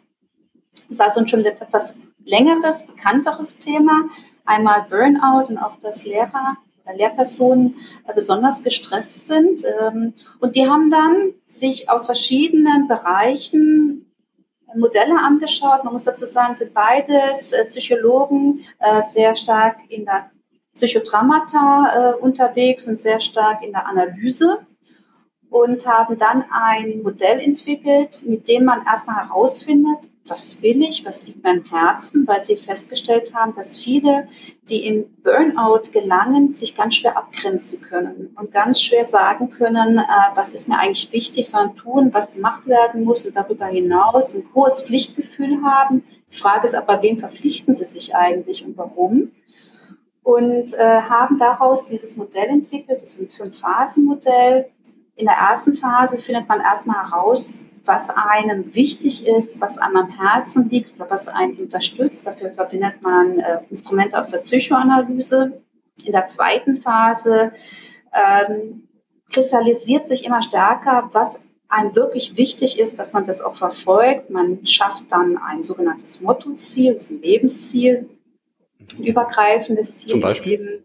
Das 0.87 0.99
ist 0.99 1.01
also 1.01 1.27
schon 1.27 1.43
etwas 1.45 1.95
längeres, 2.25 2.85
bekannteres 2.85 3.57
Thema. 3.57 4.05
Einmal 4.45 4.85
Burnout 4.89 5.47
und 5.49 5.57
auch, 5.57 5.77
dass 5.81 6.05
Lehrer 6.05 6.57
oder 6.85 6.95
Lehrpersonen 6.95 7.75
äh, 8.07 8.13
besonders 8.13 8.63
gestresst 8.63 9.27
sind. 9.27 9.63
Ähm, 9.79 10.13
und 10.39 10.55
die 10.55 10.69
haben 10.69 10.89
dann 10.89 11.33
sich 11.47 11.89
aus 11.89 12.05
verschiedenen 12.05 12.87
Bereichen 12.87 14.03
Modelle 14.75 15.17
angeschaut. 15.17 15.83
Man 15.83 15.93
muss 15.93 16.03
dazu 16.03 16.25
sagen, 16.25 16.55
sind 16.55 16.73
beides 16.73 17.53
äh, 17.53 17.65
Psychologen 17.65 18.65
äh, 18.79 19.01
sehr 19.09 19.35
stark 19.35 19.77
in 19.89 20.05
der 20.05 20.31
Psychotraumata 20.75 22.11
unterwegs 22.21 22.87
und 22.87 23.01
sehr 23.01 23.19
stark 23.19 23.63
in 23.63 23.71
der 23.71 23.87
Analyse 23.87 24.59
und 25.49 25.87
haben 25.87 26.19
dann 26.19 26.45
ein 26.51 27.01
Modell 27.01 27.39
entwickelt, 27.39 28.21
mit 28.27 28.47
dem 28.47 28.65
man 28.65 28.85
erstmal 28.85 29.27
herausfindet, 29.27 29.97
was 30.29 30.61
will 30.61 30.81
ich, 30.83 31.05
was 31.05 31.25
liegt 31.25 31.43
mir 31.43 31.51
am 31.51 31.63
Herzen, 31.63 32.27
weil 32.27 32.41
sie 32.41 32.57
festgestellt 32.57 33.33
haben, 33.33 33.55
dass 33.55 33.77
viele, 33.77 34.27
die 34.69 34.85
in 34.85 35.05
Burnout 35.23 35.91
gelangen, 35.91 36.55
sich 36.55 36.75
ganz 36.75 36.95
schwer 36.95 37.17
abgrenzen 37.17 37.81
können 37.81 38.35
und 38.39 38.51
ganz 38.51 38.81
schwer 38.81 39.05
sagen 39.05 39.49
können, 39.49 39.99
äh, 39.99 40.03
was 40.35 40.53
ist 40.53 40.67
mir 40.67 40.79
eigentlich 40.79 41.11
wichtig, 41.11 41.49
sondern 41.49 41.75
tun, 41.75 42.13
was 42.13 42.35
gemacht 42.35 42.67
werden 42.67 43.03
muss 43.03 43.25
und 43.25 43.35
darüber 43.35 43.65
hinaus 43.65 44.35
ein 44.35 44.43
hohes 44.53 44.83
Pflichtgefühl 44.83 45.63
haben. 45.63 46.03
Die 46.31 46.37
Frage 46.37 46.65
ist 46.65 46.75
aber, 46.75 47.01
wem 47.01 47.19
verpflichten 47.19 47.75
sie 47.75 47.85
sich 47.85 48.15
eigentlich 48.15 48.65
und 48.65 48.77
warum? 48.77 49.31
Und 50.23 50.73
äh, 50.73 51.01
haben 51.01 51.37
daraus 51.39 51.85
dieses 51.85 52.17
Modell 52.17 52.49
entwickelt, 52.49 53.01
das 53.01 53.15
ist 53.15 53.21
ein 53.21 53.29
Fünf-Phasen-Modell. 53.29 54.69
In 55.15 55.25
der 55.25 55.35
ersten 55.35 55.73
Phase 55.73 56.17
findet 56.17 56.49
man 56.49 56.59
erstmal 56.59 56.97
heraus, 57.09 57.63
was 57.87 58.09
einem 58.09 58.73
wichtig 58.75 59.25
ist, 59.25 59.61
was 59.61 59.77
einem 59.77 59.97
am 59.97 60.09
Herzen 60.09 60.69
liegt 60.69 60.95
oder 60.95 61.09
was 61.09 61.27
einen 61.27 61.55
unterstützt. 61.55 62.27
Dafür 62.27 62.51
verwendet 62.51 63.01
man 63.01 63.39
äh, 63.39 63.59
Instrumente 63.69 64.19
aus 64.19 64.29
der 64.29 64.39
Psychoanalyse. 64.39 65.61
In 66.03 66.11
der 66.11 66.27
zweiten 66.27 66.81
Phase 66.81 67.51
ähm, 68.13 68.87
kristallisiert 69.31 70.07
sich 70.07 70.25
immer 70.25 70.41
stärker, 70.41 71.09
was 71.13 71.39
einem 71.69 71.95
wirklich 71.95 72.37
wichtig 72.37 72.79
ist, 72.79 72.97
dass 72.99 73.13
man 73.13 73.25
das 73.25 73.41
auch 73.41 73.55
verfolgt. 73.55 74.29
Man 74.29 74.65
schafft 74.65 75.03
dann 75.09 75.37
ein 75.37 75.63
sogenanntes 75.63 76.21
Mottoziel, 76.21 76.93
das 76.93 77.05
ist 77.05 77.11
ein 77.11 77.21
Lebensziel, 77.21 78.09
ein 78.97 79.03
übergreifendes 79.03 79.97
Ziel. 79.97 80.11
Zum 80.11 80.21
Beispiel? 80.21 80.83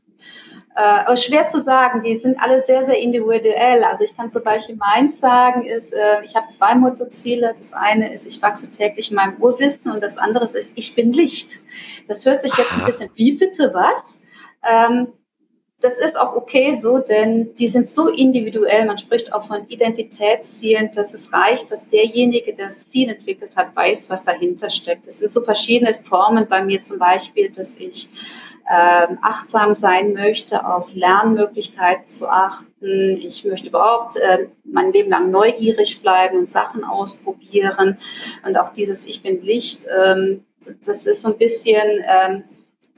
Äh, 0.75 1.17
schwer 1.19 1.49
zu 1.49 1.61
sagen, 1.61 2.01
die 2.01 2.17
sind 2.17 2.41
alle 2.41 2.61
sehr, 2.61 2.83
sehr 2.83 2.99
individuell. 2.99 3.85
Also 3.85 4.05
ich 4.05 4.17
kann 4.17 4.31
zum 4.31 4.43
Beispiel 4.43 4.77
meins 4.77 5.21
sagen, 5.21 5.67
ist, 5.67 5.93
äh, 5.93 6.25
ich 6.25 6.35
habe 6.35 6.49
zwei 6.49 6.75
Mottoziele. 6.75 7.55
Das 7.59 7.75
eine 7.75 8.15
ist, 8.15 8.27
ich 8.27 8.41
wachse 8.41 8.73
täglich 8.73 9.11
in 9.11 9.17
meinem 9.17 9.37
Urwissen 9.37 9.93
und 9.93 10.03
das 10.03 10.17
andere 10.17 10.47
ist, 10.47 10.73
ich 10.75 10.95
bin 10.95 11.13
Licht. 11.13 11.61
Das 12.09 12.25
hört 12.25 12.41
sich 12.41 12.57
jetzt 12.57 12.73
ein 12.73 12.87
bisschen, 12.87 13.11
wie 13.15 13.33
bitte 13.33 13.75
was? 13.75 14.23
Ähm, 14.67 15.09
das 15.83 15.99
ist 15.99 16.19
auch 16.19 16.37
okay 16.37 16.73
so, 16.73 16.99
denn 16.99 17.55
die 17.57 17.69
sind 17.69 17.91
so 17.91 18.09
individuell. 18.09 18.87
Man 18.87 18.99
spricht 18.99 19.33
auch 19.35 19.49
von 19.49 19.69
Identitätszielen, 19.69 20.91
dass 20.95 21.13
es 21.13 21.33
reicht, 21.33 21.71
dass 21.71 21.89
derjenige, 21.89 22.55
der 22.55 22.67
das 22.67 22.89
Ziel 22.89 23.11
entwickelt 23.11 23.57
hat, 23.57 23.75
weiß, 23.75 24.09
was 24.09 24.25
dahinter 24.25 24.71
steckt. 24.71 25.07
Es 25.07 25.19
sind 25.19 25.33
so 25.33 25.43
verschiedene 25.43 25.93
Formen 25.95 26.47
bei 26.49 26.63
mir 26.63 26.81
zum 26.83 26.99
Beispiel, 26.99 27.51
dass 27.51 27.79
ich 27.79 28.09
ähm, 28.71 29.19
achtsam 29.23 29.75
sein 29.75 30.13
möchte, 30.13 30.67
auf 30.67 30.95
Lernmöglichkeiten 30.95 32.09
zu 32.09 32.29
achten. 32.29 33.17
Ich 33.19 33.45
möchte 33.45 33.69
überhaupt 33.69 34.17
äh, 34.17 34.47
mein 34.65 34.93
Leben 34.93 35.11
lang 35.11 35.31
neugierig 35.31 36.01
bleiben 36.01 36.39
und 36.39 36.51
Sachen 36.51 36.85
ausprobieren. 36.85 37.99
Und 38.47 38.57
auch 38.57 38.73
dieses 38.73 39.07
Ich 39.07 39.23
bin 39.23 39.43
Licht, 39.43 39.87
ähm, 39.95 40.45
das 40.87 41.07
ist 41.07 41.23
so 41.23 41.33
ein 41.33 41.39
bisschen 41.39 42.05
ähm, 42.07 42.45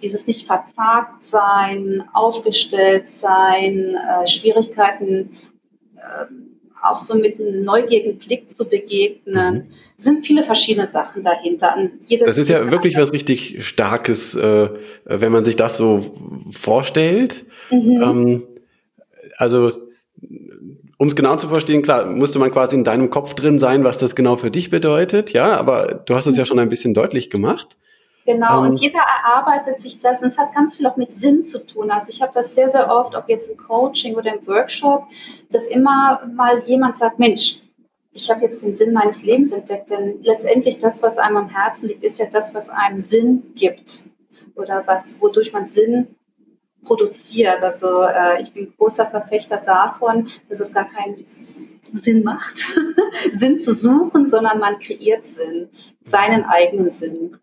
dieses 0.03 0.27
nicht 0.27 0.47
verzagt 0.47 1.25
sein, 1.25 2.05
aufgestellt 2.13 3.11
sein, 3.11 3.97
äh, 3.97 4.29
Schwierigkeiten 4.29 5.37
äh, 5.97 6.27
auch 6.85 6.99
so 6.99 7.17
mit 7.17 7.41
einem 7.41 7.65
neugierigen 7.65 8.19
Blick 8.19 8.53
zu 8.53 8.65
begegnen. 8.65 9.55
Mhm 9.55 9.67
sind 9.97 10.27
viele 10.27 10.43
verschiedene 10.43 10.87
Sachen 10.87 11.23
dahinter. 11.23 11.77
das 12.21 12.39
ist 12.39 12.49
ja 12.49 12.71
wirklich 12.71 12.97
was 12.97 13.13
richtig 13.13 13.67
Starkes, 13.67 14.35
äh, 14.35 14.69
wenn 15.05 15.33
man 15.33 15.45
sich 15.45 15.57
das 15.57 15.77
so 15.77 16.15
vorstellt. 16.51 17.45
Mhm. 17.71 18.03
Ähm, 18.03 18.43
also 19.37 19.71
um 20.97 21.09
es 21.09 21.17
genau 21.17 21.37
zu 21.37 21.49
verstehen, 21.49 21.83
klar, 21.83 22.07
musste 22.07 22.39
man 22.39 22.53
quasi 22.53 22.77
in 22.77 22.85
deinem 22.85 23.11
Kopf 23.11 23.35
drin 23.35 23.59
sein, 23.59 23.85
was 23.85 23.99
das 23.99 24.15
genau 24.15 24.37
für 24.37 24.51
dich 24.51 24.71
bedeutet, 24.71 25.33
ja, 25.33 25.57
aber 25.57 26.03
du 26.07 26.15
hast 26.15 26.27
es 26.27 26.37
ja 26.37 26.45
schon 26.45 26.59
ein 26.59 26.69
bisschen 26.69 26.95
deutlich 26.95 27.31
gemacht. 27.31 27.77
Genau, 28.27 28.65
ähm, 28.65 28.71
und 28.71 28.81
jeder 28.81 29.01
erarbeitet 29.01 29.81
sich 29.81 30.01
das 30.01 30.23
und 30.23 30.29
es 30.29 30.39
hat 30.39 30.55
ganz 30.55 30.77
viel 30.77 30.87
auch 30.87 30.97
mit 30.97 31.15
Sinn 31.15 31.45
zu 31.45 31.65
tun. 31.65 31.91
Also 31.91 32.11
ich 32.11 32.23
habe 32.23 32.33
das 32.35 32.55
sehr, 32.55 32.71
sehr 32.71 32.91
oft, 32.91 33.15
ob 33.15 33.29
jetzt 33.29 33.51
im 33.51 33.57
Coaching 33.57 34.15
oder 34.15 34.35
im 34.35 34.47
Workshop, 34.47 35.07
dass 35.51 35.67
immer 35.67 36.23
mal 36.35 36.63
jemand 36.65 36.97
sagt, 36.97 37.19
Mensch, 37.19 37.61
ich 38.13 38.31
habe 38.31 38.43
jetzt 38.43 38.65
den 38.65 38.75
Sinn 38.75 38.93
meines 38.93 39.25
Lebens 39.25 39.53
entdeckt, 39.53 39.91
denn 39.91 40.23
letztendlich 40.23 40.79
das, 40.79 41.03
was 41.03 41.19
einem 41.19 41.37
am 41.37 41.49
Herzen 41.49 41.89
liegt, 41.89 42.05
ist 42.05 42.19
ja 42.19 42.27
das, 42.27 42.55
was 42.55 42.71
einem 42.71 43.01
Sinn 43.01 43.53
gibt 43.55 44.05
oder 44.55 44.85
was, 44.87 45.21
wodurch 45.21 45.53
man 45.53 45.67
Sinn 45.67 46.15
produziert. 46.85 47.63
Also 47.63 48.03
äh, 48.03 48.41
ich 48.41 48.53
bin 48.53 48.73
großer 48.79 49.07
Verfechter 49.07 49.57
davon, 49.57 50.29
dass 50.49 50.61
es 50.61 50.73
gar 50.73 50.89
keinen 50.89 51.25
Sinn 51.93 52.23
macht, 52.23 52.65
Sinn 53.33 53.59
zu 53.59 53.73
suchen, 53.73 54.27
sondern 54.27 54.59
man 54.61 54.79
kreiert 54.79 55.27
Sinn, 55.27 55.69
seinen 56.05 56.45
eigenen 56.45 56.91
Sinn. 56.91 57.39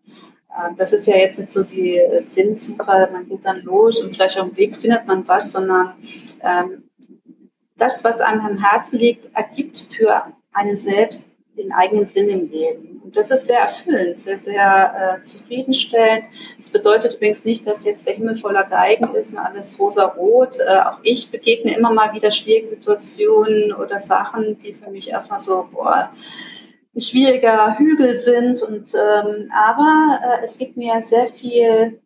Äh, 0.56 0.74
das 0.76 0.92
ist 0.92 1.06
ja 1.06 1.16
jetzt 1.16 1.38
nicht 1.38 1.52
so 1.52 1.62
die 1.62 2.00
Sinnsuche, 2.30 3.08
man 3.12 3.28
geht 3.28 3.44
dann 3.44 3.62
los 3.62 4.00
und 4.00 4.14
vielleicht 4.14 4.38
auf 4.38 4.48
dem 4.48 4.56
Weg 4.56 4.76
findet 4.76 5.06
man 5.06 5.26
was, 5.26 5.52
sondern 5.52 5.94
ähm, 6.42 6.84
das, 7.76 8.04
was 8.04 8.20
einem 8.20 8.40
am 8.40 8.58
Herzen 8.58 8.98
liegt, 8.98 9.34
ergibt 9.34 9.86
für 9.96 10.24
einen 10.52 10.78
selbst 10.78 11.22
den 11.56 11.72
eigenen 11.72 12.06
Sinn 12.06 12.28
im 12.28 12.50
Leben. 12.50 13.00
Und 13.04 13.16
das 13.16 13.30
ist 13.30 13.46
sehr 13.46 13.60
erfüllend, 13.60 14.22
sehr, 14.22 14.38
sehr 14.38 15.20
äh, 15.22 15.26
zufriedenstellend. 15.26 16.24
Das 16.58 16.70
bedeutet 16.70 17.14
übrigens 17.16 17.44
nicht, 17.44 17.66
dass 17.66 17.84
jetzt 17.84 18.06
der 18.06 18.14
Himmel 18.14 18.38
voller 18.38 18.64
Geigen 18.64 19.14
ist 19.14 19.32
und 19.32 19.38
alles 19.38 19.78
rosa-rot. 19.78 20.58
Äh, 20.60 20.78
auch 20.78 20.98
ich 21.02 21.30
begegne 21.30 21.76
immer 21.76 21.92
mal 21.92 22.14
wieder 22.14 22.30
schwierige 22.30 22.68
Situationen 22.68 23.72
oder 23.72 24.00
Sachen, 24.00 24.58
die 24.60 24.72
für 24.72 24.90
mich 24.90 25.10
erstmal 25.10 25.40
so, 25.40 25.68
boah, 25.70 26.10
schwieriger 26.96 27.78
Hügel 27.78 28.18
sind. 28.18 28.62
Und, 28.62 28.94
ähm, 28.94 29.50
aber 29.52 30.20
äh, 30.22 30.44
es 30.44 30.58
gibt 30.58 30.76
mir 30.76 31.02
sehr 31.02 31.28
viel 31.28 32.00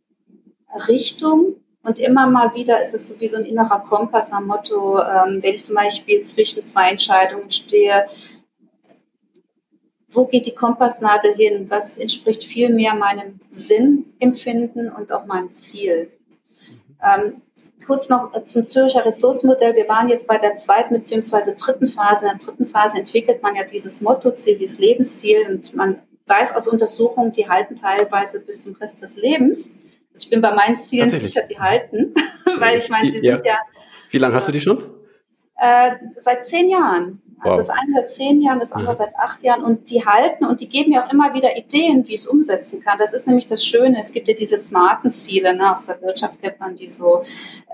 Richtung 0.88 1.56
und 1.86 2.00
immer 2.00 2.26
mal 2.26 2.52
wieder 2.54 2.82
ist 2.82 2.94
es 2.94 3.08
so 3.08 3.20
wie 3.20 3.28
so 3.28 3.36
ein 3.36 3.44
innerer 3.44 3.78
Kompass 3.78 4.30
nach 4.30 4.40
Motto, 4.40 4.98
ähm, 4.98 5.40
wenn 5.40 5.54
ich 5.54 5.64
zum 5.64 5.76
Beispiel 5.76 6.22
zwischen 6.22 6.64
zwei 6.64 6.90
Entscheidungen 6.90 7.52
stehe, 7.52 8.06
wo 10.10 10.24
geht 10.24 10.46
die 10.46 10.54
Kompassnadel 10.54 11.34
hin? 11.34 11.66
Was 11.68 11.98
entspricht 11.98 12.42
viel 12.42 12.70
mehr 12.70 12.94
meinem 12.94 13.38
Sinnempfinden 13.52 14.90
und 14.90 15.12
auch 15.12 15.26
meinem 15.26 15.54
Ziel? 15.54 16.10
Ähm, 17.00 17.42
kurz 17.86 18.08
noch 18.08 18.32
zum 18.46 18.66
Zürcher 18.66 19.04
Ressourcenmodell. 19.04 19.74
Wir 19.76 19.88
waren 19.88 20.08
jetzt 20.08 20.26
bei 20.26 20.38
der 20.38 20.56
zweiten 20.56 20.94
bzw. 20.94 21.54
dritten 21.56 21.86
Phase. 21.86 22.26
In 22.26 22.38
der 22.38 22.46
dritten 22.46 22.66
Phase 22.66 22.98
entwickelt 22.98 23.42
man 23.42 23.54
ja 23.54 23.64
dieses 23.64 24.00
Mottoziel, 24.00 24.56
dieses 24.56 24.78
Lebensziel 24.78 25.46
und 25.48 25.74
man 25.74 26.00
weiß 26.26 26.56
aus 26.56 26.66
Untersuchungen, 26.66 27.32
die 27.32 27.48
halten 27.48 27.76
teilweise 27.76 28.40
bis 28.40 28.62
zum 28.62 28.74
Rest 28.74 29.02
des 29.02 29.16
Lebens. 29.16 29.70
Also 30.12 30.24
ich 30.24 30.30
bin 30.30 30.40
bei 30.40 30.52
meinen 30.52 30.78
Zielen 30.78 31.08
sicher, 31.08 31.42
die 31.42 31.58
halten, 31.58 32.14
weil 32.58 32.78
ich 32.78 32.88
meine, 32.88 33.10
sie 33.10 33.24
ja. 33.24 33.34
sind 33.34 33.44
ja. 33.44 33.58
Wie 34.10 34.18
lange 34.18 34.34
hast 34.34 34.48
du 34.48 34.52
die 34.52 34.60
schon? 34.60 34.82
Äh, 35.56 35.92
seit 36.20 36.46
zehn 36.46 36.68
Jahren. 36.68 37.22
Also 37.40 37.58
wow. 37.58 37.66
das 37.66 37.68
eine 37.68 37.92
seit 37.94 38.10
zehn 38.10 38.42
Jahren, 38.42 38.60
das 38.60 38.72
andere 38.72 38.92
ja. 38.92 38.98
seit 38.98 39.16
acht 39.16 39.42
Jahren 39.42 39.62
und 39.62 39.90
die 39.90 40.04
halten 40.04 40.44
und 40.44 40.60
die 40.60 40.68
geben 40.68 40.90
mir 40.90 41.04
auch 41.04 41.12
immer 41.12 41.34
wieder 41.34 41.56
Ideen, 41.56 42.06
wie 42.06 42.14
ich 42.14 42.20
es 42.20 42.26
umsetzen 42.26 42.82
kann. 42.82 42.98
Das 42.98 43.12
ist 43.12 43.26
nämlich 43.26 43.46
das 43.46 43.64
Schöne. 43.64 44.00
Es 44.00 44.12
gibt 44.12 44.28
ja 44.28 44.34
diese 44.34 44.58
smarten 44.58 45.10
Ziele, 45.10 45.54
ne? 45.54 45.72
aus 45.72 45.86
der 45.86 46.00
Wirtschaft 46.02 46.40
kennt 46.40 46.58
man 46.60 46.76
die 46.76 46.90
so, 46.90 47.24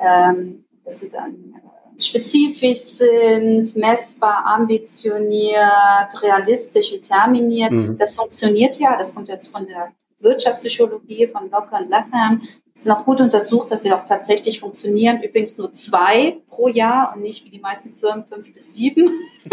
ähm, 0.00 0.64
dass 0.84 1.00
sie 1.00 1.10
dann 1.10 1.54
äh, 1.54 2.02
spezifisch 2.02 2.80
sind, 2.80 3.76
messbar, 3.76 4.44
ambitioniert, 4.46 6.22
realistisch 6.22 6.92
und 6.92 7.04
terminiert. 7.04 7.70
Mhm. 7.70 7.98
Das 7.98 8.14
funktioniert 8.14 8.78
ja, 8.78 8.96
das 8.96 9.14
kommt 9.14 9.28
jetzt 9.28 9.48
von 9.48 9.66
der 9.66 9.92
Wirtschaftspsychologie 10.22 11.26
von 11.26 11.50
Locker 11.50 11.80
und 11.80 11.90
Latham 11.90 12.42
sind 12.82 12.92
auch 12.92 13.04
gut 13.04 13.20
untersucht, 13.20 13.70
dass 13.70 13.82
sie 13.82 13.92
auch 13.92 14.06
tatsächlich 14.06 14.60
funktionieren. 14.60 15.22
Übrigens 15.22 15.56
nur 15.58 15.72
zwei 15.74 16.38
pro 16.48 16.68
Jahr 16.68 17.12
und 17.14 17.22
nicht 17.22 17.44
wie 17.44 17.50
die 17.50 17.58
meisten 17.58 17.94
Firmen 17.94 18.24
fünf 18.24 18.52
bis 18.52 18.74
sieben. 18.74 19.10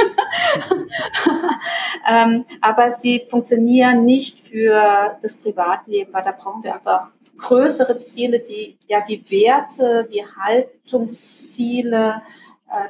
ähm, 2.09 2.45
aber 2.61 2.91
sie 2.91 3.25
funktionieren 3.29 4.05
nicht 4.05 4.39
für 4.39 5.17
das 5.21 5.37
Privatleben, 5.37 6.13
weil 6.13 6.23
da 6.23 6.31
brauchen 6.31 6.63
wir 6.63 6.73
einfach 6.73 7.11
größere 7.37 7.97
Ziele, 7.99 8.39
die 8.39 8.77
ja 8.87 9.03
wie 9.07 9.23
Werte, 9.29 10.07
wie 10.09 10.23
Haltungsziele, 10.25 12.21
äh, 12.69 12.89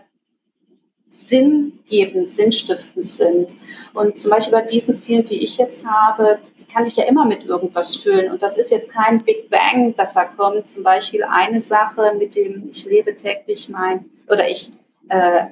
sinngebend, 1.30 2.30
sinnstiftend 2.30 3.10
sind. 3.10 3.56
Und 3.94 4.20
zum 4.20 4.32
Beispiel 4.32 4.54
bei 4.54 4.66
diesen 4.66 4.98
Zielen, 4.98 5.26
die 5.26 5.44
ich 5.44 5.58
jetzt 5.58 5.86
habe, 5.86 6.40
kann 6.72 6.86
ich 6.86 6.96
ja 6.96 7.06
immer 7.06 7.26
mit 7.26 7.46
irgendwas 7.46 7.96
füllen. 7.96 8.32
Und 8.32 8.42
das 8.42 8.58
ist 8.58 8.72
jetzt 8.72 8.92
kein 8.92 9.24
Big 9.24 9.50
Bang, 9.50 9.96
das 9.96 10.14
da 10.14 10.26
kommt. 10.26 10.70
Zum 10.70 10.84
Beispiel 10.84 11.24
eine 11.24 11.62
Sache, 11.62 12.14
mit 12.18 12.36
dem 12.36 12.70
ich 12.72 12.86
lebe 12.86 13.16
täglich 13.16 13.70
mein, 13.70 14.06
oder 14.28 14.50
ich 14.50 14.72
äh, 15.10 15.46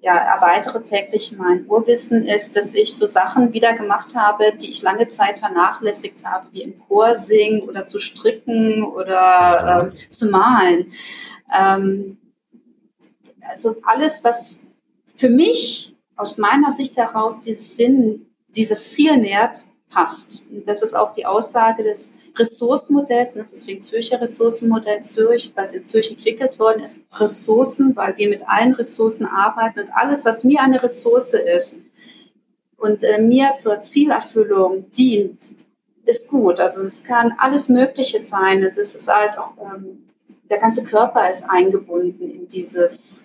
ja, 0.00 0.16
erweitere 0.16 0.82
täglich 0.84 1.36
mein 1.36 1.66
Urwissen, 1.66 2.26
ist, 2.26 2.56
dass 2.56 2.74
ich 2.74 2.96
so 2.96 3.06
Sachen 3.06 3.52
wieder 3.52 3.72
gemacht 3.72 4.14
habe, 4.14 4.52
die 4.52 4.70
ich 4.70 4.82
lange 4.82 5.08
Zeit 5.08 5.40
vernachlässigt 5.40 6.24
habe, 6.24 6.46
wie 6.52 6.62
im 6.62 6.78
Chor 6.86 7.16
singen 7.16 7.62
oder 7.62 7.88
zu 7.88 7.98
stricken 7.98 8.84
oder 8.84 9.92
äh, 9.92 10.12
zu 10.12 10.26
malen. 10.26 10.92
Ähm, 11.52 12.18
also 13.48 13.76
alles, 13.84 14.22
was 14.22 14.65
für 15.16 15.28
mich 15.28 15.94
aus 16.16 16.38
meiner 16.38 16.70
Sicht 16.70 16.96
heraus 16.96 17.40
dieses 17.40 17.76
Sinn, 17.76 18.26
dieses 18.48 18.92
Ziel 18.92 19.16
nährt, 19.16 19.64
passt. 19.90 20.46
Und 20.50 20.66
das 20.68 20.82
ist 20.82 20.94
auch 20.94 21.14
die 21.14 21.26
Aussage 21.26 21.82
des 21.82 22.14
Ressourcenmodells, 22.38 23.34
ne, 23.34 23.46
deswegen 23.50 23.82
Zürcher 23.82 24.20
Ressourcenmodell 24.20 25.02
Zürich, 25.02 25.52
weil 25.54 25.64
es 25.66 25.74
in 25.74 25.86
Zürich 25.86 26.10
entwickelt 26.10 26.58
worden 26.58 26.82
ist. 26.82 26.98
Ressourcen, 27.12 27.96
weil 27.96 28.16
wir 28.16 28.28
mit 28.28 28.42
allen 28.46 28.74
Ressourcen 28.74 29.26
arbeiten 29.26 29.80
und 29.80 29.90
alles, 29.94 30.24
was 30.24 30.44
mir 30.44 30.60
eine 30.60 30.82
Ressource 30.82 31.34
ist 31.34 31.80
und 32.76 33.02
äh, 33.04 33.20
mir 33.20 33.54
zur 33.56 33.80
Zielerfüllung 33.80 34.90
dient, 34.92 35.38
ist 36.04 36.28
gut. 36.28 36.60
Also 36.60 36.84
es 36.84 37.04
kann 37.04 37.34
alles 37.38 37.68
Mögliche 37.68 38.20
sein. 38.20 38.62
Es 38.62 38.76
ist 38.76 39.08
halt 39.08 39.38
auch, 39.38 39.54
ähm, 39.58 40.04
der 40.50 40.58
ganze 40.58 40.84
Körper 40.84 41.30
ist 41.30 41.42
eingebunden 41.48 42.30
in 42.30 42.48
dieses 42.48 43.24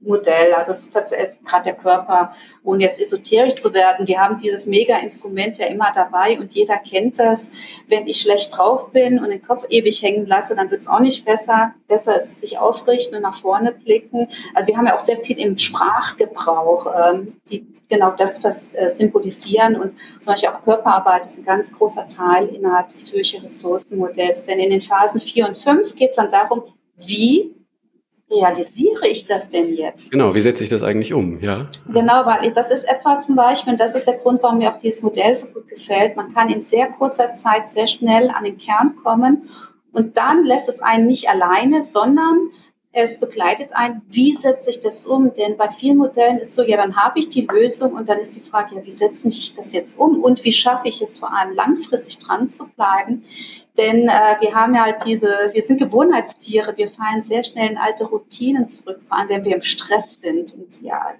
Modell. 0.00 0.54
Also 0.54 0.72
es 0.72 0.84
ist 0.84 0.92
tatsächlich 0.92 1.42
gerade 1.44 1.64
der 1.64 1.74
Körper, 1.74 2.34
ohne 2.64 2.84
jetzt 2.84 3.00
esoterisch 3.00 3.56
zu 3.56 3.74
werden. 3.74 4.06
Wir 4.06 4.20
haben 4.20 4.38
dieses 4.38 4.66
Mega-Instrument 4.66 5.58
ja 5.58 5.66
immer 5.66 5.92
dabei 5.94 6.38
und 6.38 6.52
jeder 6.52 6.78
kennt 6.78 7.18
das. 7.18 7.52
Wenn 7.86 8.06
ich 8.06 8.20
schlecht 8.20 8.56
drauf 8.56 8.92
bin 8.92 9.18
und 9.18 9.28
den 9.28 9.42
Kopf 9.42 9.66
ewig 9.68 10.02
hängen 10.02 10.26
lasse, 10.26 10.56
dann 10.56 10.70
wird 10.70 10.80
es 10.80 10.88
auch 10.88 11.00
nicht 11.00 11.24
besser. 11.24 11.74
Besser 11.86 12.16
ist 12.16 12.40
sich 12.40 12.58
aufrichten 12.58 13.16
und 13.16 13.22
nach 13.22 13.40
vorne 13.40 13.72
blicken. 13.72 14.28
Also 14.54 14.68
wir 14.68 14.76
haben 14.76 14.86
ja 14.86 14.96
auch 14.96 15.00
sehr 15.00 15.18
viel 15.18 15.38
im 15.38 15.58
Sprachgebrauch, 15.58 16.86
ähm, 16.96 17.34
die 17.50 17.66
genau 17.90 18.12
das 18.12 18.42
was, 18.42 18.72
äh, 18.74 18.90
symbolisieren 18.90 19.76
und 19.76 19.98
zum 20.20 20.32
Beispiel 20.32 20.48
auch 20.48 20.62
Körperarbeit 20.62 21.26
ist 21.26 21.38
ein 21.38 21.44
ganz 21.44 21.72
großer 21.72 22.08
Teil 22.08 22.46
innerhalb 22.46 22.88
des 22.90 23.06
Zürcher 23.06 23.42
Ressourcenmodells. 23.42 24.44
Denn 24.44 24.60
in 24.60 24.70
den 24.70 24.80
Phasen 24.80 25.20
4 25.20 25.48
und 25.48 25.58
5 25.58 25.96
geht 25.96 26.10
es 26.10 26.16
dann 26.16 26.30
darum, 26.30 26.62
wie 26.96 27.54
realisiere 28.30 29.08
ich 29.08 29.24
das 29.24 29.48
denn 29.48 29.74
jetzt? 29.74 30.12
Genau, 30.12 30.34
wie 30.34 30.40
setze 30.40 30.62
ich 30.62 30.70
das 30.70 30.82
eigentlich 30.82 31.12
um? 31.12 31.40
Ja. 31.40 31.68
Genau, 31.92 32.24
weil 32.26 32.46
ich, 32.46 32.54
das 32.54 32.70
ist 32.70 32.84
etwas 32.84 33.26
zum 33.26 33.36
Beispiel, 33.36 33.72
und 33.72 33.80
das 33.80 33.94
ist 33.94 34.06
der 34.06 34.18
Grund, 34.18 34.42
warum 34.42 34.58
mir 34.58 34.72
auch 34.72 34.78
dieses 34.78 35.02
Modell 35.02 35.36
so 35.36 35.46
gut 35.48 35.68
gefällt. 35.68 36.16
Man 36.16 36.32
kann 36.32 36.48
in 36.48 36.60
sehr 36.60 36.86
kurzer 36.86 37.34
Zeit 37.34 37.72
sehr 37.72 37.86
schnell 37.86 38.30
an 38.30 38.44
den 38.44 38.58
Kern 38.58 38.94
kommen 39.02 39.48
und 39.92 40.16
dann 40.16 40.44
lässt 40.44 40.68
es 40.68 40.80
einen 40.80 41.06
nicht 41.06 41.28
alleine, 41.28 41.82
sondern 41.82 42.50
es 42.92 43.20
begleitet 43.20 43.72
einen, 43.72 44.02
wie 44.10 44.32
setze 44.32 44.70
ich 44.70 44.80
das 44.80 45.06
um? 45.06 45.32
Denn 45.34 45.56
bei 45.56 45.68
vielen 45.68 45.96
Modellen 45.96 46.38
ist 46.38 46.54
so, 46.54 46.62
ja, 46.62 46.76
dann 46.76 46.96
habe 46.96 47.20
ich 47.20 47.28
die 47.28 47.46
Lösung 47.46 47.92
und 47.92 48.08
dann 48.08 48.18
ist 48.18 48.34
die 48.34 48.40
Frage, 48.40 48.76
ja, 48.76 48.84
wie 48.84 48.92
setze 48.92 49.28
ich 49.28 49.54
das 49.54 49.72
jetzt 49.72 49.98
um 49.98 50.22
und 50.22 50.44
wie 50.44 50.52
schaffe 50.52 50.88
ich 50.88 51.00
es 51.00 51.18
vor 51.18 51.32
allem 51.32 51.54
langfristig 51.54 52.18
dran 52.18 52.48
zu 52.48 52.68
bleiben? 52.68 53.24
Denn 53.80 54.08
äh, 54.08 54.36
wir 54.40 54.54
haben 54.54 54.74
ja 54.74 54.82
halt 54.82 55.06
diese, 55.06 55.48
wir 55.54 55.62
sind 55.62 55.78
Gewohnheitstiere, 55.78 56.76
wir 56.76 56.88
fallen 56.88 57.22
sehr 57.22 57.42
schnell 57.42 57.70
in 57.70 57.78
alte 57.78 58.04
Routinen 58.04 58.68
zurück, 58.68 59.00
vor 59.08 59.16
allem 59.16 59.30
wenn 59.30 59.44
wir 59.46 59.54
im 59.54 59.62
Stress 59.62 60.20
sind. 60.20 60.52
Und 60.52 60.82
ja, 60.82 61.14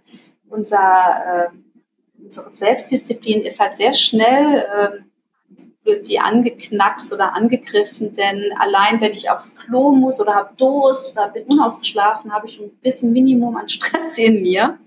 unser, 0.50 1.48
äh, 1.48 2.22
unsere 2.22 2.54
Selbstdisziplin 2.54 3.40
ist 3.46 3.60
halt 3.60 3.78
sehr 3.78 3.94
schnell, 3.94 4.58
äh, 4.58 4.88
wird 5.84 6.06
die 6.06 6.20
angeknackst 6.20 7.14
oder 7.14 7.32
angegriffen, 7.34 8.14
denn 8.14 8.52
allein 8.58 9.00
wenn 9.00 9.14
ich 9.14 9.30
aufs 9.30 9.56
Klo 9.56 9.92
muss 9.92 10.20
oder 10.20 10.34
habe 10.34 10.50
Durst 10.58 11.12
oder 11.12 11.28
bin 11.28 11.44
unausgeschlafen, 11.44 12.30
habe 12.30 12.46
ich 12.46 12.56
schon 12.56 12.66
ein 12.66 12.78
bisschen 12.82 13.14
Minimum 13.14 13.56
an 13.56 13.70
Stress 13.70 14.18
in 14.18 14.42
mir. 14.42 14.78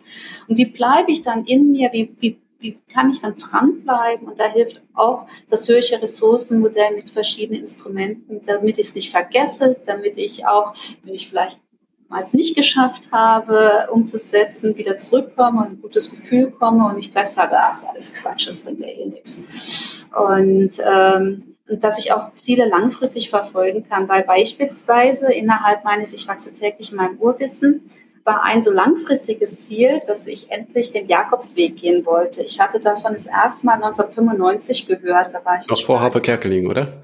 Und 0.47 0.59
wie 0.59 0.65
bleibe 0.65 1.11
ich 1.11 1.23
dann 1.23 1.45
in 1.45 1.71
mir? 1.71 1.91
Wie, 1.91 2.15
wie 2.19 2.37
wie 2.63 2.79
kann 2.91 3.11
ich 3.11 3.21
dann 3.21 3.35
dranbleiben? 3.37 4.27
Und 4.27 4.39
da 4.39 4.45
hilft 4.45 4.81
auch 4.93 5.27
das 5.49 5.67
höhere 5.67 6.01
Ressourcenmodell 6.01 6.95
mit 6.95 7.11
verschiedenen 7.11 7.61
Instrumenten, 7.61 8.41
damit 8.45 8.79
ich 8.79 8.87
es 8.87 8.95
nicht 8.95 9.11
vergesse, 9.11 9.75
damit 9.85 10.17
ich 10.17 10.47
auch, 10.47 10.73
wenn 11.03 11.13
ich 11.13 11.27
vielleicht 11.29 11.59
mal 12.07 12.23
es 12.23 12.33
nicht 12.33 12.55
geschafft 12.55 13.11
habe, 13.11 13.89
umzusetzen, 13.91 14.77
wieder 14.77 14.97
zurückkomme 14.97 15.61
und 15.61 15.71
ein 15.71 15.81
gutes 15.81 16.09
Gefühl 16.09 16.51
komme 16.51 16.87
und 16.87 16.97
nicht 16.97 17.11
gleich 17.11 17.29
sage, 17.29 17.57
ah, 17.59 17.71
ist 17.71 17.85
alles 17.87 18.15
Quatsch, 18.15 18.47
das 18.47 18.61
bringt 18.61 18.79
ja 18.79 18.87
eh 18.87 19.07
nichts. 19.07 20.05
Und, 20.15 20.71
ähm, 20.85 21.55
und 21.67 21.83
dass 21.83 21.97
ich 21.97 22.13
auch 22.13 22.33
Ziele 22.35 22.67
langfristig 22.67 23.29
verfolgen 23.29 23.87
kann, 23.87 24.07
weil 24.07 24.23
beispielsweise 24.23 25.33
innerhalb 25.33 25.83
meines 25.83 26.13
Ich 26.13 26.27
wachse 26.27 26.53
täglich 26.53 26.91
in 26.91 26.97
meinem 26.97 27.17
Urwissen 27.17 27.89
war 28.23 28.43
ein 28.43 28.63
so 28.63 28.71
langfristiges 28.71 29.63
Ziel, 29.63 30.01
dass 30.07 30.27
ich 30.27 30.49
endlich 30.51 30.91
den 30.91 31.07
Jakobsweg 31.07 31.77
gehen 31.77 32.05
wollte. 32.05 32.41
Ich 32.43 32.59
hatte 32.59 32.79
davon 32.79 33.13
das 33.13 33.27
erste 33.27 33.65
Mal 33.65 33.75
1995 33.75 34.87
gehört. 34.87 35.33
Da 35.33 35.43
war 35.43 35.59
ich 35.59 35.67
Noch 35.67 35.83
vor 35.83 35.99
Harpe 35.99 36.21
Kerkeling, 36.21 36.69
oder? 36.69 37.03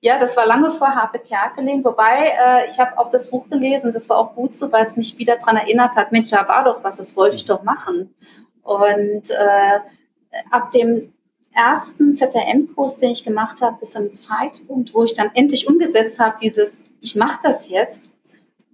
Ja, 0.00 0.18
das 0.18 0.36
war 0.36 0.46
lange 0.46 0.70
vor 0.70 0.88
Harpe 0.88 1.18
Kerkeling, 1.18 1.84
wobei 1.84 2.32
äh, 2.38 2.68
ich 2.68 2.78
habe 2.78 2.98
auch 2.98 3.10
das 3.10 3.30
Buch 3.30 3.48
gelesen, 3.50 3.90
das 3.92 4.08
war 4.08 4.18
auch 4.18 4.36
gut 4.36 4.54
so, 4.54 4.70
weil 4.70 4.84
es 4.84 4.96
mich 4.96 5.18
wieder 5.18 5.36
daran 5.36 5.56
erinnert 5.56 5.96
hat, 5.96 6.12
Mensch, 6.12 6.28
da 6.28 6.46
war 6.46 6.62
doch 6.62 6.84
was, 6.84 6.98
das 6.98 7.16
wollte 7.16 7.34
ich 7.34 7.46
doch 7.46 7.64
machen. 7.64 8.14
Und 8.62 9.30
äh, 9.30 9.80
ab 10.50 10.70
dem 10.70 11.12
ersten 11.52 12.14
ZRM-Kurs, 12.14 12.98
den 12.98 13.10
ich 13.10 13.24
gemacht 13.24 13.60
habe, 13.60 13.78
bis 13.80 13.90
zum 13.90 14.14
Zeitpunkt, 14.14 14.94
wo 14.94 15.02
ich 15.02 15.14
dann 15.14 15.30
endlich 15.34 15.66
umgesetzt 15.66 16.20
habe, 16.20 16.36
dieses, 16.40 16.80
ich 17.00 17.16
mache 17.16 17.40
das 17.42 17.68
jetzt, 17.68 18.10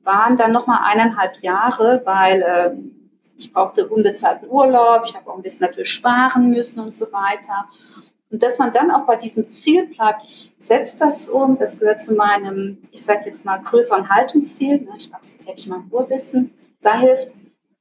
waren 0.05 0.37
dann 0.37 0.53
nochmal 0.53 0.81
eineinhalb 0.85 1.43
Jahre, 1.43 2.03
weil 2.05 2.43
äh, 2.43 2.71
ich 3.37 3.53
brauchte 3.53 3.89
unbezahlten 3.89 4.49
Urlaub, 4.49 5.05
ich 5.07 5.15
habe 5.15 5.31
auch 5.31 5.37
ein 5.37 5.43
bisschen 5.43 5.67
natürlich 5.67 5.91
sparen 5.91 6.51
müssen 6.51 6.81
und 6.81 6.95
so 6.95 7.07
weiter. 7.13 7.69
Und 8.31 8.43
dass 8.43 8.59
man 8.59 8.73
dann 8.73 8.91
auch 8.91 9.07
bei 9.07 9.17
diesem 9.17 9.49
Ziel 9.51 9.87
bleibt, 9.87 10.23
ich 10.25 10.53
setze 10.61 10.99
das 10.99 11.29
um, 11.29 11.59
das 11.59 11.79
gehört 11.79 12.03
zu 12.03 12.15
meinem, 12.15 12.79
ich 12.91 13.05
sage 13.05 13.27
jetzt 13.27 13.45
mal, 13.45 13.61
größeren 13.61 14.09
Haltungsziel, 14.09 14.81
ne, 14.81 14.91
ich 14.97 15.11
mache 15.11 15.23
es 15.23 15.37
täglich 15.39 15.67
mal 15.67 15.83
Urwissen, 15.91 16.53
da 16.81 16.99
hilft, 16.99 17.29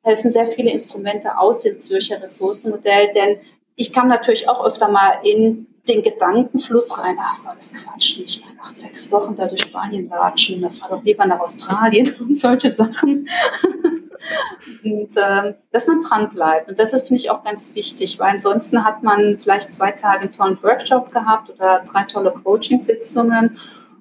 helfen 0.04 0.32
sehr 0.32 0.48
viele 0.48 0.72
Instrumente 0.72 1.38
aus 1.38 1.62
dem 1.62 1.80
Zürcher 1.80 2.22
Ressourcenmodell, 2.22 3.12
denn 3.14 3.38
ich 3.76 3.92
kam 3.92 4.08
natürlich 4.08 4.48
auch 4.48 4.64
öfter 4.66 4.90
mal 4.90 5.20
in 5.24 5.68
den 5.88 6.02
Gedankenfluss 6.02 6.98
rein, 6.98 7.18
ach, 7.20 7.34
ist 7.38 7.48
alles 7.48 7.74
Quatsch, 7.74 8.20
nicht 8.20 8.46
mehr 8.46 8.56
nach 8.56 8.74
sechs 8.76 9.12
Wochen 9.12 9.36
da 9.36 9.48
durch 9.48 9.62
Spanien 9.62 10.08
latschen, 10.08 10.62
da 10.62 10.70
fahr 10.70 10.90
doch 10.90 11.04
lieber 11.04 11.26
nach 11.26 11.40
Australien 11.40 12.14
und 12.20 12.38
solche 12.38 12.70
Sachen. 12.70 13.28
und 14.84 15.10
ähm, 15.18 15.56
dass 15.72 15.88
man 15.88 16.00
dran 16.00 16.30
bleibt. 16.30 16.70
Und 16.70 16.80
das 16.80 16.92
finde 16.92 17.16
ich 17.16 17.30
auch 17.30 17.44
ganz 17.44 17.76
wichtig, 17.76 18.18
weil 18.20 18.32
ansonsten 18.32 18.86
hat 18.86 19.04
man 19.04 19.40
vielleicht 19.42 19.74
zwei 19.74 19.92
Tage 19.92 20.22
einen 20.22 20.32
tollen 20.32 20.62
Workshop 20.64 21.12
gehabt 21.12 21.50
oder 21.50 21.84
drei 21.92 22.04
tolle 22.04 22.32
Coaching-Sitzungen 22.32 23.58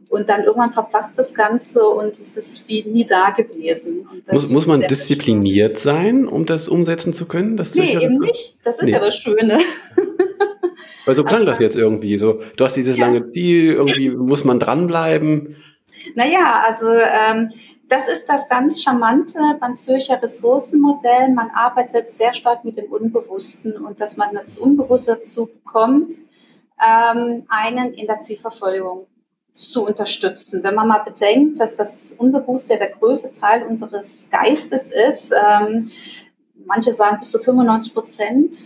und 0.09 0.29
dann 0.29 0.45
irgendwann 0.45 0.73
verpasst 0.73 1.19
das 1.19 1.35
Ganze 1.35 1.85
und 1.85 2.13
es 2.21 2.37
ist 2.37 2.69
wie 2.69 2.85
nie 2.85 3.07
da 3.07 3.31
gewesen. 3.31 4.07
Muss, 4.31 4.51
muss 4.51 4.67
man 4.67 4.83
diszipliniert 4.83 5.79
sein, 5.79 6.29
um 6.29 6.45
das 6.45 6.69
umsetzen 6.69 7.13
zu 7.13 7.27
können? 7.27 7.57
Das 7.57 7.75
nee, 7.75 7.97
eben 7.99 8.19
nicht. 8.19 8.59
Das 8.63 8.77
ist 8.79 8.85
nee. 8.85 8.93
ja 8.93 9.01
das 9.01 9.17
Schöne. 9.17 9.59
Weil 11.05 11.15
so 11.15 11.25
klang 11.25 11.41
also, 11.41 11.51
das 11.51 11.59
jetzt 11.59 11.77
irgendwie. 11.77 12.19
So, 12.19 12.41
du 12.57 12.65
hast 12.65 12.77
dieses 12.77 12.97
ja. 12.97 13.07
lange 13.07 13.29
Ziel, 13.31 13.73
irgendwie 13.73 14.11
muss 14.11 14.45
man 14.45 14.61
dranbleiben. 14.61 15.57
Naja, 16.15 16.63
also 16.67 16.89
ähm, 16.89 17.53
das 17.89 18.09
ist 18.09 18.27
das 18.27 18.49
ganz 18.49 18.83
Charmante 18.83 19.39
beim 19.61 19.77
Zürcher 19.77 20.23
Ressourcenmodell. 20.23 21.29
Man 21.33 21.51
arbeitet 21.51 22.11
sehr 22.11 22.35
stark 22.35 22.65
mit 22.65 22.77
dem 22.79 22.87
Unbewussten 22.87 23.77
und 23.77 24.01
dass 24.01 24.17
man 24.17 24.35
das 24.35 24.59
Unbewusste 24.59 25.17
dazu 25.17 25.51
kommt, 25.65 26.15
ähm, 26.81 27.45
einen 27.49 27.93
in 27.95 28.07
der 28.07 28.21
Zielverfolgung 28.21 29.07
zu 29.55 29.87
unterstützen. 29.87 30.63
Wenn 30.63 30.75
man 30.75 30.89
mal 30.89 31.05
bedenkt, 31.05 31.61
dass 31.61 31.77
das 31.77 32.15
Unbewusste 32.19 32.79
der 32.79 32.89
größte 32.89 33.35
Teil 33.35 33.65
unseres 33.65 34.29
Geistes 34.31 34.93
ist, 34.93 35.33
ähm, 35.33 35.91
manche 36.65 36.93
sagen 36.93 37.19
bis 37.19 37.31
zu 37.31 37.39
95 37.39 37.93
Prozent 37.93 38.57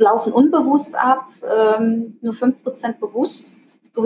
laufen 0.00 0.32
unbewusst 0.32 0.94
ab, 0.96 1.26
ähm, 1.44 2.18
nur 2.20 2.34
5 2.34 2.62
Prozent 2.62 3.00
bewusst. 3.00 3.56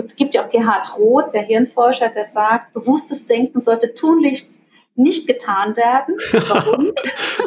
Es 0.05 0.15
gibt 0.15 0.33
ja 0.33 0.45
auch 0.45 0.49
Gerhard 0.49 0.97
Roth, 0.97 1.33
der 1.33 1.43
Hirnforscher, 1.43 2.09
der 2.09 2.25
sagt, 2.25 2.73
bewusstes 2.73 3.25
Denken 3.25 3.61
sollte 3.61 3.93
tunlichst 3.93 4.61
nicht 4.95 5.27
getan 5.27 5.75
werden. 5.75 6.15
Warum? 6.49 6.91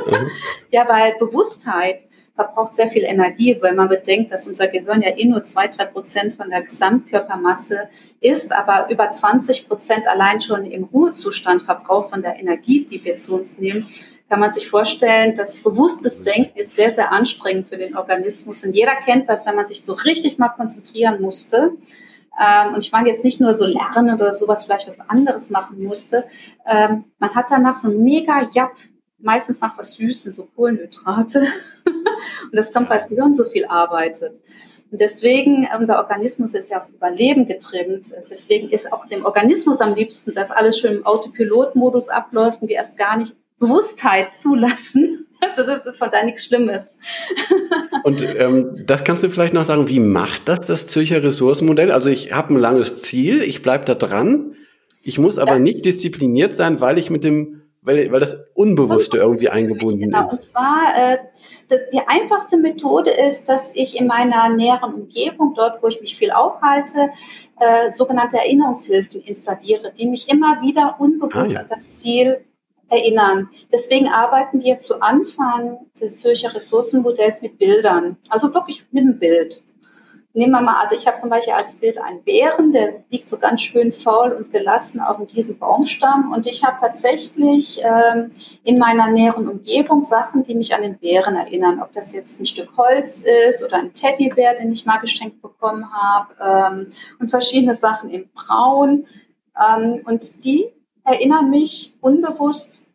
ja, 0.71 0.89
weil 0.89 1.15
Bewusstheit 1.19 2.03
verbraucht 2.39 2.77
sehr 2.77 2.87
viel 2.87 3.03
Energie, 3.03 3.57
weil 3.61 3.75
man 3.75 3.89
bedenkt, 3.89 4.31
dass 4.31 4.47
unser 4.47 4.69
Gehirn 4.69 5.03
ja 5.03 5.17
eh 5.17 5.25
nur 5.25 5.43
zwei, 5.45 5.67
drei 5.67 5.87
Prozent 5.87 6.37
von 6.37 6.51
der 6.51 6.63
Gesamtkörpermasse 6.63 7.89
ist, 8.21 8.53
aber 8.53 8.89
über 8.91 9.11
20 9.11 9.67
Prozent 9.67 10.07
allein 10.07 10.41
schon 10.41 10.65
im 10.65 10.85
Ruhezustand 10.85 11.63
verbraucht 11.63 12.11
von 12.11 12.23
der 12.23 12.39
Energie, 12.39 12.85
die 12.85 13.05
wir 13.05 13.19
zu 13.19 13.35
uns 13.35 13.59
nehmen, 13.59 13.89
kann 14.29 14.41
man 14.41 14.53
sich 14.53 14.69
vorstellen, 14.69 15.37
dass 15.37 15.63
bewusstes 15.63 16.23
Denken 16.23 16.59
ist 16.59 16.77
sehr, 16.77 16.93
sehr 16.93 17.13
anstrengend 17.13 17.69
für 17.69 17.79
den 17.79 17.97
Organismus. 17.97 18.65
Und 18.65 18.75
jeder 18.75 18.95
kennt 18.97 19.29
das, 19.29 19.47
wenn 19.47 19.57
man 19.57 19.67
sich 19.67 19.85
so 19.85 19.95
richtig 19.95 20.39
mal 20.39 20.51
konzentrieren 20.51 21.23
musste. 21.23 21.73
Ähm, 22.39 22.75
und 22.75 22.81
ich 22.81 22.93
meine 22.93 23.09
jetzt 23.09 23.25
nicht 23.25 23.41
nur 23.41 23.55
so 23.55 23.67
lernen 23.67 24.15
oder 24.15 24.33
sowas, 24.35 24.65
vielleicht 24.65 24.87
was 24.87 25.01
anderes 25.01 25.51
machen 25.51 25.83
musste. 25.83 26.25
Ähm, 26.67 27.05
man 27.19 27.35
hat 27.35 27.47
danach 27.49 27.77
so 27.77 27.89
ein 27.89 28.03
mega 28.03 28.47
Japp 28.53 28.73
meistens 29.19 29.61
nach 29.61 29.77
was 29.79 29.95
Süßen, 29.95 30.31
so 30.33 30.47
Kohlenhydrate. 30.55 31.47
und 31.87 32.53
das 32.53 32.73
kommt, 32.73 32.91
weil 32.91 32.99
das 32.99 33.09
Gehirn 33.09 33.35
so 33.35 33.45
viel 33.45 33.65
arbeitet. 33.65 34.35
Und 34.91 35.01
deswegen, 35.01 35.69
unser 35.79 35.99
Organismus 35.99 36.55
ist 36.55 36.71
ja 36.71 36.79
auf 36.83 36.89
Überleben 36.89 37.47
getrimmt. 37.47 38.11
Deswegen 38.31 38.71
ist 38.71 38.93
auch 38.93 39.07
dem 39.07 39.25
Organismus 39.25 39.81
am 39.81 39.95
liebsten, 39.95 40.35
dass 40.35 40.51
alles 40.51 40.79
schön 40.79 40.99
im 40.99 41.07
Autopilot-Modus 41.07 42.09
abläuft 42.09 42.63
und 42.63 42.69
wir 42.69 42.77
erst 42.77 42.97
gar 42.97 43.17
nicht 43.17 43.35
Bewusstheit 43.59 44.35
zulassen. 44.35 45.25
Also 45.41 45.63
das 45.63 45.87
ist 45.87 45.97
von 45.99 46.09
da 46.11 46.25
nichts 46.25 46.47
Schlimmes. 46.47 46.99
Und 48.03 48.23
ähm, 48.23 48.83
das 48.85 49.05
kannst 49.05 49.23
du 49.23 49.31
vielleicht 49.31 49.55
noch 49.55 49.63
sagen, 49.63 49.89
wie 49.89 50.01
macht 50.01 50.49
das 50.49 50.67
das 50.67 50.89
Zürcher 50.89 51.23
Ressourcenmodell? 51.23 51.93
Also 51.93 52.11
ich 52.11 52.33
habe 52.33 52.55
ein 52.55 52.59
langes 52.59 53.03
Ziel, 53.03 53.43
ich 53.43 53.63
bleibe 53.63 53.85
da 53.85 53.95
dran. 53.95 54.57
Ich 55.01 55.17
muss 55.17 55.39
aber 55.39 55.53
das 55.53 55.61
nicht 55.61 55.85
diszipliniert 55.85 56.55
sein, 56.55 56.81
weil 56.81 56.99
ich 56.99 57.11
mit 57.11 57.23
dem 57.23 57.59
weil, 57.83 58.13
weil 58.13 58.21
das 58.21 58.51
Unbewusste 58.55 59.19
irgendwie 59.19 59.49
eingebunden 59.49 60.01
genau. 60.01 60.27
ist. 60.27 60.33
Und 60.33 60.43
zwar, 60.43 60.93
äh, 60.97 61.19
das, 61.69 61.81
die 61.93 62.01
einfachste 62.07 62.57
Methode 62.57 63.11
ist, 63.11 63.49
dass 63.49 63.75
ich 63.77 63.99
in 63.99 64.07
meiner 64.07 64.49
näheren 64.51 64.95
Umgebung, 64.95 65.55
dort 65.55 65.83
wo 65.83 65.89
ich 65.89 66.01
mich 66.01 66.17
viel 66.17 66.31
aufhalte, 66.31 67.11
äh, 67.59 67.93
sogenannte 67.93 68.39
Erinnerungshilfen 68.39 69.23
installiere, 69.23 69.93
die 69.97 70.07
mich 70.07 70.29
immer 70.29 70.61
wieder 70.61 70.97
unbewusst 70.99 71.53
ah, 71.53 71.55
ja. 71.55 71.61
an 71.61 71.67
das 71.69 72.01
Ziel 72.01 72.45
erinnern. 72.89 73.49
Deswegen 73.73 74.09
arbeiten 74.09 74.63
wir 74.63 74.81
zu 74.81 75.01
Anfang 75.01 75.79
des 76.01 76.19
Zürcher 76.19 76.55
Ressourcenmodells 76.55 77.43
mit 77.43 77.59
Bildern, 77.59 78.17
also 78.29 78.53
wirklich 78.55 78.85
mit 78.91 79.05
einem 79.05 79.19
Bild 79.19 79.63
nehmen 80.39 80.53
wir 80.53 80.61
mal, 80.61 80.81
also 80.81 80.95
ich 80.95 81.07
habe 81.07 81.17
zum 81.17 81.31
Beispiel 81.31 81.55
als 81.55 81.77
Bild 81.77 81.99
einen 82.01 82.23
Bären, 82.23 82.73
der 82.73 83.03
liegt 83.11 83.29
so 83.29 83.39
ganz 83.39 83.63
schön 83.63 83.93
faul 83.93 84.31
und 84.33 84.53
gelassen 84.53 85.01
auf 85.01 85.19
diesem 85.27 85.59
Baumstamm. 85.59 86.33
Und 86.33 86.47
ich 86.47 86.65
habe 86.65 86.79
tatsächlich 86.81 87.81
ähm, 87.83 88.31
in 88.63 88.79
meiner 88.79 89.09
näheren 89.11 89.49
Umgebung 89.49 90.07
Sachen, 90.07 90.45
die 90.45 90.55
mich 90.55 90.75
an 90.75 90.83
den 90.83 90.99
Bären 90.99 91.35
erinnern. 91.35 91.81
Ob 91.83 91.93
das 91.93 92.15
jetzt 92.15 92.41
ein 92.41 92.47
Stück 92.47 92.77
Holz 92.77 93.25
ist 93.49 93.65
oder 93.65 93.79
ein 93.79 93.95
Teddybär, 93.95 94.55
den 94.55 94.73
ich 94.73 94.87
mal 94.87 94.99
geschenkt 94.99 95.43
bekommen 95.43 95.93
habe. 95.93 96.35
Ähm, 96.41 96.93
und 97.19 97.31
verschiedene 97.31 97.75
Sachen 97.75 98.11
in 98.11 98.29
Braun. 98.33 99.07
Ähm, 99.59 100.03
und 100.05 100.45
die 100.45 100.67
erinnern 101.09 101.51
mich 101.51 101.97
unbewusst 102.01 102.87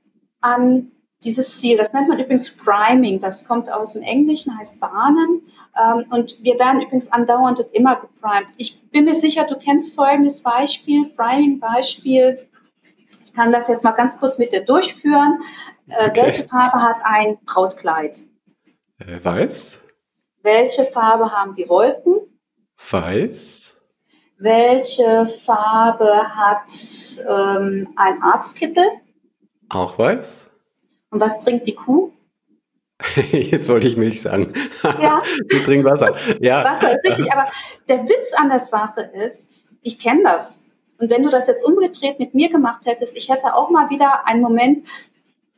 an 0.42 0.92
dieses 1.24 1.60
Ziel. 1.60 1.78
Das 1.78 1.94
nennt 1.94 2.10
man 2.10 2.20
übrigens 2.20 2.56
Priming. 2.56 3.20
Das 3.20 3.48
kommt 3.48 3.72
aus 3.72 3.94
dem 3.94 4.04
Englischen, 4.04 4.58
heißt 4.58 4.80
Bahnen. 4.80 5.42
Ähm, 5.80 6.06
und 6.12 6.44
wir 6.44 6.60
werden 6.60 6.82
übrigens 6.82 7.12
andauernd 7.12 7.60
und 7.60 7.74
immer 7.74 7.96
geprimed. 7.96 8.50
Ich 8.58 8.90
bin 8.90 9.06
mir 9.06 9.16
sicher, 9.16 9.46
du 9.46 9.58
kennst 9.58 9.96
folgendes 9.96 10.42
Beispiel, 10.42 11.10
Priming-Beispiel. 11.10 12.48
Ich 13.26 13.34
kann 13.34 13.52
das 13.52 13.68
jetzt 13.68 13.84
mal 13.84 13.92
ganz 13.92 14.20
kurz 14.20 14.38
mit 14.38 14.52
dir 14.52 14.64
durchführen. 14.64 15.40
Äh, 15.88 16.10
okay. 16.10 16.22
Welche 16.24 16.44
Farbe 16.44 16.82
hat 16.82 16.98
ein 17.04 17.38
Brautkleid? 17.46 18.22
Äh, 19.00 19.24
weiß. 19.24 19.82
Welche 20.44 20.86
Farbe 20.86 21.32
haben 21.32 21.56
die 21.56 21.68
Wolken? 21.70 22.16
Weiß. 22.92 23.78
Welche 24.44 25.26
Farbe 25.26 26.36
hat 26.36 26.68
ähm, 27.30 27.88
ein 27.96 28.22
Arztkittel? 28.22 28.84
Auch 29.70 29.98
weiß. 29.98 30.52
Und 31.12 31.22
was 31.22 31.40
trinkt 31.40 31.66
die 31.66 31.76
Kuh? 31.76 32.12
Jetzt 33.32 33.70
wollte 33.70 33.88
ich 33.88 33.96
Milch 33.96 34.22
sagen. 34.22 34.54
Ja. 35.02 35.22
du 35.50 35.60
trinkst 35.60 35.90
Wasser. 35.90 36.18
Ja. 36.42 36.62
Wasser 36.66 36.92
ist 36.92 37.10
richtig. 37.10 37.32
Aber 37.32 37.48
der 37.88 38.04
Witz 38.04 38.34
an 38.36 38.50
der 38.50 38.60
Sache 38.60 39.10
ist, 39.14 39.50
ich 39.82 39.98
kenne 39.98 40.24
das. 40.24 40.66
Und 40.98 41.10
wenn 41.10 41.24
du 41.24 41.30
das 41.30 41.48
jetzt 41.48 41.64
umgedreht 41.64 42.20
mit 42.20 42.34
mir 42.34 42.50
gemacht 42.50 42.82
hättest, 42.86 43.16
ich 43.16 43.30
hätte 43.30 43.56
auch 43.56 43.70
mal 43.70 43.90
wieder 43.90 44.28
einen 44.28 44.42
Moment, 44.42 44.86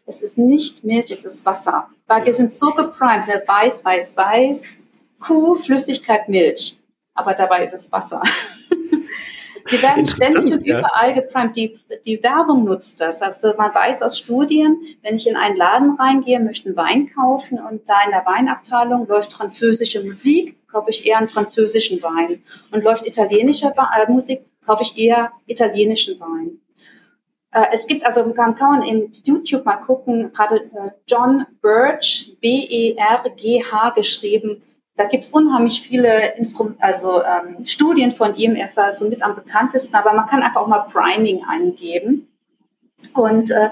es 0.06 0.22
ist 0.22 0.38
nicht 0.38 0.84
Milch, 0.84 1.10
es 1.10 1.26
ist 1.26 1.44
Wasser. 1.44 1.90
Weil 2.06 2.24
wir 2.28 2.36
sind 2.36 2.54
so 2.54 2.70
geprimed, 2.70 3.26
ne? 3.26 3.42
weiß, 3.48 3.84
weiß, 3.84 4.16
weiß, 4.16 4.78
Kuh, 5.20 5.56
Flüssigkeit, 5.56 6.30
Milch. 6.30 6.78
Aber 7.16 7.34
dabei 7.34 7.64
ist 7.64 7.74
es 7.74 7.92
Wasser. 7.92 8.22
Die 9.72 9.82
werden 9.82 10.06
ständig 10.06 10.54
und 10.54 10.66
ja. 10.66 10.80
überall 10.80 11.14
geprimed. 11.14 11.56
Die, 11.56 11.80
die 12.06 12.22
Werbung 12.22 12.66
nutzt 12.66 13.02
das. 13.02 13.22
Also 13.22 13.54
man 13.58 13.74
weiß 13.74 14.04
aus 14.04 14.20
Studien, 14.20 14.78
wenn 15.02 15.16
ich 15.16 15.28
in 15.28 15.36
einen 15.36 15.58
Laden 15.58 15.96
reingehe, 15.96 16.40
möchte 16.40 16.70
einen 16.70 16.78
Wein 16.78 17.10
kaufen 17.14 17.58
und 17.58 17.88
da 17.90 18.04
in 18.06 18.12
der 18.12 18.26
Weinabteilung 18.26 19.08
läuft 19.08 19.34
französische 19.34 20.04
Musik, 20.04 20.56
kaufe 20.68 20.92
ich 20.92 21.06
eher 21.08 21.18
einen 21.18 21.28
französischen 21.28 22.02
Wein. 22.04 22.44
Und 22.72 22.84
läuft 22.84 23.08
italienische 23.08 23.74
äh, 23.76 24.12
Musik, 24.12 24.46
kaufe 24.66 24.84
ich 24.84 24.98
eher 24.98 25.32
italienischen 25.48 26.20
Wein. 26.20 26.60
Äh, 27.52 27.68
es 27.74 27.88
gibt, 27.88 28.06
also 28.06 28.30
kann, 28.34 28.56
kann 28.56 28.80
man 28.80 28.84
im 28.84 29.14
YouTube 29.24 29.66
mal 29.66 29.78
gucken, 29.78 30.32
gerade 30.32 30.58
äh, 30.58 30.92
John 31.08 31.46
Birch, 31.62 32.38
B-E-R-G-H 32.42 33.90
geschrieben. 33.92 34.62
Da 34.98 35.06
gibt's 35.06 35.30
unheimlich 35.30 35.82
viele 35.82 36.36
Instrum 36.36 36.76
also 36.80 37.22
ähm, 37.22 37.66
Studien 37.66 38.14
von 38.14 38.36
ihm. 38.36 38.56
Er 38.56 38.66
ist 38.66 38.80
also 38.80 39.10
mit 39.10 39.22
am 39.22 39.36
bekanntesten, 39.36 39.96
aber 39.96 40.14
man 40.14 40.28
kann 40.28 40.42
einfach 40.42 40.62
auch 40.62 40.68
mal 40.68 40.88
Priming 40.88 41.44
eingeben. 41.44 42.28
Und 43.14 43.52
äh, 43.52 43.70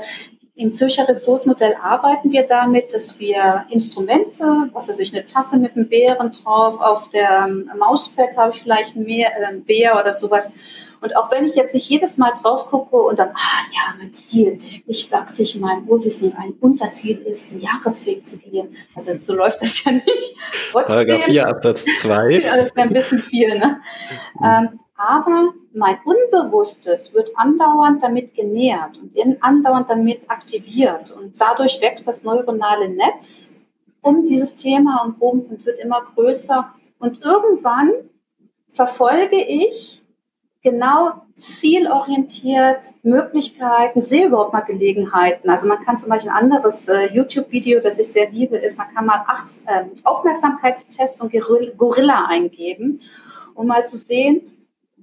im 0.55 0.75
Zürcher 0.75 1.07
Ressourcenmodell 1.07 1.75
arbeiten 1.81 2.31
wir 2.31 2.43
damit, 2.43 2.93
dass 2.93 3.19
wir 3.19 3.65
Instrumente, 3.71 4.69
was 4.71 4.87
weiß 4.87 4.99
ich, 4.99 5.11
eine 5.13 5.25
Tasse 5.25 5.57
mit 5.57 5.75
einem 5.75 5.89
Bären 5.89 6.31
drauf, 6.31 6.79
auf 6.79 7.09
der 7.09 7.45
ähm, 7.47 7.71
Mauspad 7.77 8.37
habe 8.37 8.53
ich 8.53 8.61
vielleicht 8.61 8.95
ein, 8.95 9.03
Meer, 9.03 9.31
äh, 9.39 9.45
ein 9.45 9.63
Bär 9.63 9.99
oder 9.99 10.13
sowas. 10.13 10.53
Und 11.01 11.17
auch 11.17 11.31
wenn 11.31 11.45
ich 11.45 11.55
jetzt 11.55 11.73
nicht 11.73 11.89
jedes 11.89 12.17
Mal 12.17 12.31
drauf 12.39 12.67
gucke 12.67 12.95
und 12.95 13.17
dann, 13.17 13.29
ah 13.29 13.65
ja, 13.73 13.95
mein 13.97 14.13
Ziel, 14.13 14.57
täglich 14.57 15.11
wachse 15.11 15.43
ich 15.43 15.55
in 15.55 15.61
meinem 15.61 15.87
Urwissen, 15.87 16.35
ein 16.37 16.53
Unterziel 16.61 17.17
ist, 17.23 17.51
den 17.51 17.61
Jakobsweg 17.61 18.25
zu 18.27 18.37
gehen. 18.37 18.75
Also 18.95 19.11
so 19.19 19.33
läuft 19.33 19.61
das 19.61 19.83
ja 19.83 19.91
nicht. 19.91 20.37
Paragraph 20.71 21.23
4 21.23 21.47
Absatz 21.47 21.83
2. 22.01 22.29
ja, 22.45 22.57
das 22.57 22.75
wäre 22.75 22.87
ein 22.87 22.93
bisschen 22.93 23.19
viel, 23.19 23.57
ne? 23.57 23.81
Mhm. 24.39 24.45
Ähm, 24.45 24.79
aber 25.07 25.53
mein 25.73 25.97
Unbewusstes 26.05 27.13
wird 27.13 27.31
andauernd 27.35 28.01
damit 28.01 28.33
genährt 28.33 28.97
und 28.97 29.15
andauernd 29.41 29.89
damit 29.89 30.29
aktiviert. 30.29 31.11
Und 31.11 31.33
dadurch 31.39 31.81
wächst 31.81 32.07
das 32.07 32.23
neuronale 32.23 32.89
Netz 32.89 33.55
um 34.01 34.25
dieses 34.25 34.55
Thema 34.55 35.03
und 35.03 35.21
und 35.49 35.65
wird 35.65 35.79
immer 35.79 36.01
größer. 36.15 36.73
Und 36.99 37.21
irgendwann 37.21 37.91
verfolge 38.71 39.41
ich 39.41 40.01
genau 40.61 41.11
zielorientiert 41.37 42.93
Möglichkeiten, 43.01 44.01
sehe 44.01 44.27
überhaupt 44.27 44.53
mal 44.53 44.61
Gelegenheiten. 44.61 45.49
Also 45.49 45.67
man 45.67 45.83
kann 45.83 45.97
zum 45.97 46.09
Beispiel 46.09 46.31
ein 46.31 46.37
anderes 46.37 46.87
äh, 46.87 47.07
YouTube-Video, 47.13 47.81
das 47.81 47.99
ich 47.99 48.11
sehr 48.11 48.29
liebe, 48.29 48.55
ist, 48.55 48.77
man 48.77 48.93
kann 48.93 49.05
mal 49.05 49.25
Acht, 49.27 49.49
äh, 49.65 49.85
Aufmerksamkeitstest 50.03 51.21
und 51.21 51.33
Gorilla 51.77 52.27
eingeben, 52.27 53.01
um 53.55 53.67
mal 53.67 53.85
zu 53.85 53.97
sehen, 53.97 54.52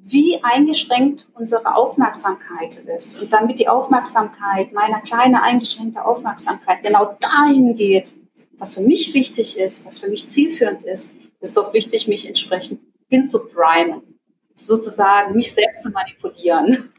wie 0.05 0.43
eingeschränkt 0.43 1.29
unsere 1.35 1.75
Aufmerksamkeit 1.75 2.77
ist. 2.99 3.21
Und 3.23 3.33
damit 3.33 3.59
die 3.59 3.69
Aufmerksamkeit, 3.69 4.73
meine 4.73 5.01
kleine 5.03 5.43
eingeschränkte 5.43 6.05
Aufmerksamkeit 6.05 6.83
genau 6.83 7.17
dahin 7.21 7.77
geht, 7.77 8.13
was 8.59 8.75
für 8.75 8.83
mich 8.83 9.15
wichtig 9.15 9.59
ist, 9.59 9.87
was 9.87 9.99
für 9.99 10.09
mich 10.09 10.29
zielführend 10.29 10.85
ist, 10.85 11.15
ist 11.41 11.57
doch 11.57 11.73
wichtig, 11.73 12.09
mich 12.09 12.27
entsprechend 12.27 12.81
hinzuprimen, 13.09 14.03
sozusagen 14.57 15.35
mich 15.35 15.53
selbst 15.53 15.83
zu 15.83 15.91
manipulieren. 15.91 16.93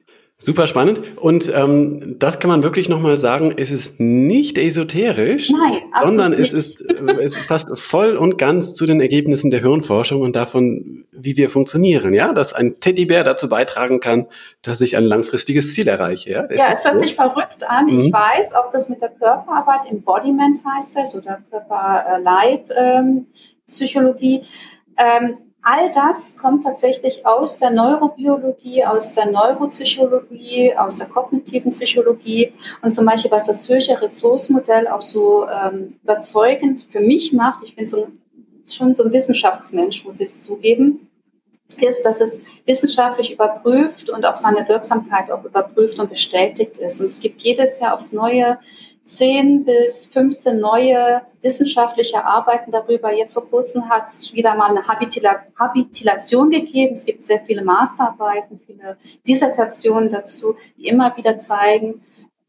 Super 0.44 0.66
spannend. 0.66 1.00
Und 1.18 1.54
ähm, 1.54 2.16
das 2.18 2.40
kann 2.40 2.50
man 2.50 2.64
wirklich 2.64 2.90
nochmal 2.90 3.16
sagen, 3.18 3.54
es 3.58 3.70
ist 3.70 4.00
nicht 4.00 4.58
esoterisch, 4.58 5.52
Nein, 5.52 5.84
sondern 6.04 6.34
es 6.34 6.52
ist, 6.52 6.82
äh, 6.82 7.22
es 7.22 7.46
passt 7.46 7.78
voll 7.78 8.18
und 8.18 8.40
ganz 8.40 8.74
zu 8.74 8.88
den 8.88 9.02
Ergebnissen 9.02 9.52
der 9.52 9.60
Hirnforschung 9.60 10.22
und 10.22 10.36
davon, 10.36 11.06
wie 11.12 11.38
wir 11.38 11.52
funktionieren, 11.52 12.16
ja, 12.16 12.34
dass 12.34 12.54
ein 12.54 12.80
Teddybär 12.80 13.24
dazu 13.24 13.50
beitragen 13.50 14.00
kann, 14.00 14.26
dass 14.64 14.82
ich 14.82 14.98
ein 14.98 15.04
langfristiges 15.04 15.76
Ziel 15.76 15.88
erreiche. 15.88 16.32
Ja, 16.32 16.48
es, 16.50 16.58
ja, 16.58 16.70
es 16.74 16.84
hört 16.86 16.96
so. 16.96 17.02
sich 17.02 17.14
verrückt 17.14 17.70
an. 17.70 17.86
Mhm. 17.86 18.00
Ich 18.00 18.12
weiß, 18.12 18.56
auch 18.56 18.72
das 18.72 18.90
mit 18.90 19.00
der 19.00 19.10
Körperarbeit, 19.10 19.92
Embodiment 19.92 20.58
heißt 20.76 20.96
das, 20.96 21.16
oder 21.16 21.38
Körper-Leib-Psychologie. 21.52 24.42
Ähm, 24.98 25.38
All 25.64 25.92
das 25.92 26.36
kommt 26.38 26.64
tatsächlich 26.64 27.26
aus 27.26 27.60
der 27.60 27.70
Neurobiologie, 27.70 28.84
aus 28.84 29.14
der 29.14 29.28
Neuropsychologie, 29.28 30.76
aus 30.76 30.96
der 30.96 31.08
kognitiven 31.08 31.72
Psychologie. 31.72 32.52
Und 32.82 32.94
zum 32.94 33.06
Beispiel, 33.06 33.30
was 33.30 33.46
das 33.46 33.64
Zürcher 33.64 34.02
Ressourcenmodell 34.02 34.88
auch 34.88 35.04
so 35.04 35.48
ähm, 35.48 36.00
überzeugend 36.04 36.88
für 36.92 37.00
mich 37.00 37.32
macht, 37.32 37.64
ich 37.64 37.76
bin 37.76 37.88
so 37.88 38.08
schon 38.68 38.96
so 38.96 39.04
ein 39.04 39.14
Wissenschaftsmensch, 39.14 40.04
muss 40.06 40.16
ich 40.16 40.30
es 40.30 40.44
zugeben, 40.44 41.08
ist, 41.80 42.04
dass 42.04 42.22
es 42.22 42.42
wissenschaftlich 42.66 43.32
überprüft 43.32 44.10
und 44.10 44.26
auch 44.26 44.38
seine 44.38 44.68
Wirksamkeit 44.68 45.32
auch 45.32 45.44
überprüft 45.44 46.00
und 46.00 46.10
bestätigt 46.10 46.78
ist. 46.78 47.00
Und 47.00 47.08
es 47.08 47.20
gibt 47.20 47.42
jedes 47.42 47.80
Jahr 47.80 47.94
aufs 47.94 48.14
Neue 48.14 48.58
10 49.06 49.66
bis 49.66 50.06
15 50.06 50.60
neue 50.60 51.22
wissenschaftliche 51.42 52.24
Arbeiten 52.24 52.72
darüber. 52.72 53.14
Jetzt 53.14 53.34
vor 53.34 53.50
kurzem 53.50 53.90
hat 53.90 54.10
es 54.10 54.34
wieder 54.34 54.56
mal 54.56 54.70
eine 54.70 54.88
Habitilation 54.88 56.50
gegeben. 56.50 56.96
Es 56.96 57.06
gibt 57.06 57.26
sehr 57.26 57.42
viele 57.42 57.64
Masterarbeiten, 57.64 58.60
viele 58.66 58.98
Dissertationen 59.28 60.12
dazu, 60.12 60.56
die 60.78 60.88
immer 60.88 61.16
wieder 61.18 61.40
zeigen, 61.40 62.02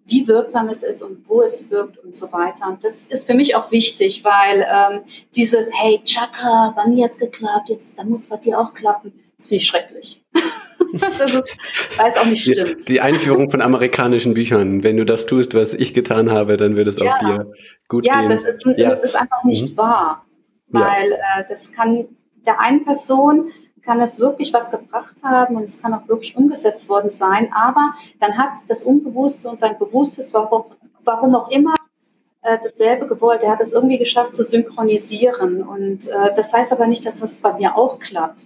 wie 0.04 0.26
wirksam 0.26 0.68
es 0.68 0.82
ist 0.82 1.02
und 1.02 1.28
wo 1.28 1.42
es 1.42 1.70
wirkt 1.70 1.98
und 1.98 2.16
so 2.16 2.30
weiter. 2.32 2.68
Und 2.68 2.84
das 2.84 3.06
ist 3.06 3.26
für 3.26 3.34
mich 3.34 3.54
auch 3.56 3.70
wichtig, 3.70 4.24
weil 4.24 4.66
ähm, 4.68 5.00
dieses, 5.34 5.70
hey, 5.72 6.00
Chakra, 6.04 6.72
wann 6.76 6.96
jetzt 6.96 7.20
geklappt, 7.20 7.68
jetzt, 7.68 7.96
dann 7.96 8.10
muss 8.10 8.28
bei 8.28 8.36
dir 8.36 8.58
auch 8.58 8.74
klappen, 8.74 9.12
das 9.38 9.48
finde 9.48 9.62
ich 9.62 9.66
schrecklich. 9.66 10.22
das 11.18 11.32
ist, 11.32 11.56
weiß 11.96 12.16
auch 12.18 12.26
nicht 12.26 12.42
stimmt. 12.42 12.88
Die, 12.88 12.92
die, 12.92 13.00
Einführung 13.00 13.50
von 13.50 13.62
amerikanischen 13.62 14.34
Büchern. 14.34 14.82
Wenn 14.82 14.96
du 14.96 15.04
das 15.04 15.26
tust, 15.26 15.54
was 15.54 15.74
ich 15.74 15.94
getan 15.94 16.30
habe, 16.30 16.56
dann 16.56 16.76
wird 16.76 16.88
es 16.88 16.98
ja. 16.98 17.12
auch 17.12 17.18
dir 17.18 17.52
gut 17.88 18.06
ja, 18.06 18.20
gehen. 18.20 18.30
Das 18.30 18.44
ist, 18.44 18.64
ja, 18.76 18.90
das 18.90 19.04
ist 19.04 19.16
einfach 19.16 19.42
nicht 19.44 19.72
mhm. 19.72 19.76
wahr. 19.76 20.26
Weil 20.68 21.10
ja. 21.10 21.40
äh, 21.40 21.44
das 21.48 21.72
kann 21.72 22.06
der 22.46 22.60
einen 22.60 22.84
Person 22.84 23.50
kann 23.84 24.00
es 24.00 24.20
wirklich 24.20 24.52
was 24.52 24.70
gebracht 24.70 25.16
haben 25.24 25.56
und 25.56 25.64
es 25.64 25.82
kann 25.82 25.92
auch 25.92 26.06
wirklich 26.08 26.36
umgesetzt 26.36 26.88
worden 26.88 27.10
sein. 27.10 27.52
Aber 27.52 27.94
dann 28.20 28.38
hat 28.38 28.50
das 28.68 28.84
Unbewusste 28.84 29.48
und 29.48 29.58
sein 29.58 29.76
Bewusstes, 29.78 30.32
warum, 30.32 30.64
warum 31.04 31.34
auch 31.34 31.50
immer, 31.50 31.74
äh, 32.42 32.58
dasselbe 32.62 33.06
gewollt. 33.06 33.42
Er 33.42 33.50
hat 33.50 33.60
es 33.60 33.72
irgendwie 33.72 33.98
geschafft 33.98 34.36
zu 34.36 34.44
synchronisieren. 34.44 35.62
Und 35.62 36.08
äh, 36.08 36.34
das 36.36 36.52
heißt 36.52 36.72
aber 36.72 36.86
nicht, 36.86 37.06
dass 37.06 37.20
das 37.20 37.40
bei 37.40 37.52
mir 37.54 37.76
auch 37.76 37.98
klappt. 37.98 38.42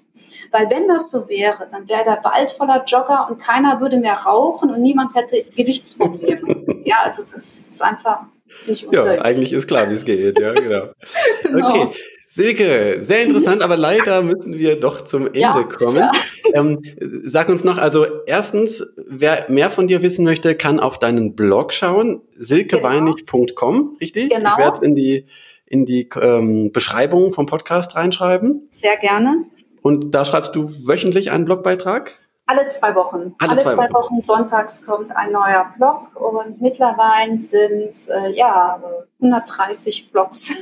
Weil 0.50 0.70
wenn 0.70 0.86
das 0.88 1.10
so 1.10 1.28
wäre, 1.28 1.66
dann 1.70 1.88
wäre 1.88 2.04
der 2.04 2.22
Wald 2.22 2.50
voller 2.52 2.84
Jogger 2.86 3.26
und 3.28 3.38
keiner 3.38 3.80
würde 3.80 3.96
mehr 3.96 4.14
rauchen 4.14 4.70
und 4.70 4.80
niemand 4.80 5.14
hätte 5.14 5.42
Gewichtsprobleme. 5.56 6.82
ja, 6.84 6.96
also 7.02 7.22
das 7.22 7.34
ist 7.34 7.82
einfach 7.82 8.20
nicht 8.66 8.86
Ja, 8.92 9.04
eigentlich 9.22 9.52
ist 9.52 9.66
klar, 9.66 9.88
wie 9.90 9.94
es 9.94 10.04
geht. 10.04 10.38
Ja, 10.38 10.52
genau. 10.52 10.88
genau. 11.42 11.68
Okay. 11.68 11.92
Silke, 12.28 12.98
sehr 13.00 13.22
interessant, 13.22 13.62
aber 13.62 13.76
leider 13.76 14.22
müssen 14.22 14.58
wir 14.58 14.78
doch 14.78 15.02
zum 15.02 15.26
Ende 15.26 15.40
ja, 15.40 15.62
kommen. 15.62 16.10
Ähm, 16.54 16.82
sag 17.24 17.48
uns 17.48 17.64
noch, 17.64 17.78
also 17.78 18.06
erstens, 18.26 18.94
wer 18.96 19.46
mehr 19.48 19.70
von 19.70 19.86
dir 19.86 20.02
wissen 20.02 20.24
möchte, 20.24 20.54
kann 20.54 20.80
auf 20.80 20.98
deinen 20.98 21.34
Blog 21.34 21.72
schauen, 21.72 22.20
silkeweinig.com, 22.36 23.76
genau. 23.76 23.96
richtig? 24.00 24.30
Genau. 24.30 24.52
Ich 24.52 24.58
werde 24.58 24.74
es 24.74 24.82
in 24.82 24.94
die, 24.94 25.26
in 25.66 25.86
die 25.86 26.08
ähm, 26.20 26.72
Beschreibung 26.72 27.32
vom 27.32 27.46
Podcast 27.46 27.96
reinschreiben. 27.96 28.68
Sehr 28.70 28.96
gerne. 28.96 29.44
Und 29.82 30.14
da 30.14 30.24
schreibst 30.24 30.54
du 30.56 30.68
wöchentlich 30.86 31.30
einen 31.30 31.44
Blogbeitrag? 31.44 32.14
Alle 32.46 32.68
zwei 32.68 32.94
Wochen. 32.94 33.34
Alle, 33.38 33.52
Alle 33.52 33.62
zwei, 33.62 33.74
zwei 33.74 33.90
Wochen. 33.90 34.16
Wochen. 34.16 34.22
sonntags 34.22 34.86
kommt 34.86 35.14
ein 35.14 35.32
neuer 35.32 35.72
Blog 35.76 36.14
und 36.14 36.60
mittlerweile 36.62 37.38
sind 37.38 37.90
es 37.90 38.08
äh, 38.08 38.30
ja 38.34 38.80
130 39.20 40.12
Blogs. 40.12 40.52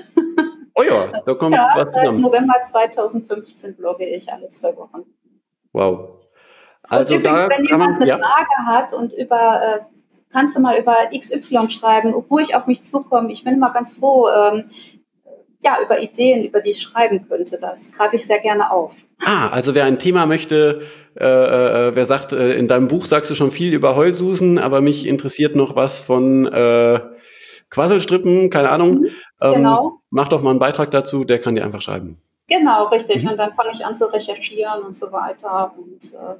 Oh 0.75 0.83
ja, 0.83 1.23
da 1.25 1.35
kommt 1.35 1.55
ja, 1.55 1.71
was 1.75 1.93
zusammen. 1.93 2.23
Seit 2.23 2.33
November 2.33 2.55
2015 2.63 3.77
blogge 3.77 4.07
ich 4.07 4.33
alle 4.33 4.51
zwei 4.51 4.77
Wochen. 4.77 5.05
Wow. 5.73 6.21
Also 6.83 7.15
und 7.15 7.21
übrigens, 7.21 7.41
da 7.41 7.49
wenn 7.49 7.65
jemand 7.65 7.93
man, 7.93 8.03
eine 8.03 8.07
ja. 8.07 8.19
Frage 8.19 8.67
hat 8.67 8.93
und 8.93 9.13
über 9.13 9.63
äh, 9.63 9.79
kannst 10.33 10.57
du 10.57 10.61
mal 10.61 10.79
über 10.79 10.97
XY 11.17 11.71
schreiben, 11.71 12.13
obwohl 12.15 12.43
ich 12.43 12.55
auf 12.55 12.67
mich 12.67 12.83
zukomme. 12.83 13.33
Ich 13.33 13.45
bin 13.45 13.55
immer 13.55 13.73
ganz 13.73 13.97
froh, 13.97 14.29
ähm, 14.29 14.65
ja, 15.63 15.79
über 15.83 16.03
Ideen, 16.03 16.45
über 16.45 16.61
die 16.61 16.73
ich 16.73 16.81
schreiben 16.81 17.27
könnte. 17.27 17.59
Das 17.59 17.91
greife 17.93 18.17
ich 18.17 18.27
sehr 18.27 18.41
gerne 18.41 18.71
auf. 18.71 18.97
Ah, 19.25 19.49
also 19.49 19.75
wer 19.75 19.85
ein 19.85 19.99
Thema 19.99 20.27
möchte, 20.27 20.83
äh, 21.19 21.25
äh, 21.25 21.95
wer 21.95 22.05
sagt, 22.05 22.33
äh, 22.33 22.55
in 22.55 22.67
deinem 22.67 22.89
Buch 22.89 23.07
sagst 23.07 23.31
du 23.31 23.35
schon 23.35 23.51
viel 23.51 23.73
über 23.73 23.97
Heulsusen, 23.97 24.59
aber 24.59 24.81
mich 24.81 25.07
interessiert 25.07 25.57
noch 25.57 25.77
was 25.77 26.01
von 26.01 26.47
äh, 26.47 27.01
Quasselstrippen, 27.71 28.51
keine 28.51 28.71
Ahnung. 28.71 29.01
Mhm, 29.01 29.11
ähm, 29.41 29.55
genau. 29.55 29.93
Mach 30.15 30.29
doch 30.29 30.43
mal 30.43 30.51
einen 30.51 30.61
Beitrag 30.61 30.93
dazu, 30.93 31.25
der 31.25 31.41
kann 31.41 31.57
dir 31.57 31.65
einfach 31.65 31.81
schreiben. 31.81 32.19
Genau, 32.47 32.87
richtig. 32.87 33.25
Mhm. 33.25 33.31
Und 33.31 33.37
dann 33.37 33.53
fange 33.55 33.73
ich 33.73 33.85
an 33.85 33.97
zu 33.97 34.13
recherchieren 34.13 34.85
und 34.85 34.97
so 34.97 35.11
weiter. 35.11 35.75
Und 35.77 36.15
äh, 36.15 36.37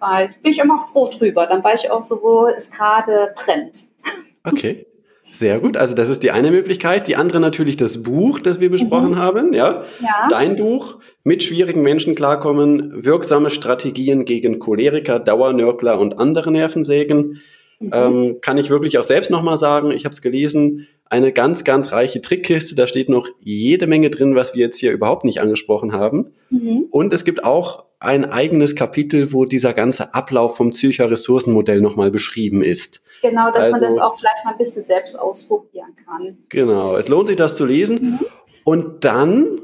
weil 0.00 0.30
bin 0.42 0.50
ich 0.50 0.58
immer 0.58 0.84
froh 0.92 1.08
drüber. 1.08 1.46
Dann 1.46 1.62
weiß 1.62 1.84
ich 1.84 1.90
auch 1.92 2.00
so, 2.00 2.20
wo 2.20 2.46
es 2.46 2.70
gerade 2.72 3.32
brennt. 3.36 3.84
Okay. 4.44 4.86
Sehr 5.30 5.60
gut. 5.60 5.76
Also 5.76 5.94
das 5.94 6.08
ist 6.08 6.24
die 6.24 6.32
eine 6.32 6.50
Möglichkeit. 6.50 7.06
Die 7.06 7.14
andere 7.14 7.38
natürlich 7.38 7.76
das 7.76 8.02
Buch, 8.02 8.40
das 8.40 8.58
wir 8.58 8.72
besprochen 8.72 9.10
mhm. 9.10 9.18
haben. 9.18 9.52
Ja? 9.52 9.84
ja. 10.00 10.26
Dein 10.28 10.56
Buch. 10.56 10.96
Mit 11.22 11.44
schwierigen 11.44 11.82
Menschen 11.82 12.16
klarkommen. 12.16 13.04
Wirksame 13.04 13.50
Strategien 13.50 14.24
gegen 14.24 14.58
Choleriker, 14.58 15.20
Dauernörkler 15.20 16.00
und 16.00 16.18
andere 16.18 16.50
Nervensägen. 16.50 17.40
Mhm. 17.82 17.90
Ähm, 17.92 18.38
kann 18.40 18.58
ich 18.58 18.70
wirklich 18.70 18.98
auch 18.98 19.04
selbst 19.04 19.30
nochmal 19.30 19.56
sagen. 19.56 19.90
Ich 19.90 20.04
habe 20.04 20.12
es 20.12 20.22
gelesen. 20.22 20.86
Eine 21.04 21.32
ganz, 21.32 21.64
ganz 21.64 21.92
reiche 21.92 22.22
Trickkiste. 22.22 22.74
Da 22.74 22.86
steht 22.86 23.08
noch 23.08 23.28
jede 23.40 23.86
Menge 23.86 24.10
drin, 24.10 24.34
was 24.34 24.54
wir 24.54 24.62
jetzt 24.62 24.78
hier 24.78 24.92
überhaupt 24.92 25.24
nicht 25.24 25.40
angesprochen 25.40 25.92
haben. 25.92 26.32
Mhm. 26.50 26.86
Und 26.90 27.12
es 27.12 27.24
gibt 27.24 27.44
auch 27.44 27.84
ein 27.98 28.24
eigenes 28.24 28.74
Kapitel, 28.74 29.32
wo 29.32 29.44
dieser 29.44 29.74
ganze 29.74 30.14
Ablauf 30.14 30.56
vom 30.56 30.72
Zürcher 30.72 31.10
Ressourcenmodell 31.10 31.80
nochmal 31.80 32.10
beschrieben 32.10 32.62
ist. 32.62 33.02
Genau, 33.22 33.48
dass 33.48 33.66
also, 33.66 33.72
man 33.72 33.80
das 33.80 33.98
auch 33.98 34.16
vielleicht 34.16 34.44
mal 34.44 34.52
ein 34.52 34.58
bisschen 34.58 34.82
selbst 34.82 35.18
ausprobieren 35.18 35.94
kann. 36.04 36.38
Genau, 36.48 36.96
es 36.96 37.08
lohnt 37.08 37.28
sich, 37.28 37.36
das 37.36 37.56
zu 37.56 37.64
lesen. 37.64 38.02
Mhm. 38.02 38.20
Und 38.64 39.04
dann 39.04 39.60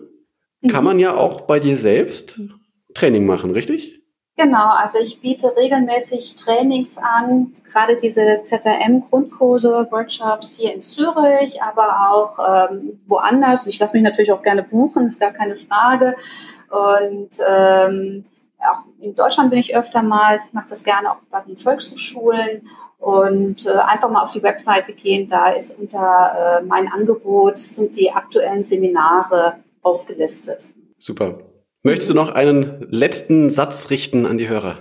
kann 0.68 0.82
mhm. 0.82 0.84
man 0.84 0.98
ja 0.98 1.16
auch 1.16 1.42
bei 1.42 1.60
dir 1.60 1.76
selbst 1.76 2.40
Training 2.94 3.26
machen, 3.26 3.50
richtig? 3.52 3.97
Genau, 4.40 4.68
also 4.68 4.98
ich 5.00 5.20
biete 5.20 5.56
regelmäßig 5.56 6.36
Trainings 6.36 6.96
an, 6.96 7.54
gerade 7.72 7.96
diese 7.96 8.44
ZRM-Grundkurse, 8.44 9.88
Workshops 9.90 10.56
hier 10.56 10.74
in 10.74 10.84
Zürich, 10.84 11.60
aber 11.60 12.08
auch 12.08 12.70
ähm, 12.70 13.00
woanders. 13.08 13.66
Ich 13.66 13.80
lasse 13.80 13.96
mich 13.96 14.04
natürlich 14.04 14.30
auch 14.30 14.42
gerne 14.42 14.62
buchen, 14.62 15.08
ist 15.08 15.18
gar 15.18 15.32
keine 15.32 15.56
Frage. 15.56 16.14
Und 16.70 17.30
ähm, 17.48 18.26
auch 18.60 18.84
in 19.00 19.16
Deutschland 19.16 19.50
bin 19.50 19.58
ich 19.58 19.74
öfter 19.74 20.04
mal, 20.04 20.38
ich 20.46 20.52
mache 20.52 20.68
das 20.68 20.84
gerne 20.84 21.10
auch 21.10 21.18
bei 21.32 21.40
den 21.40 21.56
Volkshochschulen 21.56 22.70
und 23.00 23.66
äh, 23.66 23.70
einfach 23.70 24.08
mal 24.08 24.22
auf 24.22 24.30
die 24.30 24.44
Webseite 24.44 24.92
gehen, 24.92 25.28
da 25.28 25.48
ist 25.48 25.76
unter 25.80 26.60
äh, 26.60 26.64
mein 26.64 26.86
Angebot 26.86 27.58
sind 27.58 27.96
die 27.96 28.12
aktuellen 28.12 28.62
Seminare 28.62 29.56
aufgelistet. 29.82 30.68
Super. 30.96 31.40
Möchtest 31.84 32.10
du 32.10 32.14
noch 32.14 32.30
einen 32.30 32.86
letzten 32.90 33.50
Satz 33.50 33.90
richten 33.90 34.26
an 34.26 34.36
die 34.36 34.48
Hörer? 34.48 34.78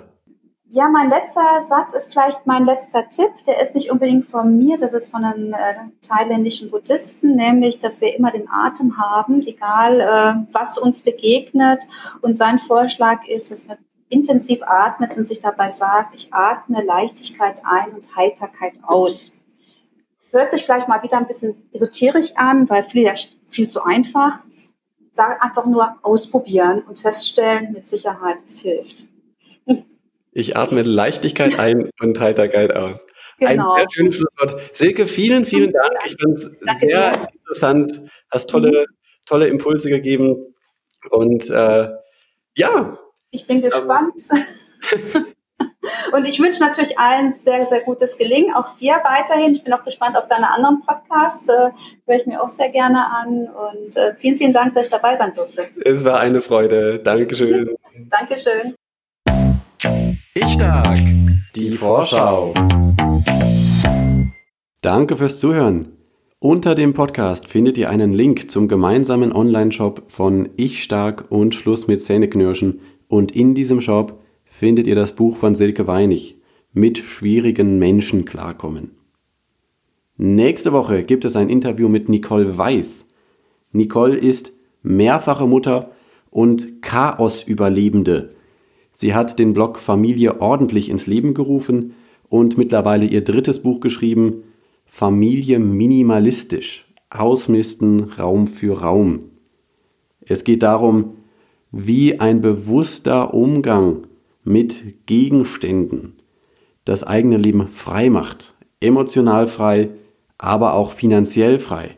Ja, 0.69 0.89
mein 0.89 1.09
letzter 1.09 1.61
Satz 1.61 1.93
ist 1.93 2.11
vielleicht 2.11 2.45
mein 2.45 2.65
letzter 2.65 3.07
Tipp. 3.07 3.31
Der 3.45 3.61
ist 3.61 3.75
nicht 3.75 3.91
unbedingt 3.91 4.25
von 4.25 4.57
mir, 4.57 4.77
das 4.77 4.93
ist 4.93 5.09
von 5.09 5.23
einem 5.23 5.53
äh, 5.53 5.75
thailändischen 6.01 6.71
Buddhisten, 6.71 7.35
nämlich, 7.35 7.79
dass 7.79 8.01
wir 8.01 8.15
immer 8.15 8.31
den 8.31 8.49
Atem 8.49 8.97
haben, 8.97 9.45
egal 9.45 10.01
äh, 10.01 10.53
was 10.53 10.77
uns 10.77 11.03
begegnet. 11.03 11.87
Und 12.21 12.37
sein 12.37 12.59
Vorschlag 12.59 13.25
ist, 13.27 13.51
dass 13.51 13.67
man 13.67 13.77
intensiv 14.09 14.61
atmet 14.63 15.17
und 15.17 15.27
sich 15.27 15.39
dabei 15.39 15.69
sagt, 15.69 16.15
ich 16.15 16.33
atme 16.33 16.83
Leichtigkeit 16.83 17.61
ein 17.63 17.93
und 17.93 18.15
Heiterkeit 18.15 18.73
aus. 18.81 19.33
Hört 20.31 20.51
sich 20.51 20.65
vielleicht 20.65 20.87
mal 20.87 21.03
wieder 21.03 21.17
ein 21.17 21.27
bisschen 21.27 21.55
esoterisch 21.71 22.35
an, 22.35 22.69
weil 22.69 22.83
viel, 22.83 23.09
viel 23.47 23.69
zu 23.69 23.83
einfach 23.83 24.41
da 25.17 25.37
einfach 25.39 25.65
nur 25.65 25.97
ausprobieren 26.01 26.83
und 26.87 26.99
feststellen, 26.99 27.73
mit 27.73 27.87
Sicherheit, 27.87 28.37
es 28.45 28.59
hilft. 28.59 29.05
Ich 30.31 30.55
atme 30.55 30.83
Leichtigkeit 30.83 31.57
ein 31.57 31.89
und 31.99 32.19
Heiterkeit 32.19 32.71
aus. 32.75 33.03
Genau. 33.39 33.73
Ein 33.73 33.79
sehr 33.79 33.87
schönes 33.91 34.15
Schlusswort. 34.15 34.75
Silke, 34.75 35.07
vielen, 35.07 35.45
vielen 35.45 35.71
Dank. 35.71 35.93
Ich 36.05 36.15
fand 36.21 36.37
es 36.37 36.79
sehr 36.79 37.11
dir. 37.11 37.27
interessant. 37.33 38.01
Hast 38.29 38.49
tolle, 38.49 38.85
mhm. 38.87 38.95
tolle 39.25 39.47
Impulse 39.47 39.89
gegeben. 39.89 40.53
Und 41.09 41.49
äh, 41.49 41.89
ja. 42.55 42.97
Ich 43.31 43.47
bin 43.47 43.61
gespannt. 43.61 44.13
Und 46.11 46.27
ich 46.27 46.39
wünsche 46.39 46.63
natürlich 46.63 46.97
allen 46.97 47.31
sehr, 47.31 47.65
sehr 47.65 47.81
gutes 47.81 48.17
Gelingen. 48.17 48.53
Auch 48.55 48.75
dir 48.77 48.95
weiterhin. 49.03 49.53
Ich 49.53 49.63
bin 49.63 49.73
auch 49.73 49.83
gespannt 49.83 50.17
auf 50.17 50.27
deine 50.27 50.51
anderen 50.51 50.81
Podcasts. 50.85 51.47
Äh, 51.49 51.71
höre 52.05 52.15
ich 52.15 52.25
mir 52.25 52.41
auch 52.41 52.49
sehr 52.49 52.69
gerne 52.69 53.05
an. 53.11 53.47
Und 53.47 53.97
äh, 53.97 54.15
vielen, 54.15 54.37
vielen 54.37 54.53
Dank, 54.53 54.73
dass 54.73 54.87
ich 54.87 54.91
dabei 54.91 55.15
sein 55.15 55.33
durfte. 55.33 55.67
Es 55.83 56.03
war 56.03 56.19
eine 56.19 56.41
Freude. 56.41 56.99
Dankeschön. 56.99 57.75
Dankeschön. 58.09 58.75
Ich 60.33 60.53
stark. 60.53 60.97
Die 61.55 61.71
Vorschau. 61.71 62.53
Danke 64.81 65.17
fürs 65.17 65.39
Zuhören. 65.39 65.97
Unter 66.39 66.75
dem 66.75 66.93
Podcast 66.93 67.47
findet 67.47 67.79
ihr 67.79 67.89
einen 67.89 68.13
Link 68.13 68.51
zum 68.51 68.67
gemeinsamen 68.67 69.33
Online-Shop 69.33 70.03
von 70.07 70.49
Ich 70.55 70.83
Stark 70.83 71.25
und 71.29 71.55
Schluss 71.55 71.87
mit 71.87 72.03
Zähneknirschen. 72.03 72.81
Und 73.07 73.31
in 73.31 73.55
diesem 73.55 73.81
Shop 73.81 74.21
findet 74.57 74.87
ihr 74.87 74.95
das 74.95 75.13
Buch 75.13 75.37
von 75.37 75.53
Silke 75.53 75.85
Weinig 75.85 76.35
mit 76.73 76.97
schwierigen 76.97 77.77
Menschen 77.77 78.25
klarkommen. 78.25 78.89
Nächste 80.17 80.73
Woche 80.73 81.03
gibt 81.03 81.25
es 81.25 81.35
ein 81.35 81.51
Interview 81.51 81.87
mit 81.89 82.09
Nicole 82.09 82.57
Weiß. 82.57 83.05
Nicole 83.71 84.17
ist 84.17 84.51
mehrfache 84.81 85.45
Mutter 85.45 85.91
und 86.31 86.81
Chaos-Überlebende. 86.81 88.33
Sie 88.93 89.13
hat 89.13 89.37
den 89.37 89.53
Blog 89.53 89.77
Familie 89.77 90.41
ordentlich 90.41 90.89
ins 90.89 91.05
Leben 91.05 91.35
gerufen 91.35 91.93
und 92.27 92.57
mittlerweile 92.57 93.05
ihr 93.05 93.23
drittes 93.23 93.61
Buch 93.61 93.79
geschrieben, 93.79 94.41
Familie 94.85 95.59
minimalistisch. 95.59 96.91
Ausmisten 97.11 98.05
Raum 98.05 98.47
für 98.47 98.81
Raum. 98.81 99.19
Es 100.21 100.43
geht 100.43 100.63
darum, 100.63 101.17
wie 101.71 102.19
ein 102.19 102.41
bewusster 102.41 103.35
Umgang 103.35 104.06
mit 104.47 105.05
Gegenständen 105.05 106.13
das 106.85 107.03
eigene 107.03 107.37
Leben 107.37 107.67
frei 107.67 108.09
macht, 108.09 108.53
emotional 108.79 109.45
frei, 109.45 109.89
aber 110.37 110.73
auch 110.73 110.91
finanziell 110.91 111.59
frei. 111.59 111.97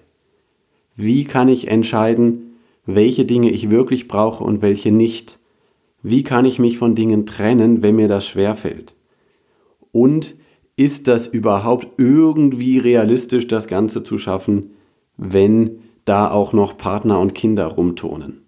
Wie 0.96 1.26
kann 1.26 1.48
ich 1.48 1.68
entscheiden, 1.68 2.58
welche 2.86 3.26
Dinge 3.26 3.52
ich 3.52 3.70
wirklich 3.70 4.08
brauche 4.08 4.44
und 4.44 4.64
welche 4.64 4.92
nicht? 4.92 5.38
Wie 6.02 6.24
kann 6.24 6.46
ich 6.46 6.58
mich 6.58 6.80
von 6.80 6.96
Dingen 6.96 7.28
trennen, 7.28 7.84
wenn 7.84 7.96
mir 7.96 8.08
das 8.08 8.26
schwerfällt? 8.26 8.96
Und 9.92 10.36
ist 10.76 11.08
das 11.08 11.28
überhaupt 11.28 11.88
irgendwie 11.98 12.80
realistisch, 12.80 13.48
das 13.48 13.68
Ganze 13.68 14.02
zu 14.02 14.18
schaffen, 14.18 14.72
wenn 15.18 15.82
da 16.06 16.32
auch 16.32 16.54
noch 16.54 16.78
Partner 16.78 17.20
und 17.20 17.36
Kinder 17.36 17.68
rumturnen? 17.68 18.42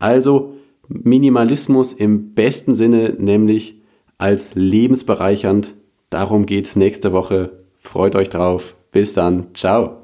Also 0.00 0.57
Minimalismus 0.88 1.92
im 1.92 2.34
besten 2.34 2.74
Sinne, 2.74 3.14
nämlich 3.18 3.80
als 4.16 4.54
lebensbereichernd. 4.54 5.74
Darum 6.10 6.46
geht's 6.46 6.76
nächste 6.76 7.12
Woche. 7.12 7.64
Freut 7.78 8.16
euch 8.16 8.28
drauf. 8.28 8.76
Bis 8.90 9.14
dann. 9.14 9.54
Ciao. 9.54 9.97